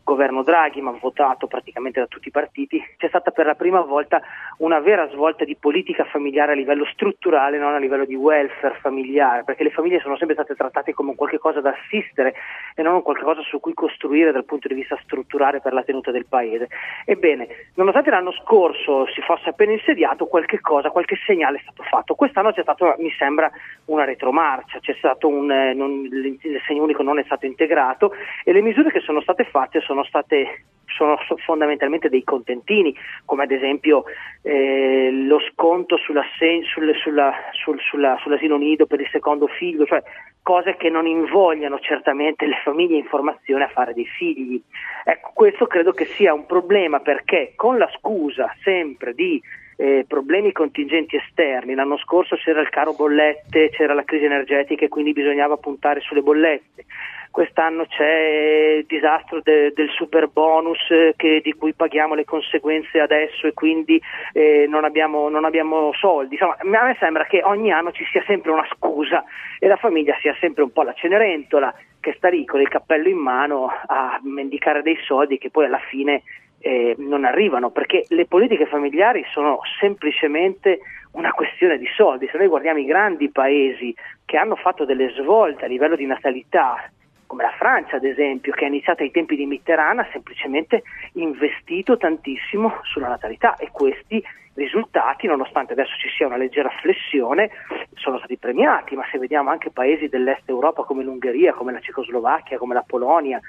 governo 0.09 0.41
Draghi, 0.41 0.81
ma 0.81 0.91
votato 0.99 1.45
praticamente 1.45 1.99
da 1.99 2.07
tutti 2.07 2.29
i 2.29 2.31
partiti, 2.31 2.81
c'è 2.97 3.07
stata 3.09 3.29
per 3.29 3.45
la 3.45 3.53
prima 3.53 3.81
volta 3.81 4.21
una 4.59 4.79
vera 4.79 5.07
svolta 5.09 5.45
di 5.45 5.55
politica 5.55 6.03
familiare 6.05 6.51
a 6.51 6.55
livello 6.55 6.85
strutturale, 6.85 7.57
non 7.57 7.73
a 7.75 7.77
livello 7.77 8.05
di 8.05 8.15
welfare 8.15 8.77
familiare, 8.81 9.43
perché 9.43 9.63
le 9.63 9.71
famiglie 9.71 9.99
sono 9.99 10.17
sempre 10.17 10.35
state 10.35 10.55
trattate 10.55 10.93
come 10.93 11.11
un 11.11 11.15
qualche 11.15 11.37
cosa 11.37 11.61
da 11.61 11.73
assistere 11.73 12.33
e 12.75 12.81
non 12.81 12.95
un 12.95 13.01
qualche 13.01 13.23
cosa 13.23 13.41
su 13.41 13.59
cui 13.59 13.73
costruire 13.73 14.31
dal 14.31 14.43
punto 14.43 14.67
di 14.67 14.73
vista 14.73 14.99
strutturale 15.03 15.61
per 15.61 15.71
la 15.71 15.83
tenuta 15.83 16.11
del 16.11 16.25
paese. 16.25 16.67
Ebbene, 17.05 17.47
nonostante 17.75 18.09
l'anno 18.09 18.33
scorso 18.33 19.05
si 19.07 19.21
fosse 19.21 19.49
appena 19.49 19.71
insediato, 19.71 20.25
qualche 20.25 20.59
cosa, 20.59 20.89
qualche 20.89 21.15
segnale 21.25 21.57
è 21.57 21.61
stato 21.61 21.83
fatto. 21.83 22.15
Quest'anno 22.15 22.51
c'è 22.51 22.61
stato, 22.61 22.95
mi 22.97 23.11
sembra, 23.17 23.49
una 23.85 24.03
retromarcia, 24.03 24.79
c'è 24.79 24.95
stato 24.97 25.29
un, 25.29 25.49
eh, 25.49 25.73
non, 25.73 26.07
l'assegno 26.41 26.83
unico 26.83 27.01
non 27.01 27.17
è 27.17 27.23
stato 27.23 27.45
integrato 27.45 28.11
e 28.43 28.51
le 28.51 28.61
misure 28.61 28.91
che 28.91 28.99
sono 28.99 29.21
state 29.21 29.45
fatte 29.45 29.79
sono 29.79 30.03
state 30.03 30.63
sono 30.95 31.17
so- 31.27 31.37
fondamentalmente 31.37 32.09
dei 32.09 32.23
contentini, 32.23 32.95
come 33.25 33.43
ad 33.43 33.51
esempio 33.51 34.03
eh, 34.41 35.09
lo 35.11 35.39
sconto 35.51 35.97
sull'assen- 35.97 36.63
sul- 36.63 36.95
sulla- 36.95 37.33
sul- 37.51 37.79
sulla- 37.81 38.17
sull'asilo 38.21 38.57
nido 38.57 38.85
per 38.85 39.01
il 39.01 39.09
secondo 39.11 39.47
figlio, 39.47 39.85
cioè 39.85 40.01
cose 40.41 40.75
che 40.77 40.89
non 40.89 41.05
invogliano 41.05 41.79
certamente 41.79 42.45
le 42.45 42.59
famiglie 42.63 42.97
in 42.97 43.05
formazione 43.05 43.65
a 43.65 43.69
fare 43.69 43.93
dei 43.93 44.05
figli. 44.05 44.61
Ecco, 45.03 45.31
questo 45.33 45.67
credo 45.67 45.91
che 45.91 46.05
sia 46.05 46.33
un 46.33 46.45
problema 46.45 46.99
perché 46.99 47.53
con 47.55 47.77
la 47.77 47.89
scusa 47.97 48.53
sempre 48.63 49.13
di 49.13 49.41
eh, 49.77 50.03
problemi 50.05 50.51
contingenti 50.51 51.15
esterni. 51.15 51.73
L'anno 51.73 51.97
scorso 51.97 52.35
c'era 52.35 52.59
il 52.59 52.69
caro 52.69 52.93
bollette, 52.93 53.69
c'era 53.69 53.93
la 53.93 54.03
crisi 54.03 54.25
energetica 54.25 54.83
e 54.83 54.89
quindi 54.89 55.13
bisognava 55.13 55.55
puntare 55.55 56.01
sulle 56.01 56.21
bollette. 56.21 56.83
Quest'anno 57.31 57.85
c'è 57.85 58.77
il 58.79 58.85
disastro 58.85 59.39
de- 59.41 59.71
del 59.73 59.89
super 59.89 60.27
bonus 60.27 60.79
eh, 60.89 61.13
che- 61.15 61.41
di 61.43 61.53
cui 61.53 61.73
paghiamo 61.73 62.15
le 62.15 62.25
conseguenze 62.25 62.99
adesso 62.99 63.45
e 63.47 63.53
quindi 63.53 64.01
eh, 64.33 64.65
non, 64.67 64.83
abbiamo, 64.83 65.29
non 65.29 65.45
abbiamo 65.45 65.93
soldi. 65.93 66.33
Insomma, 66.33 66.57
a 66.59 66.65
me 66.85 66.95
sembra 66.99 67.25
che 67.25 67.41
ogni 67.43 67.71
anno 67.71 67.91
ci 67.91 68.03
sia 68.11 68.23
sempre 68.25 68.51
una 68.51 68.67
scusa 68.75 69.23
e 69.59 69.67
la 69.67 69.77
famiglia 69.77 70.17
sia 70.21 70.35
sempre 70.39 70.63
un 70.63 70.71
po' 70.71 70.83
la 70.83 70.93
cenerentola 70.93 71.73
che 71.99 72.13
sta 72.17 72.29
lì 72.29 72.45
con 72.45 72.61
il 72.61 72.69
cappello 72.69 73.07
in 73.07 73.17
mano 73.17 73.71
a 73.85 74.19
mendicare 74.23 74.81
dei 74.81 74.97
soldi 75.03 75.37
che 75.37 75.49
poi 75.51 75.65
alla 75.65 75.81
fine 75.89 76.23
eh, 76.61 76.95
non 76.97 77.25
arrivano, 77.25 77.69
perché 77.71 78.05
le 78.09 78.25
politiche 78.25 78.65
familiari 78.65 79.23
sono 79.31 79.59
semplicemente 79.79 80.79
una 81.13 81.31
questione 81.31 81.77
di 81.77 81.87
soldi. 81.95 82.27
Se 82.31 82.37
noi 82.37 82.47
guardiamo 82.47 82.79
i 82.79 82.85
grandi 82.85 83.29
paesi 83.29 83.95
che 84.25 84.37
hanno 84.37 84.55
fatto 84.55 84.85
delle 84.85 85.09
svolte 85.11 85.65
a 85.65 85.67
livello 85.67 85.95
di 85.95 86.05
natalità, 86.05 86.89
come 87.29 87.43
la 87.43 87.53
Francia 87.59 87.97
ad 87.97 88.05
esempio, 88.05 88.53
che 88.53 88.65
ha 88.65 88.67
iniziato 88.67 89.03
ai 89.03 89.11
tempi 89.11 89.35
di 89.35 89.45
Mitterrand, 89.45 89.99
ha 89.99 90.07
semplicemente 90.11 90.81
investito 91.13 91.95
tantissimo 91.95 92.79
sulla 92.81 93.07
natalità 93.07 93.55
e 93.57 93.69
questi 93.71 94.19
risultati, 94.55 95.27
nonostante 95.27 95.73
adesso 95.73 95.91
ci 95.99 96.09
sia 96.09 96.25
una 96.25 96.37
leggera 96.37 96.69
flessione, 96.81 97.51
sono 97.93 98.17
stati 98.17 98.35
premiati, 98.37 98.95
ma 98.95 99.03
se 99.11 99.19
vediamo 99.19 99.51
anche 99.51 99.69
paesi 99.69 100.07
dell'est 100.07 100.49
Europa 100.49 100.81
come 100.81 101.03
l'Ungheria, 101.03 101.53
come 101.53 101.71
la 101.71 101.79
Cecoslovacchia, 101.79 102.57
come 102.57 102.73
la 102.73 102.83
Polonia, 102.85 103.39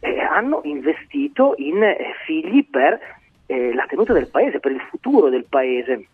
eh, 0.00 0.18
hanno 0.18 0.60
investito 0.64 1.54
in 1.58 1.80
eh, 1.80 2.14
figli 2.26 2.66
per 2.68 2.98
eh, 3.46 3.72
la 3.72 3.86
tenuta 3.86 4.12
del 4.12 4.28
paese, 4.28 4.58
per 4.58 4.72
il 4.72 4.80
futuro 4.80 5.28
del 5.28 5.46
paese. 5.48 6.08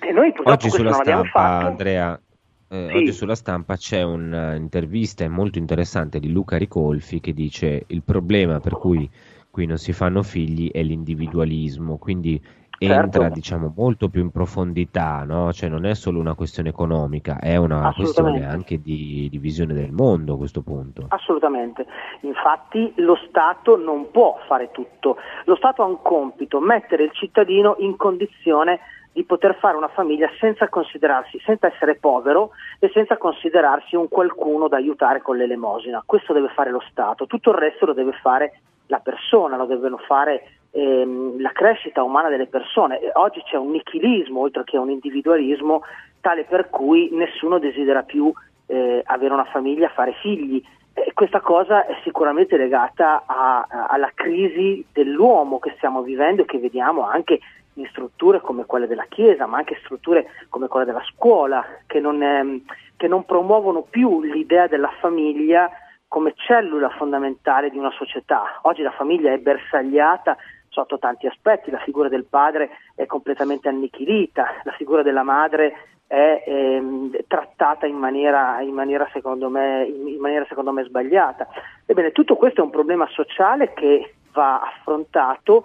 E 0.00 0.10
noi 0.10 0.32
purtroppo 0.32 0.50
Oggi 0.50 0.68
questo 0.70 0.78
sulla 0.78 0.90
non 0.90 0.98
l'abbiamo 0.98 1.24
stampa, 1.24 1.48
fatto. 1.48 1.66
Andrea, 1.68 2.20
eh, 2.74 2.88
Sì. 2.88 2.96
oggi 2.96 3.12
sulla 3.12 3.36
stampa 3.36 3.76
c'è 3.76 4.02
un'intervista 4.02 5.28
molto 5.28 5.58
interessante 5.58 6.18
di 6.18 6.32
Luca 6.32 6.56
Ricolfi 6.56 7.20
che 7.20 7.32
dice 7.32 7.84
il 7.86 8.02
problema 8.02 8.58
per 8.58 8.72
cui 8.72 9.08
qui 9.48 9.66
non 9.66 9.78
si 9.78 9.92
fanno 9.92 10.24
figli 10.24 10.72
è 10.72 10.82
l'individualismo, 10.82 11.96
quindi 11.96 12.42
entra 12.76 13.22
Certo. 13.22 13.34
diciamo 13.34 13.72
molto 13.76 14.08
più 14.08 14.20
in 14.20 14.32
profondità, 14.32 15.22
no? 15.22 15.52
Cioè 15.52 15.68
non 15.68 15.86
è 15.86 15.94
solo 15.94 16.18
una 16.18 16.34
questione 16.34 16.70
economica, 16.70 17.38
è 17.38 17.54
una 17.56 17.92
questione 17.94 18.44
anche 18.44 18.80
di, 18.80 19.28
di 19.30 19.38
visione 19.38 19.72
del 19.74 19.92
mondo 19.92 20.34
a 20.34 20.36
questo 20.36 20.62
punto. 20.62 21.06
Assolutamente, 21.10 21.86
infatti 22.22 22.92
lo 22.96 23.16
Stato 23.28 23.76
non 23.76 24.10
può 24.10 24.36
fare 24.48 24.70
tutto, 24.72 25.16
lo 25.44 25.54
Stato 25.54 25.82
ha 25.82 25.86
un 25.86 26.02
compito, 26.02 26.58
mettere 26.58 27.04
il 27.04 27.12
cittadino 27.12 27.76
in 27.78 27.96
condizione 27.96 28.80
di 29.14 29.22
poter 29.22 29.54
fare 29.60 29.76
una 29.76 29.88
famiglia 29.88 30.28
senza 30.40 30.68
considerarsi, 30.68 31.40
senza 31.44 31.68
essere 31.68 31.94
povero 31.94 32.50
e 32.80 32.90
senza 32.92 33.16
considerarsi 33.16 33.94
un 33.94 34.08
qualcuno 34.08 34.66
da 34.66 34.76
aiutare 34.76 35.22
con 35.22 35.36
l'elemosina. 35.36 36.02
Questo 36.04 36.32
deve 36.32 36.48
fare 36.48 36.72
lo 36.72 36.82
Stato, 36.90 37.26
tutto 37.26 37.50
il 37.50 37.56
resto 37.56 37.86
lo 37.86 37.92
deve 37.92 38.10
fare 38.20 38.60
la 38.88 38.98
persona, 38.98 39.56
lo 39.56 39.66
devono 39.66 39.98
fare 39.98 40.42
ehm, 40.72 41.40
la 41.40 41.52
crescita 41.52 42.02
umana 42.02 42.28
delle 42.28 42.48
persone. 42.48 42.98
Oggi 43.12 43.40
c'è 43.44 43.56
un 43.56 43.70
nichilismo 43.70 44.40
oltre 44.40 44.64
che 44.64 44.76
un 44.76 44.90
individualismo 44.90 45.82
tale 46.20 46.42
per 46.42 46.68
cui 46.68 47.08
nessuno 47.12 47.60
desidera 47.60 48.02
più 48.02 48.32
eh, 48.66 49.00
avere 49.04 49.32
una 49.32 49.44
famiglia, 49.44 49.90
fare 49.90 50.12
figli. 50.20 50.60
E 50.92 51.12
questa 51.12 51.40
cosa 51.40 51.86
è 51.86 51.96
sicuramente 52.02 52.56
legata 52.56 53.22
a, 53.26 53.64
a, 53.68 53.86
alla 53.86 54.10
crisi 54.12 54.84
dell'uomo 54.92 55.60
che 55.60 55.72
stiamo 55.76 56.02
vivendo 56.02 56.42
e 56.42 56.46
che 56.46 56.58
vediamo 56.58 57.06
anche 57.06 57.38
in 57.74 57.86
strutture 57.86 58.40
come 58.40 58.64
quelle 58.66 58.86
della 58.86 59.06
Chiesa, 59.08 59.46
ma 59.46 59.58
anche 59.58 59.78
strutture 59.82 60.26
come 60.48 60.68
quelle 60.68 60.86
della 60.86 61.04
scuola, 61.14 61.64
che 61.86 62.00
non, 62.00 62.22
è, 62.22 62.42
che 62.96 63.08
non 63.08 63.24
promuovono 63.24 63.82
più 63.82 64.22
l'idea 64.22 64.66
della 64.66 64.92
famiglia 65.00 65.70
come 66.08 66.34
cellula 66.36 66.90
fondamentale 66.90 67.70
di 67.70 67.78
una 67.78 67.90
società. 67.90 68.60
Oggi 68.62 68.82
la 68.82 68.92
famiglia 68.92 69.32
è 69.32 69.38
bersagliata 69.38 70.36
sotto 70.68 70.98
tanti 70.98 71.26
aspetti, 71.26 71.70
la 71.70 71.78
figura 71.78 72.08
del 72.08 72.24
padre 72.24 72.70
è 72.94 73.06
completamente 73.06 73.68
annichilita, 73.68 74.60
la 74.64 74.72
figura 74.72 75.02
della 75.02 75.22
madre 75.22 75.94
è 76.06 76.44
ehm, 76.46 77.16
trattata 77.26 77.86
in 77.86 77.96
maniera, 77.96 78.60
in, 78.60 78.74
maniera 78.74 79.08
me, 79.48 79.84
in 79.84 80.18
maniera, 80.20 80.44
secondo 80.48 80.72
me, 80.72 80.84
sbagliata. 80.84 81.48
Ebbene, 81.86 82.12
tutto 82.12 82.36
questo 82.36 82.60
è 82.60 82.64
un 82.64 82.70
problema 82.70 83.08
sociale 83.08 83.72
che 83.72 84.14
va 84.32 84.60
affrontato 84.60 85.64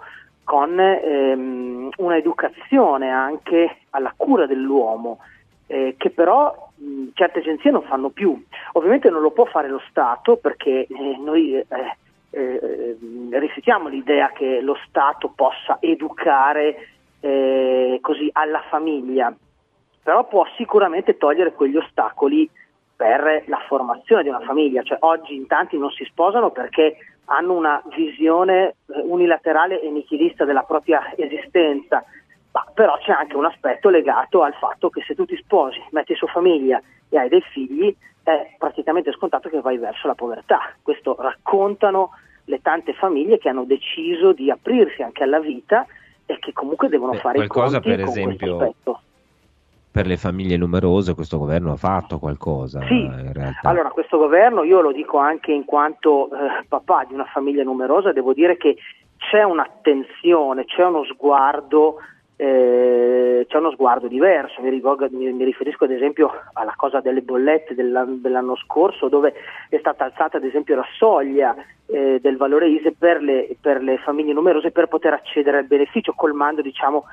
con 0.50 0.80
ehm, 0.80 1.90
un'educazione 1.98 3.08
anche 3.08 3.76
alla 3.90 4.12
cura 4.16 4.46
dell'uomo, 4.46 5.20
eh, 5.68 5.94
che 5.96 6.10
però 6.10 6.70
mh, 6.74 7.10
certe 7.14 7.38
agenzie 7.38 7.70
non 7.70 7.82
fanno 7.82 8.08
più. 8.08 8.36
Ovviamente 8.72 9.10
non 9.10 9.22
lo 9.22 9.30
può 9.30 9.44
fare 9.44 9.68
lo 9.68 9.80
Stato 9.88 10.38
perché 10.38 10.88
eh, 10.88 11.16
noi 11.20 11.54
eh, 11.54 11.66
eh 12.30 12.96
rifiutiamo 13.30 13.86
l'idea 13.86 14.32
che 14.32 14.60
lo 14.60 14.76
Stato 14.88 15.32
possa 15.36 15.76
educare 15.78 16.88
eh, 17.20 17.98
così 18.02 18.28
alla 18.32 18.64
famiglia, 18.68 19.32
però 20.02 20.26
può 20.26 20.44
sicuramente 20.56 21.16
togliere 21.16 21.52
quegli 21.52 21.76
ostacoli 21.76 22.50
per 22.96 23.44
la 23.46 23.62
formazione 23.68 24.24
di 24.24 24.30
una 24.30 24.40
famiglia, 24.40 24.82
cioè 24.82 24.98
oggi 25.02 25.36
in 25.36 25.46
tanti 25.46 25.78
non 25.78 25.92
si 25.92 26.04
sposano 26.06 26.50
perché 26.50 26.96
hanno 27.30 27.54
una 27.54 27.82
visione 27.96 28.68
eh, 28.68 29.00
unilaterale 29.04 29.80
e 29.80 29.90
nichilista 29.90 30.44
della 30.44 30.62
propria 30.62 31.12
esistenza, 31.16 32.04
ma 32.52 32.66
però 32.74 32.96
c'è 32.98 33.12
anche 33.12 33.36
un 33.36 33.44
aspetto 33.44 33.88
legato 33.88 34.42
al 34.42 34.54
fatto 34.54 34.90
che 34.90 35.02
se 35.06 35.14
tu 35.14 35.24
ti 35.24 35.36
sposi, 35.36 35.80
metti 35.90 36.14
su 36.14 36.26
famiglia 36.26 36.80
e 37.08 37.18
hai 37.18 37.28
dei 37.28 37.42
figli, 37.52 37.94
è 38.22 38.54
praticamente 38.58 39.12
scontato 39.12 39.48
che 39.48 39.60
vai 39.60 39.78
verso 39.78 40.06
la 40.06 40.14
povertà. 40.14 40.74
Questo 40.82 41.16
raccontano 41.18 42.10
le 42.44 42.60
tante 42.62 42.94
famiglie 42.94 43.38
che 43.38 43.48
hanno 43.48 43.64
deciso 43.64 44.32
di 44.32 44.50
aprirsi 44.50 45.02
anche 45.02 45.22
alla 45.22 45.38
vita 45.38 45.86
e 46.26 46.38
che 46.38 46.52
comunque 46.52 46.88
devono 46.88 47.12
Beh, 47.12 47.18
fare 47.18 47.44
i 47.44 47.46
conti 47.46 47.80
per 47.80 48.00
con 48.00 48.08
esempio, 48.08 48.56
questo 48.56 48.64
aspetto 48.64 49.00
per 49.92 50.06
le 50.06 50.16
famiglie 50.16 50.56
numerose 50.56 51.14
questo 51.14 51.38
governo 51.38 51.72
ha 51.72 51.76
fatto 51.76 52.18
qualcosa 52.18 52.80
sì. 52.86 53.10
Allora 53.62 53.90
questo 53.90 54.18
governo, 54.18 54.62
io 54.62 54.80
lo 54.80 54.92
dico 54.92 55.18
anche 55.18 55.52
in 55.52 55.64
quanto 55.64 56.26
eh, 56.26 56.64
papà 56.68 57.04
di 57.08 57.14
una 57.14 57.24
famiglia 57.24 57.64
numerosa, 57.64 58.12
devo 58.12 58.32
dire 58.32 58.56
che 58.56 58.76
c'è 59.16 59.42
un'attenzione, 59.42 60.64
c'è 60.64 60.84
uno 60.84 61.04
sguardo, 61.04 61.96
eh, 62.36 63.44
c'è 63.46 63.56
uno 63.58 63.70
sguardo 63.72 64.08
diverso, 64.08 64.62
mi, 64.62 64.70
rivolgo, 64.70 65.06
mi, 65.10 65.30
mi, 65.32 65.44
riferisco 65.44 65.84
ad 65.84 65.90
esempio 65.90 66.30
alla 66.54 66.72
cosa 66.74 67.00
delle 67.00 67.20
bollette 67.20 67.74
dell'anno, 67.74 68.16
dell'anno 68.16 68.56
scorso 68.56 69.08
dove 69.08 69.34
è 69.68 69.76
stata 69.78 70.04
alzata 70.04 70.38
ad 70.38 70.44
esempio 70.44 70.76
la 70.76 70.86
soglia 70.96 71.54
eh, 71.86 72.18
del 72.20 72.36
valore 72.38 72.70
ISE 72.70 72.94
per 72.98 73.20
le, 73.20 73.56
per 73.60 73.82
le 73.82 73.98
famiglie 73.98 74.32
numerose 74.32 74.70
per 74.70 74.86
poter 74.86 75.12
accedere 75.12 75.58
al 75.58 75.66
beneficio, 75.66 76.14
colmando 76.14 76.62
diciamo 76.62 77.04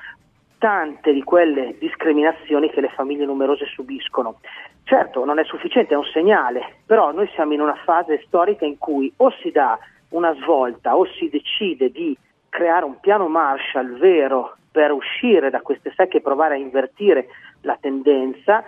tante 0.58 1.12
di 1.12 1.22
quelle 1.22 1.76
discriminazioni 1.78 2.70
che 2.70 2.80
le 2.80 2.90
famiglie 2.90 3.24
numerose 3.24 3.66
subiscono. 3.66 4.40
Certo, 4.84 5.24
non 5.24 5.38
è 5.38 5.44
sufficiente, 5.44 5.94
è 5.94 5.96
un 5.96 6.04
segnale, 6.12 6.80
però 6.86 7.12
noi 7.12 7.28
siamo 7.34 7.52
in 7.52 7.60
una 7.60 7.76
fase 7.84 8.22
storica 8.26 8.64
in 8.64 8.78
cui 8.78 9.12
o 9.16 9.30
si 9.42 9.50
dà 9.50 9.78
una 10.10 10.34
svolta 10.34 10.96
o 10.96 11.06
si 11.06 11.28
decide 11.28 11.90
di 11.90 12.16
creare 12.48 12.84
un 12.84 12.98
piano 13.00 13.28
Marshall 13.28 13.98
vero 13.98 14.56
per 14.70 14.90
uscire 14.92 15.50
da 15.50 15.60
queste 15.60 15.92
secche 15.94 16.18
e 16.18 16.22
provare 16.22 16.54
a 16.54 16.58
invertire 16.58 17.28
la 17.62 17.76
tendenza, 17.80 18.64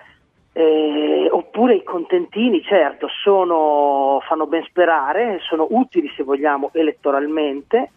eh, 0.52 1.28
oppure 1.30 1.76
i 1.76 1.82
contentini, 1.82 2.62
certo, 2.62 3.08
sono, 3.22 4.20
fanno 4.26 4.46
ben 4.46 4.64
sperare, 4.64 5.38
sono 5.40 5.66
utili 5.70 6.12
se 6.16 6.24
vogliamo 6.24 6.70
elettoralmente, 6.72 7.92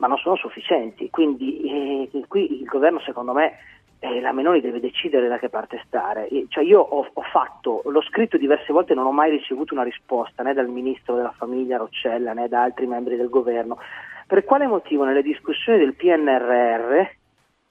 ma 0.00 0.06
non 0.06 0.16
sono 0.16 0.36
sufficienti. 0.36 1.10
Quindi 1.10 2.08
eh, 2.12 2.24
qui 2.26 2.60
il 2.60 2.64
governo, 2.64 3.00
secondo 3.00 3.32
me, 3.32 3.58
eh, 4.00 4.20
la 4.20 4.32
Meloni 4.32 4.60
deve 4.60 4.80
decidere 4.80 5.28
da 5.28 5.38
che 5.38 5.50
parte 5.50 5.80
stare. 5.86 6.28
Cioè 6.48 6.64
io 6.64 6.80
ho, 6.80 7.06
ho, 7.12 7.22
fatto, 7.22 7.82
l'ho 7.84 8.02
scritto 8.02 8.38
diverse 8.38 8.72
volte 8.72 8.92
e 8.92 8.96
non 8.96 9.06
ho 9.06 9.12
mai 9.12 9.30
ricevuto 9.30 9.74
una 9.74 9.82
risposta 9.82 10.42
né 10.42 10.54
dal 10.54 10.68
ministro 10.68 11.14
della 11.14 11.34
famiglia 11.36 11.76
Roccella 11.76 12.32
né 12.32 12.48
da 12.48 12.62
altri 12.62 12.86
membri 12.86 13.16
del 13.16 13.28
governo. 13.28 13.78
Per 14.26 14.44
quale 14.44 14.66
motivo 14.66 15.04
nelle 15.04 15.22
discussioni 15.22 15.78
del 15.78 15.94
PNRR 15.94 17.08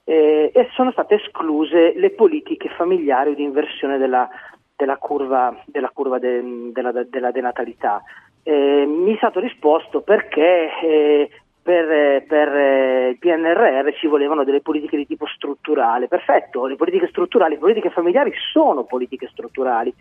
eh, 0.04 0.68
sono 0.74 0.92
state 0.92 1.16
escluse 1.16 1.94
le 1.96 2.10
politiche 2.10 2.68
familiari 2.68 3.34
di 3.34 3.42
inversione 3.42 3.98
della, 3.98 4.28
della 4.76 4.98
curva, 4.98 5.62
della, 5.66 5.90
curva 5.92 6.18
de, 6.20 6.70
della, 6.72 6.92
della 6.92 7.32
denatalità? 7.32 8.02
Eh, 8.44 8.86
mi 8.86 9.14
è 9.14 9.16
stato 9.16 9.40
risposto 9.40 10.02
perché 10.02 10.70
eh, 10.80 11.30
per, 11.62 12.24
per, 12.26 12.48
eh, 12.48 13.08
il 13.10 13.18
PNRR 13.18 13.92
ci 13.94 14.06
volevano 14.06 14.44
delle 14.44 14.60
politiche 14.60 14.96
di 14.96 15.06
tipo 15.06 15.26
strutturale. 15.26 16.08
Perfetto, 16.08 16.66
le 16.66 16.76
politiche 16.76 17.08
strutturali, 17.08 17.54
le 17.54 17.60
politiche 17.60 17.90
familiari 17.90 18.32
sono 18.52 18.84
politiche 18.84 19.28
strutturali, 19.30 19.92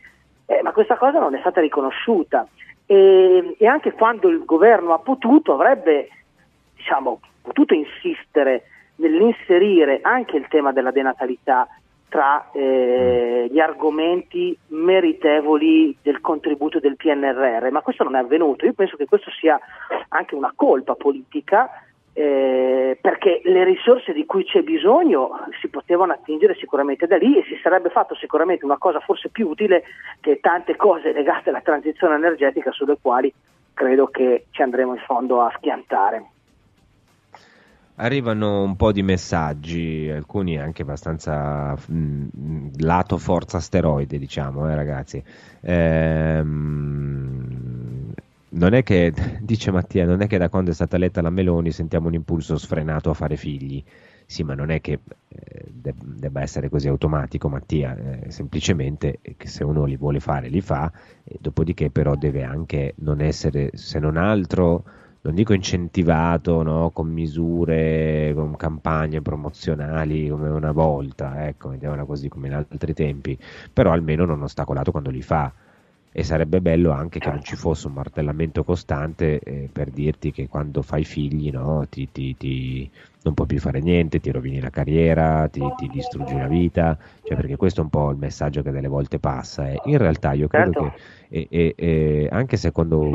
eh, 0.46 0.62
ma 0.64 0.72
questa 0.72 0.96
cosa 0.96 1.20
non 1.20 1.36
è 1.36 1.40
stata 1.40 1.62
riconosciuta 1.62 2.48
e, 2.86 3.56
e, 3.58 3.68
anche 3.68 3.92
quando 3.92 4.30
il 4.30 4.44
governo 4.46 4.94
ha 4.94 5.00
potuto 5.00 5.54
avrebbe 5.54 6.10
diciamo, 6.76 7.20
potuto 7.42 7.74
insistere 7.74 8.64
nell'inserire 8.96 10.00
anche 10.02 10.38
il 10.38 10.48
tema 10.48 10.72
della 10.72 10.92
denatalità 10.92 11.68
tra 12.10 12.50
eh, 12.52 13.48
gli 13.50 13.60
argomenti 13.60 14.58
meritevoli 14.68 15.96
del 16.02 16.20
contributo 16.20 16.80
del 16.80 16.96
PNRR, 16.96 17.70
ma 17.70 17.82
questo 17.82 18.04
non 18.04 18.16
è 18.16 18.20
avvenuto. 18.20 18.66
Io 18.66 18.74
penso 18.74 18.98
che 18.98 19.06
questo 19.06 19.32
sia 19.32 19.60
anche 20.10 20.36
una 20.36 20.52
colpa 20.56 20.96
politica 20.96 21.70
eh, 22.14 22.98
perché 23.00 23.42
le 23.46 23.64
risorse 23.64 24.12
di 24.12 24.26
cui 24.26 24.44
c'è 24.44 24.62
bisogno 24.62 25.40
si 25.62 25.70
potevano 25.70 26.12
attingere 26.12 26.56
sicuramente 26.56 27.08
da 27.08 27.18
lì 27.18 27.38
e 27.38 27.44
si 27.44 27.58
sarebbe 27.62 27.90
fatto 27.90 28.16
sicuramente 28.16 28.66
una 28.66 28.78
cosa 28.78 29.00
forse 29.00 29.30
più 29.30 29.48
utile 29.48 29.84
che 30.20 30.40
tante 30.42 30.76
cose 30.76 31.14
legate 31.14 31.50
alla 31.50 31.62
transizione 31.62 32.16
energetica 32.16 32.72
sulle 32.72 32.98
quali 33.00 33.32
credo 33.74 34.08
che 34.08 34.48
ci 34.52 34.62
andremo 34.62 34.96
in 34.96 35.02
fondo 35.06 35.42
a 35.42 35.54
schiantare. 35.56 36.26
Arrivano 38.02 38.64
un 38.64 38.78
po' 38.78 38.94
di 38.94 39.02
messaggi, 39.04 40.10
alcuni 40.10 40.58
anche 40.58 40.84
abbastanza 40.84 41.76
mh, 41.76 42.70
lato 42.78 43.18
forza 43.18 43.58
asteroide, 43.58 44.18
diciamo, 44.18 44.70
eh, 44.70 44.76
ragazzi. 44.76 45.22
Ehm, 45.62 46.94
non 48.52 48.74
è 48.74 48.84
che, 48.84 49.12
dice 49.42 49.72
Mattia, 49.72 50.06
non 50.06 50.22
è 50.22 50.28
che 50.28 50.38
da 50.38 50.48
quando 50.48 50.72
è 50.72 50.74
stata 50.74 50.96
eletta 50.96 51.22
la 51.22 51.30
Meloni 51.30 51.72
sentiamo 51.72 52.08
un 52.08 52.14
impulso 52.14 52.58
sfrenato 52.58 53.10
a 53.10 53.14
fare 53.14 53.36
figli. 53.36 53.84
Sì, 54.26 54.44
ma 54.44 54.54
non 54.54 54.70
è 54.70 54.80
che 54.80 55.00
eh, 55.28 55.66
debba 55.74 56.42
essere 56.42 56.70
così 56.70 56.88
automatico, 56.88 57.50
Mattia, 57.50 57.98
eh, 57.98 58.32
semplicemente 58.32 59.20
che 59.36 59.48
se 59.48 59.64
uno 59.66 59.84
li 59.86 59.98
vuole 59.98 60.20
fare 60.22 60.48
li 60.50 60.62
fa, 60.62 60.90
dopodiché 61.40 61.90
però 61.90 62.16
deve 62.16 62.44
anche 62.44 62.94
non 63.00 63.22
essere, 63.22 63.72
se 63.74 64.00
non 64.00 64.18
altro, 64.18 64.84
non 65.22 65.36
dico 65.36 65.54
incentivato 65.54 66.64
no? 66.64 66.92
con 66.92 67.08
misure, 67.10 68.32
con 68.36 68.56
campagne 68.56 69.22
promozionali 69.22 70.30
come 70.30 70.50
una 70.50 70.72
volta, 70.72 71.48
ecco, 71.48 71.70
mettiamola 71.70 72.06
così 72.06 72.30
come 72.30 72.48
in 72.48 72.54
altri 72.54 72.94
tempi, 72.94 73.38
però 73.74 73.92
almeno 73.92 74.26
non 74.26 74.42
ostacolato 74.44 74.92
quando 74.92 75.10
li 75.10 75.22
fa. 75.22 75.54
E 76.12 76.24
sarebbe 76.24 76.60
bello 76.60 76.92
anche 76.92 77.20
che 77.20 77.30
non 77.30 77.44
ci 77.44 77.56
fosse 77.56 77.88
un 77.88 77.94
martellamento 77.94 78.64
costante 78.64 79.40
eh, 79.40 79.70
per 79.72 79.92
dirti 79.92 80.32
che 80.32 80.48
quando 80.48 80.82
fai 80.82 81.04
figli 81.04 81.52
no, 81.52 81.86
ti, 81.88 82.10
ti, 82.12 82.36
ti, 82.36 82.90
non 83.22 83.36
puoi 83.36 83.46
più 83.46 83.60
fare 83.60 83.80
niente, 83.80 84.20
ti 84.20 84.32
rovini 84.32 84.60
la 84.60 84.72
carriera, 84.72 85.48
ti, 85.50 85.62
distruggi 85.92 86.36
la 86.36 86.48
vita, 86.48 86.98
cioè 87.24 87.36
perché 87.36 87.58
questo 87.58 87.82
è 87.82 87.84
un 87.84 87.90
po' 87.90 88.10
il 88.10 88.18
messaggio 88.18 88.64
che 88.64 88.72
delle 88.72 88.88
volte 88.88 89.20
passa. 89.20 89.70
Eh. 89.70 89.80
In 89.86 89.98
realtà 90.00 90.34
io 90.34 90.48
credo 90.48 90.72
certo. 90.72 90.98
che, 91.30 91.48
e, 91.50 91.74
e, 91.78 92.28
anche 92.32 92.58
secondo 92.58 93.12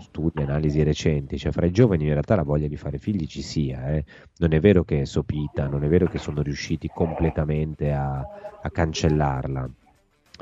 studi, 0.00 0.42
analisi 0.42 0.82
recenti, 0.82 1.38
cioè 1.38 1.52
fra 1.52 1.66
i 1.66 1.70
giovani 1.70 2.04
in 2.04 2.10
realtà 2.10 2.34
la 2.34 2.42
voglia 2.42 2.66
di 2.66 2.76
fare 2.76 2.98
figli 2.98 3.26
ci 3.26 3.42
sia, 3.42 3.92
eh. 3.92 4.04
non 4.38 4.52
è 4.52 4.58
vero 4.58 4.82
che 4.82 5.02
è 5.02 5.04
sopita, 5.04 5.68
non 5.68 5.84
è 5.84 5.88
vero 5.88 6.06
che 6.06 6.18
sono 6.18 6.42
riusciti 6.42 6.90
completamente 6.92 7.92
a, 7.92 8.18
a 8.62 8.70
cancellarla. 8.70 9.68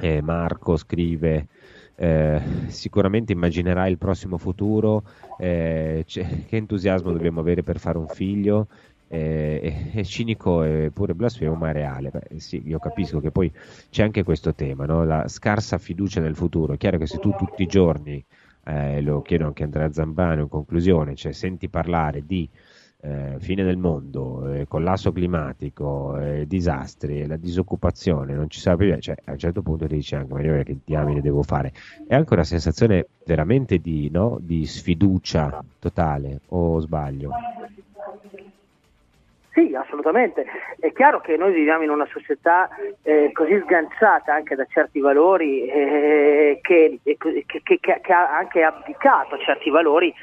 Eh, 0.01 0.23
Marco 0.23 0.77
scrive 0.77 1.49
eh, 2.03 2.41
sicuramente 2.69 3.35
immaginerai 3.35 3.91
il 3.91 3.99
prossimo 3.99 4.39
futuro, 4.39 5.03
eh, 5.39 6.03
che 6.07 6.47
entusiasmo 6.49 7.13
dobbiamo 7.13 7.41
avere 7.41 7.63
per 7.63 7.79
fare 7.79 7.99
un 7.99 8.09
figlio. 8.09 8.69
Eh, 9.07 9.91
è 9.93 10.03
cinico 10.05 10.63
e 10.63 10.91
pure 10.95 11.15
blasfemo, 11.15 11.55
ma 11.55 11.69
è 11.69 11.73
reale. 11.73 12.09
Beh, 12.09 12.41
sì, 12.41 12.63
io 12.65 12.79
capisco 12.79 13.21
che 13.21 13.31
poi 13.31 13.53
c'è 13.91 14.03
anche 14.03 14.23
questo 14.23 14.55
tema, 14.55 14.87
no? 14.87 15.05
la 15.05 15.29
scarsa 15.29 15.77
fiducia 15.77 16.23
nel 16.23 16.37
futuro. 16.37 16.73
È 16.73 16.79
chiaro 16.79 16.97
che 16.97 17.07
se 17.07 17.19
tu 17.19 17.35
tutti 17.37 17.63
i 17.65 17.67
giorni, 17.67 18.25
eh, 18.65 19.03
lo 19.03 19.21
chiedo 19.21 19.45
anche 19.45 19.63
a 19.63 19.67
Andrea 19.67 19.93
Zambano 19.93 20.41
in 20.41 20.49
conclusione, 20.49 21.15
cioè 21.15 21.33
senti 21.33 21.69
parlare 21.69 22.25
di 22.25 22.49
eh, 23.03 23.37
fine 23.39 23.65
del 23.65 23.77
mondo, 23.77 24.53
eh, 24.53 24.67
collasso 24.69 25.13
climatico, 25.13 26.19
eh, 26.19 26.47
disastri, 26.47 27.27
la 27.27 27.37
disoccupazione, 27.37 28.35
non 28.35 28.51
ci 28.51 28.61
sarà 28.61 28.77
più, 28.77 28.99
cioè, 28.99 29.17
a 29.25 29.33
un 29.33 29.39
certo 29.39 29.63
punto 29.63 29.87
ti 29.87 29.95
dici 29.95 30.15
anche, 30.15 30.33
ma 30.33 30.43
io 30.43 30.63
che 30.63 30.77
diamine 30.85 31.21
devo 31.21 31.43
fare? 31.43 31.73
È 32.07 32.15
anche 32.15 32.35
una 32.35 32.45
sensazione 32.45 33.07
veramente 33.25 33.79
di, 33.79 34.11
no, 34.11 34.39
di 34.41 34.67
sfiducia 34.67 35.65
totale, 35.79 36.41
o 36.49 36.81
sbaglio? 36.81 37.31
Sì, 39.53 39.75
assolutamente. 39.75 40.45
È 40.79 40.93
chiaro 40.93 41.21
che 41.21 41.37
noi 41.37 41.53
viviamo 41.53 41.83
in 41.83 41.91
una 41.91 42.07
società 42.07 42.69
eh, 43.03 43.31
così 43.33 43.61
sganciata 43.65 44.33
anche 44.33 44.55
da 44.55 44.65
certi 44.67 45.01
valori 45.01 45.67
eh, 45.67 46.61
che, 46.63 47.01
che, 47.03 47.17
che, 47.17 47.79
che, 47.81 48.13
ha 48.13 48.37
anche 48.37 48.63
abdicato 48.63 49.37
certi 49.39 49.69
valori 49.71 50.15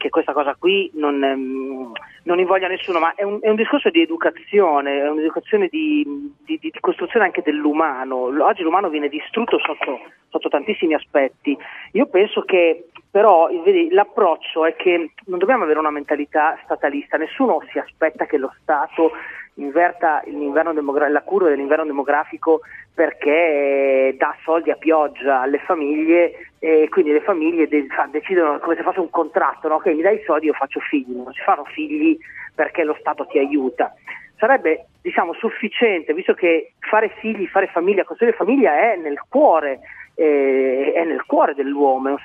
che 0.00 0.08
questa 0.08 0.32
cosa 0.32 0.56
qui 0.58 0.90
non, 0.94 1.22
ehm, 1.22 1.92
non 2.22 2.38
invoglia 2.38 2.68
nessuno, 2.68 2.98
ma 3.00 3.14
è 3.14 3.22
un, 3.22 3.38
è 3.42 3.50
un, 3.50 3.54
discorso 3.54 3.90
di 3.90 4.00
educazione, 4.00 5.02
è 5.02 5.10
un'educazione 5.10 5.68
di, 5.68 6.32
di, 6.42 6.58
di, 6.58 6.72
costruzione 6.80 7.26
anche 7.26 7.42
dell'umano. 7.42 8.32
Oggi 8.42 8.62
l'umano 8.62 8.88
viene 8.88 9.08
distrutto 9.08 9.58
sotto, 9.58 10.00
sotto 10.30 10.48
tantissimi 10.48 10.94
aspetti. 10.94 11.54
Io 11.92 12.06
penso 12.06 12.40
che 12.42 12.86
però 13.10 13.48
vedi, 13.62 13.90
l'approccio 13.90 14.64
è 14.64 14.74
che 14.74 15.10
non 15.26 15.38
dobbiamo 15.38 15.64
avere 15.64 15.78
una 15.78 15.90
mentalità 15.90 16.58
statalista, 16.64 17.18
nessuno 17.18 17.60
si 17.70 17.78
aspetta 17.78 18.24
che 18.24 18.38
lo 18.38 18.54
Stato 18.62 19.10
inverta 19.62 20.22
la 20.24 21.22
curva 21.22 21.48
dell'inverno 21.48 21.84
demografico 21.84 22.60
perché 22.94 24.14
dà 24.18 24.34
soldi 24.42 24.70
a 24.70 24.76
pioggia 24.76 25.40
alle 25.40 25.58
famiglie 25.58 26.52
e 26.58 26.88
quindi 26.90 27.12
le 27.12 27.22
famiglie 27.22 27.68
de- 27.68 27.86
decidono 28.10 28.58
come 28.58 28.76
se 28.76 28.82
fosse 28.82 29.00
un 29.00 29.10
contratto, 29.10 29.68
no? 29.68 29.76
ok 29.76 29.86
mi 29.86 30.02
dai 30.02 30.16
i 30.16 30.22
soldi 30.24 30.46
io 30.46 30.52
faccio 30.52 30.80
figli, 30.80 31.14
non 31.14 31.32
si 31.32 31.40
fanno 31.42 31.64
figli 31.64 32.18
perché 32.54 32.84
lo 32.84 32.96
Stato 32.98 33.26
ti 33.26 33.38
aiuta. 33.38 33.94
Sarebbe 34.36 34.86
diciamo, 35.02 35.34
sufficiente, 35.34 36.14
visto 36.14 36.34
che 36.34 36.72
fare 36.78 37.10
figli, 37.20 37.46
fare 37.46 37.66
famiglia, 37.68 38.04
costruire 38.04 38.36
famiglia 38.36 38.92
è 38.92 38.96
nel 38.96 39.20
cuore, 39.28 39.80
eh, 40.14 40.92
è 40.94 41.04
nel 41.04 41.24
cuore 41.24 41.54
dell'uomo, 41.54 42.08
è 42.08 42.12
un 42.12 42.22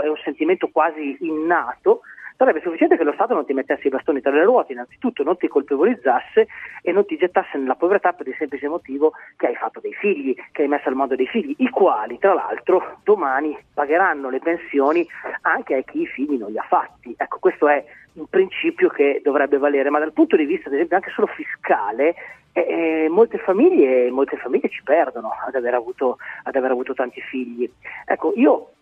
è 0.00 0.08
un 0.08 0.20
sentimento 0.22 0.68
quasi 0.68 1.16
innato, 1.20 2.00
sarebbe 2.36 2.60
sufficiente 2.60 2.96
che 2.96 3.04
lo 3.04 3.12
Stato 3.12 3.34
non 3.34 3.46
ti 3.46 3.52
mettesse 3.52 3.86
i 3.86 3.90
bastoni 3.90 4.20
tra 4.20 4.32
le 4.32 4.44
ruote, 4.44 4.72
innanzitutto 4.72 5.22
non 5.22 5.36
ti 5.36 5.48
colpevolizzasse 5.48 6.48
e 6.82 6.92
non 6.92 7.06
ti 7.06 7.16
gettasse 7.16 7.58
nella 7.58 7.76
povertà 7.76 8.12
per 8.12 8.26
il 8.28 8.34
semplice 8.38 8.68
motivo 8.68 9.12
che 9.36 9.46
hai 9.46 9.54
fatto 9.54 9.80
dei 9.80 9.92
figli, 9.92 10.34
che 10.52 10.62
hai 10.62 10.68
messo 10.68 10.88
al 10.88 10.94
mondo 10.94 11.14
dei 11.14 11.26
figli, 11.26 11.54
i 11.58 11.68
quali 11.68 12.18
tra 12.18 12.34
l'altro 12.34 12.98
domani 13.04 13.56
pagheranno 13.72 14.30
le 14.30 14.40
pensioni 14.40 15.06
anche 15.42 15.76
a 15.76 15.82
chi 15.82 16.02
i 16.02 16.06
figli 16.06 16.36
non 16.36 16.50
li 16.50 16.58
ha 16.58 16.66
fatti. 16.68 17.14
Ecco, 17.16 17.38
questo 17.38 17.68
è 17.68 17.84
un 18.14 18.26
principio 18.26 18.88
che 18.88 19.20
dovrebbe 19.22 19.58
valere, 19.58 19.90
ma 19.90 19.98
dal 19.98 20.12
punto 20.12 20.36
di 20.36 20.44
vista 20.44 20.68
ad 20.68 20.74
esempio 20.74 20.96
anche 20.96 21.10
solo 21.10 21.26
fiscale 21.28 22.14
eh, 22.52 22.60
eh 22.60 23.08
molte, 23.08 23.38
famiglie, 23.38 24.10
molte 24.10 24.36
famiglie 24.36 24.68
ci 24.68 24.82
perdono 24.82 25.30
ad 25.44 25.54
aver, 25.54 25.74
avuto, 25.74 26.18
ad 26.44 26.54
aver 26.54 26.70
avuto 26.70 26.94
tanti 26.94 27.20
figli. 27.20 27.68
Ecco, 28.06 28.32
io 28.36 28.73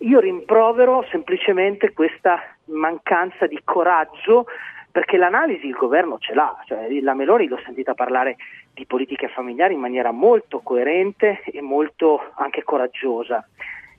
io 0.00 0.20
rimprovero 0.20 1.04
semplicemente 1.10 1.92
questa 1.92 2.40
mancanza 2.66 3.46
di 3.46 3.60
coraggio 3.64 4.46
perché 4.90 5.16
l'analisi 5.16 5.66
il 5.66 5.74
governo 5.74 6.18
ce 6.18 6.34
l'ha, 6.34 6.60
cioè, 6.66 6.88
la 7.00 7.14
Meloni 7.14 7.46
l'ho 7.46 7.60
sentita 7.64 7.94
parlare 7.94 8.36
di 8.72 8.86
politiche 8.86 9.28
familiari 9.28 9.74
in 9.74 9.80
maniera 9.80 10.10
molto 10.10 10.60
coerente 10.60 11.42
e 11.44 11.60
molto 11.60 12.32
anche 12.34 12.62
coraggiosa. 12.62 13.46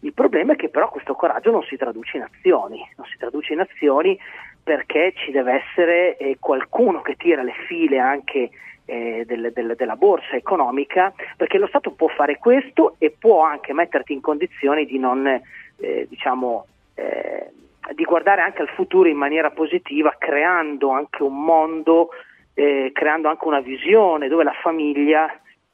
Il 0.02 0.14
problema 0.14 0.54
è 0.54 0.56
che 0.56 0.70
però 0.70 0.90
questo 0.90 1.14
coraggio 1.14 1.52
non 1.52 1.64
si 1.64 1.76
traduce 1.76 2.18
in 2.18 2.24
azioni, 2.24 2.86
non 2.96 3.06
si 3.08 3.18
traduce 3.18 3.54
in 3.54 3.60
azioni 3.60 4.18
perché 4.64 5.14
ci 5.16 5.32
deve 5.32 5.64
essere 5.64 6.18
eh, 6.18 6.38
qualcuno 6.40 7.02
che 7.02 7.16
tira 7.16 7.44
le 7.44 7.54
file 7.68 8.00
anche 8.00 8.50
eh, 8.86 9.24
del, 9.26 9.52
del, 9.54 9.76
della 9.76 9.96
borsa 9.96 10.36
economica, 10.36 11.14
perché 11.38 11.58
lo 11.58 11.68
Stato 11.68 11.92
può 11.92 12.08
fare 12.08 12.38
questo 12.38 12.96
e 12.98 13.14
può 13.18 13.44
anche 13.44 13.74
metterti 13.74 14.14
in 14.14 14.22
condizioni 14.22 14.86
di 14.86 14.98
non 14.98 15.42
eh, 15.80 16.08
diciamo, 16.10 16.66
eh, 16.96 17.52
di 17.94 18.04
guardare 18.04 18.42
anche 18.42 18.62
al 18.62 18.70
futuro 18.70 19.10
in 19.10 19.18
maniera 19.18 19.52
positiva, 19.52 20.16
creando 20.18 20.90
anche 20.92 21.24
un 21.24 21.44
mondo, 21.44 22.10
eh, 22.54 22.92
creando 22.94 23.30
anche 23.30 23.48
una 23.48 23.62
visione 23.62 24.28
dove 24.28 24.44
la 24.44 24.56
famiglia 24.62 25.32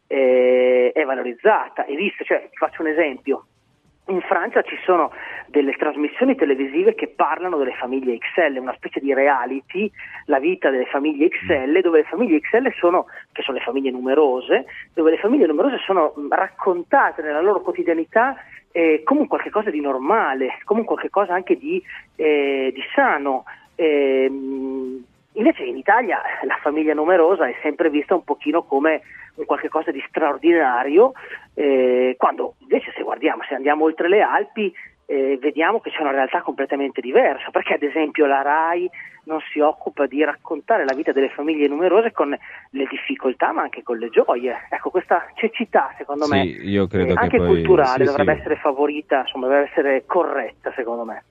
eh, 0.07 0.91
è 0.93 1.03
valorizzata. 1.03 1.85
E 1.85 1.95
visto, 1.95 2.23
cioè, 2.23 2.49
faccio 2.53 2.81
un 2.81 2.89
esempio, 2.89 3.45
in 4.07 4.21
Francia 4.21 4.61
ci 4.61 4.77
sono 4.83 5.11
delle 5.47 5.73
trasmissioni 5.73 6.35
televisive 6.35 6.93
che 6.93 7.07
parlano 7.07 7.57
delle 7.57 7.73
famiglie 7.73 8.17
XL, 8.17 8.57
una 8.57 8.75
specie 8.75 8.99
di 8.99 9.13
reality, 9.13 9.89
la 10.25 10.39
vita 10.39 10.69
delle 10.69 10.85
famiglie 10.85 11.29
XL, 11.29 11.81
dove 11.81 11.99
le 11.99 12.07
famiglie 12.07 12.39
XL 12.39 12.71
sono, 12.77 13.05
che 13.31 13.41
sono 13.41 13.57
le 13.57 13.63
famiglie 13.63 13.91
numerose, 13.91 14.65
dove 14.93 15.11
le 15.11 15.17
famiglie 15.17 15.47
numerose 15.47 15.79
sono 15.85 16.13
raccontate 16.29 17.23
nella 17.23 17.41
loro 17.41 17.61
quotidianità 17.61 18.35
eh, 18.75 19.03
come 19.05 19.25
qualcosa 19.27 19.69
di 19.69 19.79
normale, 19.79 20.59
come 20.65 20.83
qualcosa 20.83 21.33
anche 21.33 21.57
di, 21.57 21.81
eh, 22.17 22.71
di 22.73 22.81
sano. 22.93 23.45
Eh, 23.73 24.25
invece 24.25 25.63
in 25.63 25.77
Italia 25.77 26.21
la 26.43 26.57
famiglia 26.61 26.93
numerosa 26.93 27.47
è 27.47 27.55
sempre 27.61 27.89
vista 27.89 28.15
un 28.15 28.25
pochino 28.25 28.63
come 28.63 29.01
un 29.35 29.45
qualche 29.45 29.69
cosa 29.69 29.91
di 29.91 30.03
straordinario, 30.09 31.13
eh, 31.53 32.15
quando 32.17 32.55
invece 32.59 32.91
se 32.93 33.01
guardiamo, 33.03 33.43
se 33.47 33.55
andiamo 33.55 33.85
oltre 33.85 34.09
le 34.09 34.21
Alpi, 34.21 34.73
eh, 35.05 35.37
vediamo 35.39 35.79
che 35.79 35.91
c'è 35.91 36.01
una 36.01 36.11
realtà 36.11 36.41
completamente 36.41 37.01
diversa, 37.01 37.49
perché 37.51 37.75
ad 37.75 37.83
esempio 37.83 38.25
la 38.25 38.41
RAI 38.41 38.89
non 39.25 39.39
si 39.51 39.59
occupa 39.59 40.05
di 40.05 40.23
raccontare 40.23 40.85
la 40.85 40.93
vita 40.93 41.11
delle 41.11 41.29
famiglie 41.29 41.67
numerose 41.67 42.11
con 42.11 42.29
le 42.29 42.87
difficoltà 42.89 43.51
ma 43.51 43.63
anche 43.63 43.83
con 43.83 43.97
le 43.97 44.09
gioie. 44.09 44.67
Ecco, 44.69 44.89
questa 44.89 45.25
cecità 45.35 45.93
secondo 45.97 46.25
sì, 46.25 46.31
me, 46.31 46.43
eh, 46.43 47.13
anche 47.15 47.37
poi... 47.37 47.47
culturale, 47.47 48.05
sì, 48.05 48.11
dovrebbe 48.11 48.33
sì. 48.33 48.39
essere 48.39 48.55
favorita, 48.57 49.19
insomma, 49.21 49.47
dovrebbe 49.47 49.69
essere 49.69 50.03
corretta 50.05 50.71
secondo 50.75 51.05
me. 51.05 51.23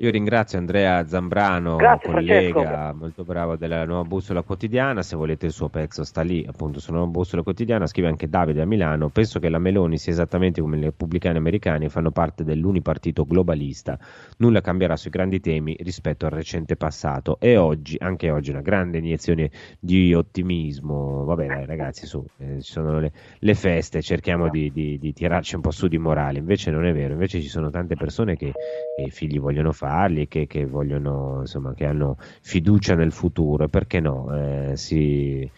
Io 0.00 0.12
ringrazio 0.12 0.58
Andrea 0.58 1.04
Zambrano, 1.08 1.74
Grazie, 1.74 2.08
collega 2.08 2.52
Francesco. 2.60 2.96
molto 2.98 3.24
bravo 3.24 3.56
della 3.56 3.84
Nuova 3.84 4.04
Bussola 4.04 4.42
Quotidiana. 4.42 5.02
Se 5.02 5.16
volete 5.16 5.46
il 5.46 5.52
suo 5.52 5.68
pezzo 5.70 6.04
sta 6.04 6.20
lì, 6.22 6.46
appunto, 6.48 6.78
su 6.78 6.92
Nuova 6.92 7.08
Bussola 7.08 7.42
Quotidiana. 7.42 7.84
Scrive 7.88 8.06
anche 8.06 8.28
Davide 8.28 8.60
a 8.60 8.64
Milano. 8.64 9.08
Penso 9.08 9.40
che 9.40 9.48
la 9.48 9.58
Meloni 9.58 9.98
sia 9.98 10.12
esattamente 10.12 10.60
come 10.60 10.76
i 10.76 10.82
repubblicani 10.82 11.36
americani, 11.38 11.88
fanno 11.88 12.12
parte 12.12 12.44
dell'unipartito 12.44 13.24
globalista. 13.24 13.98
Nulla 14.36 14.60
cambierà 14.60 14.94
sui 14.96 15.10
grandi 15.10 15.40
temi 15.40 15.76
rispetto 15.80 16.26
al 16.26 16.30
recente 16.30 16.76
passato. 16.76 17.40
E 17.40 17.56
oggi, 17.56 17.96
anche 17.98 18.30
oggi, 18.30 18.50
una 18.50 18.60
grande 18.60 18.98
iniezione 18.98 19.50
di 19.80 20.14
ottimismo. 20.14 21.24
Vabbè, 21.24 21.46
dai, 21.48 21.66
ragazzi, 21.66 22.06
su, 22.06 22.24
eh, 22.36 22.60
ci 22.62 22.70
sono 22.70 23.00
le, 23.00 23.10
le 23.36 23.54
feste, 23.54 24.00
cerchiamo 24.00 24.48
di, 24.48 24.70
di- 24.70 24.96
di 25.00 25.12
tirarci 25.12 25.56
un 25.56 25.60
po' 25.60 25.72
su 25.72 25.88
di 25.88 25.98
morale. 25.98 26.38
Invece 26.38 26.70
non 26.70 26.86
è 26.86 26.92
vero, 26.92 27.14
invece 27.14 27.40
ci 27.40 27.48
sono 27.48 27.68
tante 27.70 27.96
persone 27.96 28.36
che, 28.36 28.52
che 28.94 29.02
i 29.02 29.10
figli 29.10 29.40
vogliono 29.40 29.72
farli, 29.88 30.28
che, 30.28 30.46
che 30.46 30.66
vogliono, 30.66 31.38
insomma, 31.40 31.72
che 31.74 31.86
hanno 31.86 32.16
fiducia 32.42 32.94
nel 32.94 33.12
futuro. 33.12 33.68
Perché 33.68 34.00
no? 34.00 34.28
Eh, 34.34 34.76
si 34.76 35.50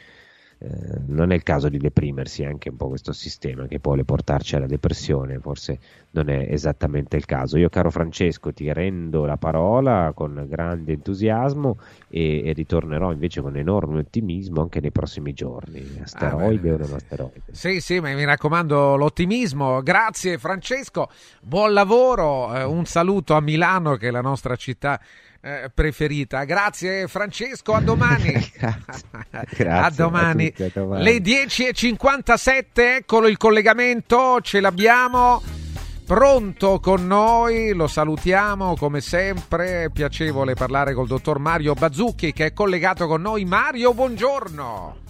eh, 0.62 1.00
non 1.06 1.32
è 1.32 1.34
il 1.34 1.42
caso 1.42 1.70
di 1.70 1.78
deprimersi 1.78 2.44
anche 2.44 2.68
un 2.68 2.76
po' 2.76 2.88
questo 2.88 3.12
sistema 3.12 3.66
che 3.66 3.80
può 3.80 3.96
portarci 4.04 4.56
alla 4.56 4.66
depressione, 4.66 5.38
forse 5.38 5.78
non 6.10 6.28
è 6.28 6.48
esattamente 6.50 7.16
il 7.16 7.24
caso. 7.24 7.56
Io 7.56 7.70
caro 7.70 7.90
Francesco 7.90 8.52
ti 8.52 8.70
rendo 8.70 9.24
la 9.24 9.38
parola 9.38 10.12
con 10.14 10.44
grande 10.46 10.92
entusiasmo 10.92 11.78
e, 12.08 12.42
e 12.44 12.52
ritornerò 12.52 13.10
invece 13.10 13.40
con 13.40 13.56
enorme 13.56 14.00
ottimismo 14.00 14.60
anche 14.60 14.80
nei 14.80 14.92
prossimi 14.92 15.32
giorni. 15.32 15.82
Asteroide 16.02 16.70
ah, 16.70 16.74
o 16.74 16.76
non 16.76 16.92
asteroide? 16.92 17.42
Sì, 17.52 17.80
sì, 17.80 17.98
ma 18.00 18.12
mi 18.12 18.24
raccomando 18.26 18.96
l'ottimismo. 18.96 19.80
Grazie 19.80 20.36
Francesco, 20.36 21.08
buon 21.40 21.72
lavoro, 21.72 22.54
eh, 22.54 22.64
un 22.64 22.84
saluto 22.84 23.32
a 23.32 23.40
Milano 23.40 23.96
che 23.96 24.08
è 24.08 24.10
la 24.10 24.20
nostra 24.20 24.56
città 24.56 25.00
eh, 25.40 25.70
preferita. 25.72 26.44
Grazie 26.44 27.08
Francesco, 27.08 27.72
a 27.72 27.80
domani. 27.80 28.32
Grazie, 29.50 29.66
a 29.66 29.90
domani. 29.90 30.46
A 30.46 30.50
tutti, 30.50 30.62
a 30.62 30.70
domani. 30.72 31.02
Le 31.02 31.16
10.57, 31.18 32.62
eccolo 32.74 33.26
il 33.28 33.36
collegamento, 33.36 34.40
ce 34.40 34.60
l'abbiamo. 34.60 35.42
Pronto 36.04 36.80
con 36.80 37.06
noi, 37.06 37.72
lo 37.72 37.86
salutiamo 37.86 38.74
come 38.76 39.00
sempre, 39.00 39.84
è 39.84 39.90
piacevole 39.90 40.54
parlare 40.54 40.92
col 40.92 41.06
dottor 41.06 41.38
Mario 41.38 41.74
Bazzucchi 41.74 42.32
che 42.32 42.46
è 42.46 42.52
collegato 42.52 43.06
con 43.06 43.22
noi. 43.22 43.44
Mario, 43.44 43.94
buongiorno. 43.94 45.09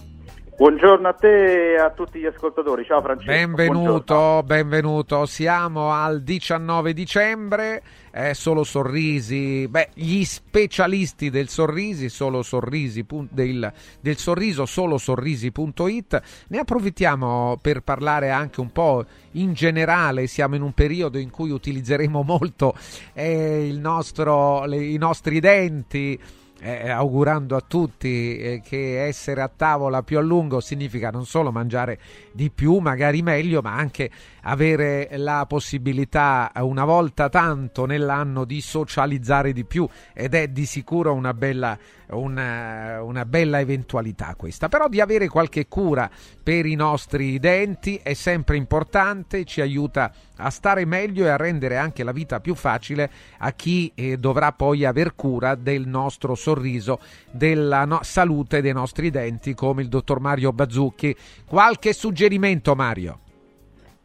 Buongiorno 0.53 1.07
a 1.07 1.13
te 1.13 1.73
e 1.73 1.79
a 1.79 1.89
tutti 1.89 2.19
gli 2.19 2.25
ascoltatori. 2.25 2.83
Ciao 2.85 3.01
Francesco. 3.01 3.31
Benvenuto, 3.31 4.13
Buongiorno. 4.13 4.43
benvenuto. 4.43 5.25
Siamo 5.25 5.91
al 5.91 6.21
19 6.21 6.93
dicembre, 6.93 7.81
eh, 8.11 8.33
solo 8.35 8.63
sorrisi. 8.63 9.67
Beh, 9.67 9.89
gli 9.95 10.23
specialisti 10.23 11.31
del 11.31 11.47
sorrisi, 11.47 12.09
solo 12.09 12.43
sorrisi, 12.43 13.03
del, 13.29 13.73
del 13.99 14.17
sorriso, 14.17 14.65
solo 14.67 14.99
sorrisi.it. 14.99 16.21
Ne 16.49 16.59
approfittiamo 16.59 17.57
per 17.59 17.81
parlare 17.81 18.29
anche 18.29 18.59
un 18.59 18.71
po' 18.71 19.05
in 19.31 19.53
generale. 19.53 20.27
Siamo 20.27 20.55
in 20.55 20.61
un 20.61 20.73
periodo 20.73 21.17
in 21.17 21.31
cui 21.31 21.49
utilizzeremo 21.49 22.21
molto 22.21 22.75
eh, 23.13 23.75
nostro, 23.79 24.65
le, 24.65 24.83
i 24.83 24.97
nostri 24.97 25.39
denti 25.39 26.19
eh, 26.61 26.89
augurando 26.89 27.55
a 27.55 27.63
tutti 27.67 28.37
eh, 28.37 28.61
che 28.63 29.03
essere 29.03 29.41
a 29.41 29.49
tavola 29.53 30.03
più 30.03 30.19
a 30.19 30.21
lungo 30.21 30.59
significa 30.59 31.09
non 31.09 31.25
solo 31.25 31.51
mangiare 31.51 31.99
di 32.31 32.51
più, 32.51 32.77
magari 32.77 33.23
meglio, 33.23 33.61
ma 33.61 33.75
anche 33.75 34.09
avere 34.43 35.09
la 35.17 35.45
possibilità 35.47 36.51
una 36.55 36.85
volta 36.85 37.29
tanto 37.29 37.85
nell'anno 37.85 38.45
di 38.45 38.61
socializzare 38.61 39.53
di 39.53 39.65
più. 39.65 39.87
Ed 40.13 40.35
è 40.35 40.47
di 40.49 40.65
sicuro 40.65 41.13
una 41.13 41.33
bella, 41.33 41.77
una, 42.11 43.01
una 43.01 43.25
bella 43.25 43.59
eventualità 43.59 44.33
questa. 44.35 44.67
Però 44.67 44.87
di 44.87 45.01
avere 45.01 45.27
qualche 45.27 45.67
cura 45.67 46.09
per 46.41 46.65
i 46.65 46.75
nostri 46.75 47.39
denti 47.39 47.99
è 48.01 48.13
sempre 48.13 48.57
importante, 48.57 49.45
ci 49.45 49.61
aiuta 49.61 50.11
a 50.37 50.49
stare 50.49 50.85
meglio 50.85 51.25
e 51.25 51.29
a 51.29 51.37
rendere 51.37 51.77
anche 51.77 52.03
la 52.03 52.11
vita 52.11 52.39
più 52.39 52.55
facile 52.55 53.09
a 53.39 53.51
chi 53.51 53.91
eh, 53.95 54.17
dovrà 54.17 54.51
poi 54.51 54.85
aver 54.85 55.15
cura 55.15 55.55
del 55.55 55.87
nostro 55.87 56.35
sorriso, 56.35 56.99
della 57.31 57.85
no- 57.85 57.99
salute 58.01 58.61
dei 58.61 58.73
nostri 58.73 59.09
denti, 59.09 59.53
come 59.53 59.81
il 59.81 59.87
dottor 59.87 60.19
Mario 60.19 60.51
Bazzucchi. 60.51 61.15
Qualche 61.47 61.93
suggerimento, 61.93 62.75
Mario? 62.75 63.19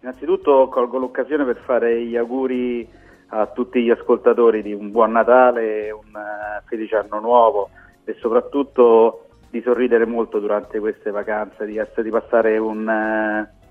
Innanzitutto 0.00 0.68
colgo 0.68 0.98
l'occasione 0.98 1.44
per 1.44 1.60
fare 1.64 2.04
gli 2.04 2.16
auguri 2.16 2.88
a 3.28 3.46
tutti 3.46 3.82
gli 3.82 3.90
ascoltatori 3.90 4.62
di 4.62 4.72
un 4.72 4.92
buon 4.92 5.10
Natale, 5.10 5.90
un 5.90 6.14
uh, 6.14 6.64
felice 6.68 6.94
anno 6.94 7.18
nuovo 7.18 7.70
e 8.06 8.16
soprattutto 8.20 9.26
di 9.50 9.60
sorridere 9.60 10.06
molto 10.06 10.38
durante 10.38 10.78
queste 10.78 11.10
vacanze, 11.10 11.66
di, 11.66 11.76
essere, 11.76 12.04
di 12.04 12.10
passare 12.10 12.56
un, 12.56 12.86
uh, 12.86 13.64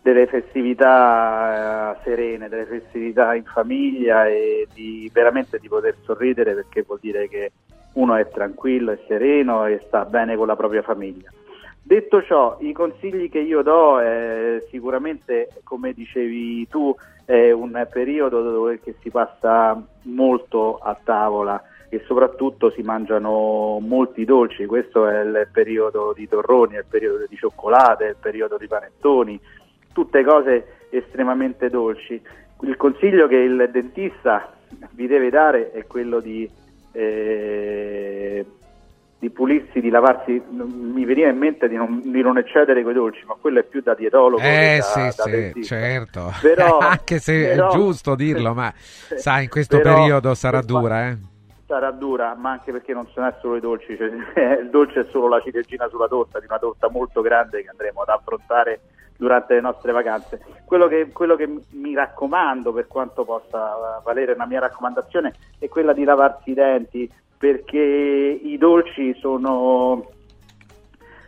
delle 0.00 0.26
festività 0.26 1.96
uh, 1.96 2.02
serene, 2.04 2.48
delle 2.48 2.66
festività 2.66 3.34
in 3.34 3.44
famiglia 3.44 4.26
e 4.26 4.68
di 4.72 5.10
veramente 5.12 5.58
di 5.58 5.68
poter 5.68 5.96
sorridere 6.04 6.54
perché 6.54 6.82
vuol 6.82 7.00
dire 7.00 7.28
che 7.28 7.52
uno 7.94 8.14
è 8.14 8.28
tranquillo, 8.28 8.92
è 8.92 8.98
sereno 9.08 9.66
e 9.66 9.82
sta 9.86 10.04
bene 10.04 10.36
con 10.36 10.46
la 10.46 10.56
propria 10.56 10.82
famiglia. 10.82 11.30
Detto 11.82 12.22
ciò, 12.22 12.56
i 12.60 12.72
consigli 12.72 13.28
che 13.28 13.40
io 13.40 13.62
do 13.62 14.00
è 14.00 14.62
sicuramente, 14.70 15.48
come 15.64 15.92
dicevi 15.92 16.66
tu, 16.68 16.94
è 17.24 17.50
un 17.50 17.86
periodo 17.90 18.42
dove 18.42 18.80
si 19.00 19.10
passa 19.10 19.80
molto 20.02 20.78
a 20.78 20.96
tavola 21.02 21.62
e 21.94 22.02
soprattutto 22.06 22.70
si 22.70 22.82
mangiano 22.82 23.78
molti 23.80 24.24
dolci, 24.24 24.66
questo 24.66 25.06
è 25.06 25.20
il 25.20 25.48
periodo 25.52 26.12
di 26.14 26.28
torroni, 26.28 26.74
è 26.74 26.78
il 26.78 26.86
periodo 26.88 27.24
di 27.28 27.36
cioccolate, 27.36 28.06
è 28.06 28.08
il 28.10 28.16
periodo 28.20 28.56
di 28.56 28.66
panettoni, 28.66 29.40
tutte 29.92 30.24
cose 30.24 30.86
estremamente 30.90 31.70
dolci. 31.70 32.20
Il 32.60 32.76
consiglio 32.76 33.26
che 33.28 33.36
il 33.36 33.68
dentista 33.72 34.52
vi 34.90 35.06
deve 35.06 35.30
dare 35.30 35.72
è 35.72 35.86
quello 35.86 36.20
di 36.20 36.48
eh, 36.92 38.44
di 39.24 39.30
pulirsi, 39.30 39.80
di 39.80 39.88
lavarsi, 39.88 40.42
mi 40.50 41.04
veniva 41.06 41.30
in 41.30 41.38
mente 41.38 41.66
di 41.66 41.76
non, 41.76 42.02
di 42.04 42.20
non 42.20 42.36
eccedere 42.36 42.82
quei 42.82 42.92
dolci, 42.92 43.24
ma 43.26 43.34
quello 43.40 43.60
è 43.60 43.62
più 43.62 43.80
da 43.80 43.94
dietologo. 43.94 44.42
Eh 44.42 44.80
da, 44.80 45.10
sì, 45.10 45.16
da 45.16 45.50
sì, 45.54 45.64
certo. 45.64 46.32
Però, 46.42 46.76
Anche 46.84 47.18
se 47.18 47.48
però, 47.54 47.70
è 47.70 47.72
giusto 47.72 48.14
dirlo, 48.14 48.52
ma 48.52 48.72
sai, 48.76 49.44
in 49.44 49.48
questo 49.48 49.78
però, 49.78 49.94
periodo 49.94 50.34
sarà 50.34 50.60
dura, 50.60 51.08
eh? 51.08 51.16
Sarà 51.74 51.90
dura, 51.90 52.36
ma 52.36 52.52
anche 52.52 52.70
perché 52.70 52.92
non 52.92 53.08
sono 53.08 53.34
solo 53.40 53.56
i 53.56 53.60
dolci, 53.60 53.96
cioè, 53.96 54.06
il 54.62 54.70
dolce 54.70 55.00
è 55.00 55.06
solo 55.10 55.26
la 55.26 55.40
ciliegina 55.40 55.88
sulla 55.88 56.06
torta, 56.06 56.38
di 56.38 56.46
una 56.48 56.60
torta 56.60 56.88
molto 56.88 57.20
grande 57.20 57.64
che 57.64 57.68
andremo 57.68 58.02
ad 58.02 58.10
affrontare 58.10 58.78
durante 59.16 59.54
le 59.54 59.60
nostre 59.60 59.90
vacanze. 59.90 60.40
Quello 60.64 60.86
che, 60.86 61.10
quello 61.10 61.34
che, 61.34 61.52
mi 61.70 61.92
raccomando, 61.92 62.72
per 62.72 62.86
quanto 62.86 63.24
possa 63.24 64.00
valere 64.04 64.34
una 64.34 64.46
mia 64.46 64.60
raccomandazione, 64.60 65.34
è 65.58 65.66
quella 65.66 65.92
di 65.92 66.04
lavarsi 66.04 66.50
i 66.52 66.54
denti, 66.54 67.10
perché 67.36 67.76
i 67.76 68.56
dolci 68.56 69.12
sono, 69.14 70.10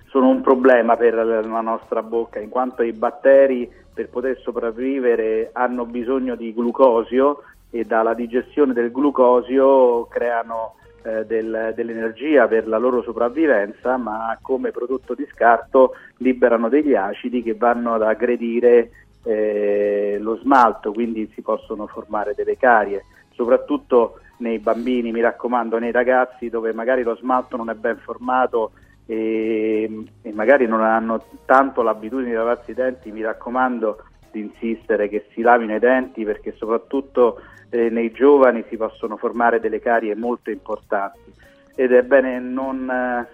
sono 0.07 0.29
un 0.29 0.43
problema 0.43 0.95
per 0.95 1.15
la 1.15 1.61
nostra 1.61 2.05
bocca, 2.05 2.39
in 2.39 2.51
quanto 2.51 2.85
i 2.85 2.93
batteri 2.93 3.69
per 3.93 4.11
poter 4.11 4.39
sopravvivere 4.39 5.51
hanno 5.53 5.87
bisogno 5.87 6.37
di 6.37 6.55
glucosio 6.55 7.43
e 7.79 7.85
dalla 7.85 8.14
digestione 8.14 8.72
del 8.72 8.91
glucosio 8.91 10.07
creano 10.07 10.74
eh, 11.03 11.24
del, 11.24 11.72
dell'energia 11.74 12.49
per 12.49 12.66
la 12.66 12.79
loro 12.79 13.03
sopravvivenza, 13.03 13.97
ma 13.97 14.37
come 14.41 14.70
prodotto 14.70 15.14
di 15.14 15.27
scarto 15.33 15.95
liberano 16.18 16.68
degli 16.68 16.95
acidi 16.95 17.43
che 17.43 17.55
vanno 17.55 17.95
ad 17.95 18.03
aggredire 18.03 18.91
eh, 19.22 20.18
lo 20.20 20.37
smalto, 20.37 20.93
quindi 20.93 21.31
si 21.35 21.43
possono 21.43 21.87
formare 21.87 22.35
delle 22.35 22.57
carie, 22.57 23.05
soprattutto 23.35 24.20
nei 24.39 24.59
bambini, 24.59 25.12
mi 25.12 25.20
raccomando, 25.20 25.79
nei 25.79 25.93
ragazzi 25.93 26.49
dove 26.49 26.72
magari 26.72 27.03
lo 27.03 27.16
smalto 27.16 27.57
non 27.57 27.70
è 27.70 27.74
ben 27.74 27.97
formato 27.99 28.72
e, 29.07 30.05
e 30.22 30.33
magari 30.33 30.66
non 30.66 30.83
hanno 30.83 31.24
tanto 31.45 31.83
l'abitudine 31.83 32.31
di 32.31 32.37
lavarsi 32.37 32.72
i 32.72 32.74
denti, 32.74 33.12
mi 33.12 33.22
raccomando 33.22 34.03
di 34.37 34.41
insistere 34.41 35.09
che 35.09 35.26
si 35.32 35.41
lavino 35.41 35.74
i 35.74 35.78
denti 35.78 36.24
perché 36.24 36.55
soprattutto 36.57 37.41
eh, 37.70 37.89
nei 37.89 38.12
giovani 38.12 38.64
si 38.68 38.76
possono 38.76 39.16
formare 39.16 39.61
delle 39.61 39.80
carie 39.80 40.14
molto 40.14 40.51
importanti. 40.51 41.32
Ed 41.74 41.93
è 41.93 42.03
bene 42.03 42.39
non, 42.39 42.89
eh, 42.89 43.26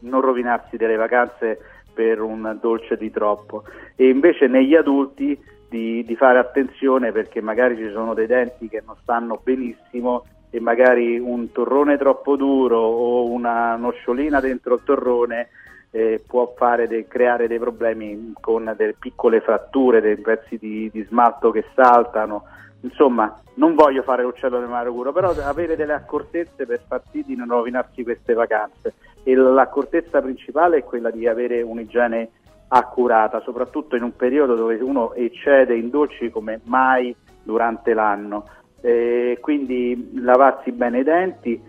non 0.00 0.20
rovinarsi 0.20 0.76
delle 0.76 0.96
vacanze 0.96 1.58
per 1.92 2.20
un 2.20 2.58
dolce 2.60 2.96
di 2.96 3.10
troppo. 3.10 3.64
E 3.96 4.08
invece 4.08 4.46
negli 4.46 4.74
adulti 4.74 5.38
di, 5.68 6.04
di, 6.04 6.16
fare 6.16 6.38
attenzione 6.38 7.12
perché 7.12 7.40
magari 7.40 7.76
ci 7.76 7.90
sono 7.90 8.12
dei 8.12 8.26
denti 8.26 8.68
che 8.68 8.82
non 8.84 8.96
stanno 9.02 9.40
benissimo 9.42 10.24
e 10.50 10.60
magari 10.60 11.18
un 11.18 11.52
torrone 11.52 11.96
troppo 11.96 12.36
duro 12.36 12.78
o 12.78 13.30
una 13.30 13.76
nocciolina 13.76 14.40
dentro 14.40 14.74
il 14.74 14.82
torrone 14.84 15.48
eh, 15.90 16.22
può 16.26 16.54
de- 16.86 17.06
creare 17.08 17.48
dei 17.48 17.58
problemi 17.58 18.32
con 18.40 18.72
delle 18.76 18.94
piccole 18.98 19.40
fratture, 19.40 20.00
dei 20.00 20.16
pezzi 20.16 20.56
di, 20.58 20.90
di, 20.92 21.02
smalto 21.08 21.50
che 21.50 21.64
saltano. 21.74 22.44
Insomma, 22.82 23.40
non 23.54 23.74
voglio 23.74 24.02
fare 24.02 24.22
l'uccello 24.22 24.58
del 24.58 24.68
mare 24.68 24.88
curo, 24.90 25.12
però 25.12 25.30
avere 25.42 25.76
delle 25.76 25.92
accortezze 25.92 26.64
per 26.66 26.82
far 26.86 27.02
sì 27.10 27.22
di 27.26 27.36
non 27.36 27.48
rovinarsi 27.48 28.02
queste 28.02 28.32
vacanze. 28.32 28.94
E 29.22 29.34
l'accortezza 29.34 30.22
principale 30.22 30.78
è 30.78 30.84
quella 30.84 31.10
di 31.10 31.26
avere 31.26 31.60
un'igiene 31.60 32.30
accurata, 32.68 33.40
soprattutto 33.40 33.96
in 33.96 34.02
un 34.02 34.14
periodo 34.14 34.54
dove 34.54 34.76
uno 34.76 35.12
eccede 35.14 35.76
in 35.76 35.90
dolci 35.90 36.30
come 36.30 36.60
mai 36.64 37.14
durante 37.42 37.92
l'anno 37.92 38.44
eh, 38.80 39.38
quindi 39.40 40.10
lavarsi 40.14 40.72
bene 40.72 41.00
i 41.00 41.04
denti 41.04 41.60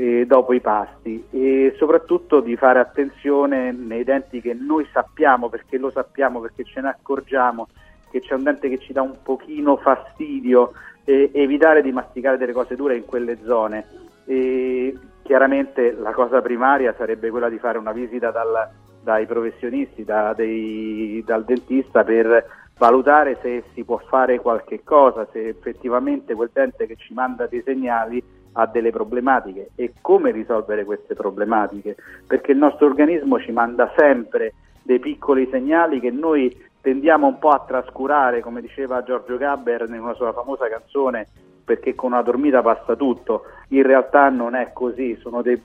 eh, 0.00 0.24
dopo 0.24 0.54
i 0.54 0.60
pasti 0.60 1.22
e 1.30 1.74
soprattutto 1.76 2.40
di 2.40 2.56
fare 2.56 2.78
attenzione 2.78 3.70
nei 3.70 4.02
denti 4.02 4.40
che 4.40 4.54
noi 4.54 4.86
sappiamo, 4.90 5.50
perché 5.50 5.76
lo 5.76 5.90
sappiamo, 5.90 6.40
perché 6.40 6.64
ce 6.64 6.80
ne 6.80 6.88
accorgiamo 6.88 7.68
che 8.10 8.20
c'è 8.20 8.32
un 8.32 8.44
dente 8.44 8.70
che 8.70 8.78
ci 8.78 8.94
dà 8.94 9.02
un 9.02 9.16
pochino 9.22 9.76
fastidio, 9.76 10.72
eh, 11.04 11.30
evitare 11.34 11.82
di 11.82 11.92
masticare 11.92 12.38
delle 12.38 12.52
cose 12.52 12.76
dure 12.76 12.96
in 12.96 13.04
quelle 13.04 13.36
zone. 13.44 13.84
E 14.24 14.96
chiaramente 15.22 15.92
la 15.92 16.12
cosa 16.12 16.40
primaria 16.40 16.94
sarebbe 16.96 17.28
quella 17.28 17.50
di 17.50 17.58
fare 17.58 17.76
una 17.76 17.92
visita 17.92 18.30
dal 18.30 18.68
dai 19.02 19.26
professionisti, 19.26 20.02
da 20.02 20.32
dei, 20.34 21.22
dal 21.26 21.44
dentista 21.44 22.04
per 22.04 22.46
valutare 22.78 23.38
se 23.42 23.64
si 23.74 23.84
può 23.84 23.98
fare 23.98 24.40
qualche 24.40 24.82
cosa, 24.82 25.26
se 25.30 25.48
effettivamente 25.48 26.34
quel 26.34 26.50
dente 26.52 26.86
che 26.86 26.96
ci 26.96 27.12
manda 27.12 27.46
dei 27.46 27.62
segnali 27.62 28.22
ha 28.52 28.66
delle 28.66 28.90
problematiche 28.90 29.70
e 29.74 29.92
come 30.00 30.30
risolvere 30.30 30.84
queste 30.84 31.14
problematiche, 31.14 31.96
perché 32.26 32.52
il 32.52 32.58
nostro 32.58 32.86
organismo 32.86 33.38
ci 33.40 33.52
manda 33.52 33.92
sempre 33.96 34.54
dei 34.82 34.98
piccoli 34.98 35.48
segnali 35.50 36.00
che 36.00 36.10
noi 36.10 36.68
tendiamo 36.80 37.26
un 37.26 37.38
po' 37.38 37.50
a 37.50 37.64
trascurare, 37.66 38.40
come 38.40 38.60
diceva 38.60 39.02
Giorgio 39.02 39.36
Gabber 39.36 39.88
nella 39.88 40.14
sua 40.14 40.32
famosa 40.32 40.68
canzone, 40.68 41.26
perché 41.64 41.94
con 41.94 42.12
una 42.12 42.22
dormita 42.22 42.62
passa 42.62 42.96
tutto. 42.96 43.44
In 43.68 43.82
realtà 43.82 44.28
non 44.30 44.54
è 44.54 44.72
così, 44.72 45.16
sono 45.20 45.42
dei 45.42 45.62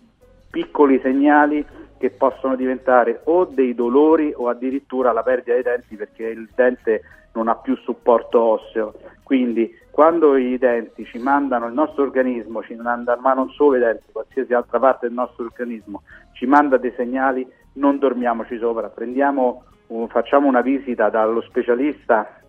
piccoli 0.52 1.00
segnali 1.02 1.66
che 1.98 2.12
possono 2.12 2.56
diventare 2.56 3.22
o 3.26 3.46
dei 3.46 3.74
dolori 3.74 4.32
o 4.36 4.50
addirittura 4.50 5.12
la 5.12 5.24
perdita 5.24 5.54
dei 5.54 5.64
denti 5.64 5.96
perché 5.96 6.28
il 6.28 6.48
dente 6.54 7.02
non 7.34 7.48
ha 7.48 7.56
più 7.56 7.76
supporto 7.78 8.40
osseo. 8.42 8.94
Quindi 9.26 9.76
quando 9.90 10.38
i 10.38 10.56
denti 10.60 11.04
ci 11.04 11.18
mandano, 11.18 11.66
il 11.66 11.74
nostro 11.74 12.04
organismo 12.04 12.62
ci 12.62 12.76
manda, 12.76 13.18
ma 13.20 13.34
non 13.34 13.50
solo 13.50 13.76
i 13.76 13.80
denti, 13.80 14.12
qualsiasi 14.12 14.54
altra 14.54 14.78
parte 14.78 15.08
del 15.08 15.16
nostro 15.16 15.46
organismo 15.46 16.04
ci 16.34 16.46
manda 16.46 16.78
dei 16.78 16.94
segnali, 16.96 17.44
non 17.74 17.98
dormiamoci 17.98 18.56
sopra, 18.60 18.90
prendiamo, 18.90 19.64
facciamo 20.10 20.48
una 20.48 20.62
visita 20.62 21.10
dallo 21.10 21.42
specialista 21.42 22.40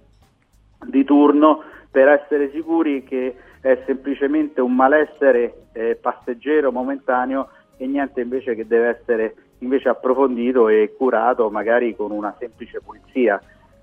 di 0.86 1.02
turno 1.02 1.62
per 1.90 2.08
essere 2.08 2.50
sicuri 2.50 3.04
che 3.04 3.36
è 3.62 3.82
semplicemente 3.86 4.60
un 4.60 4.74
malessere 4.74 5.68
eh, 5.72 5.96
passeggero, 5.98 6.70
momentaneo 6.72 7.48
e 7.78 7.86
niente 7.86 8.20
invece 8.20 8.54
che 8.54 8.66
deve 8.66 8.98
essere 9.00 9.34
invece 9.60 9.88
approfondito 9.88 10.68
e 10.68 10.94
curato 10.94 11.48
magari 11.48 11.96
con 11.96 12.10
una 12.10 12.36
semplice 12.38 12.82
pulizia. 12.82 13.40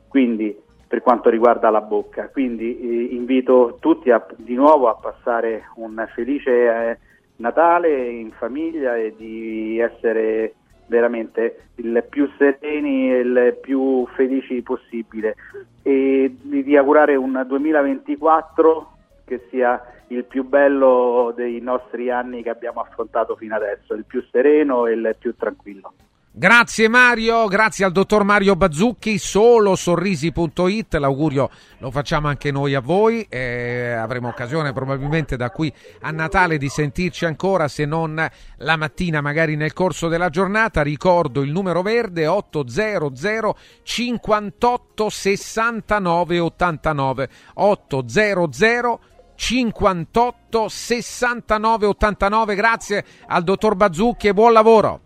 Quindi 0.08 0.56
per 0.94 1.02
quanto 1.02 1.32
riguarda 1.32 1.72
la 1.72 1.82
bocca. 1.82 2.30
Quindi 2.30 2.80
eh, 2.80 3.16
invito 3.16 3.78
tutti 3.80 4.12
a, 4.12 4.24
di 4.36 4.54
nuovo 4.54 4.90
a 4.90 4.94
passare 4.94 5.64
un 5.78 6.08
felice 6.14 6.52
eh, 6.52 6.98
Natale 7.38 8.12
in 8.12 8.32
famiglia 8.34 8.96
e 8.96 9.16
di 9.18 9.80
essere 9.80 10.54
veramente 10.86 11.70
il 11.78 12.06
più 12.08 12.30
sereni 12.38 13.12
e 13.12 13.18
il 13.22 13.58
più 13.60 14.06
felici 14.14 14.62
possibile 14.62 15.36
e 15.82 16.36
di, 16.40 16.64
di 16.64 16.78
augurare 16.78 17.16
un 17.16 17.44
2024 17.44 18.92
che 19.26 19.48
sia 19.50 19.82
il 20.10 20.26
più 20.26 20.48
bello 20.48 21.34
dei 21.36 21.60
nostri 21.60 22.12
anni 22.12 22.44
che 22.44 22.52
abbiamo 22.52 22.82
affrontato 22.82 23.36
fino 23.36 23.56
adesso, 23.56 23.96
il 23.96 24.06
più 24.06 24.24
sereno 24.30 24.86
e 24.86 24.94
il 24.94 25.16
più 25.18 25.36
tranquillo. 25.36 25.92
Grazie 26.36 26.88
Mario, 26.88 27.46
grazie 27.46 27.86
al 27.86 27.92
dottor 27.92 28.24
Mario 28.24 28.56
Bazzucchi, 28.56 29.20
solo 29.20 29.76
sorrisi.it, 29.76 30.96
l'augurio 30.96 31.48
lo 31.78 31.92
facciamo 31.92 32.28
anche 32.28 32.50
noi 32.50 32.74
a 32.74 32.80
voi, 32.80 33.24
eh, 33.30 33.92
avremo 33.92 34.30
occasione 34.30 34.74
probabilmente 34.74 35.38
da 35.38 35.52
qui 35.52 35.72
a 36.02 36.10
Natale 36.10 36.58
di 36.58 36.70
sentirci 36.70 37.26
ancora, 37.26 37.68
se 37.68 37.86
non 37.86 38.28
la 38.58 38.76
mattina 38.78 39.22
magari 39.22 39.56
nel 39.56 39.74
corso 39.74 40.08
della 40.08 40.30
giornata, 40.30 40.82
ricordo 40.82 41.42
il 41.42 41.52
numero 41.52 41.84
verde 41.84 42.26
800 42.26 43.56
58 43.84 45.10
69 45.10 46.40
89 46.40 47.30
800 47.54 49.00
58 49.36 50.68
69 50.68 51.86
89, 51.86 52.56
grazie 52.56 53.06
al 53.28 53.44
dottor 53.44 53.76
Bazzucchi 53.76 54.30
e 54.30 54.34
buon 54.34 54.52
lavoro. 54.52 55.03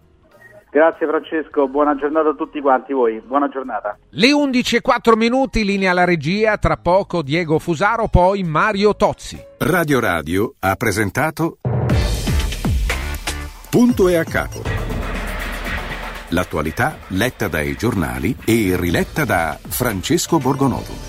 Grazie 0.78 1.07
Francesco, 1.07 1.67
buona 1.67 1.95
giornata 1.95 2.30
a 2.30 2.34
tutti 2.36 2.61
quanti 2.61 2.93
voi, 2.93 3.19
buona 3.25 3.49
giornata. 3.49 3.97
Le 4.09 4.32
11 4.32 4.75
e 4.75 4.82
4 4.82 5.15
minuti, 5.15 5.65
linea 5.65 5.89
alla 5.89 6.03
regia, 6.03 6.55
tra 6.57 6.78
poco 6.78 7.23
Diego 7.23 7.57
Fusaro, 7.57 8.07
poi 8.09 8.43
Mario 8.43 8.95
Tozzi. 8.95 9.43
Radio 9.57 9.99
Radio 9.99 10.53
ha 10.59 10.75
presentato 10.75 11.57
Punto 13.71 14.07
e 14.07 14.17
a 14.17 14.23
capo. 14.23 14.61
L'attualità 16.30 16.97
letta 17.07 17.47
dai 17.47 17.75
giornali 17.75 18.36
e 18.45 18.75
riletta 18.78 19.25
da 19.25 19.57
Francesco 19.59 20.38
Borgonovo. 20.38 21.07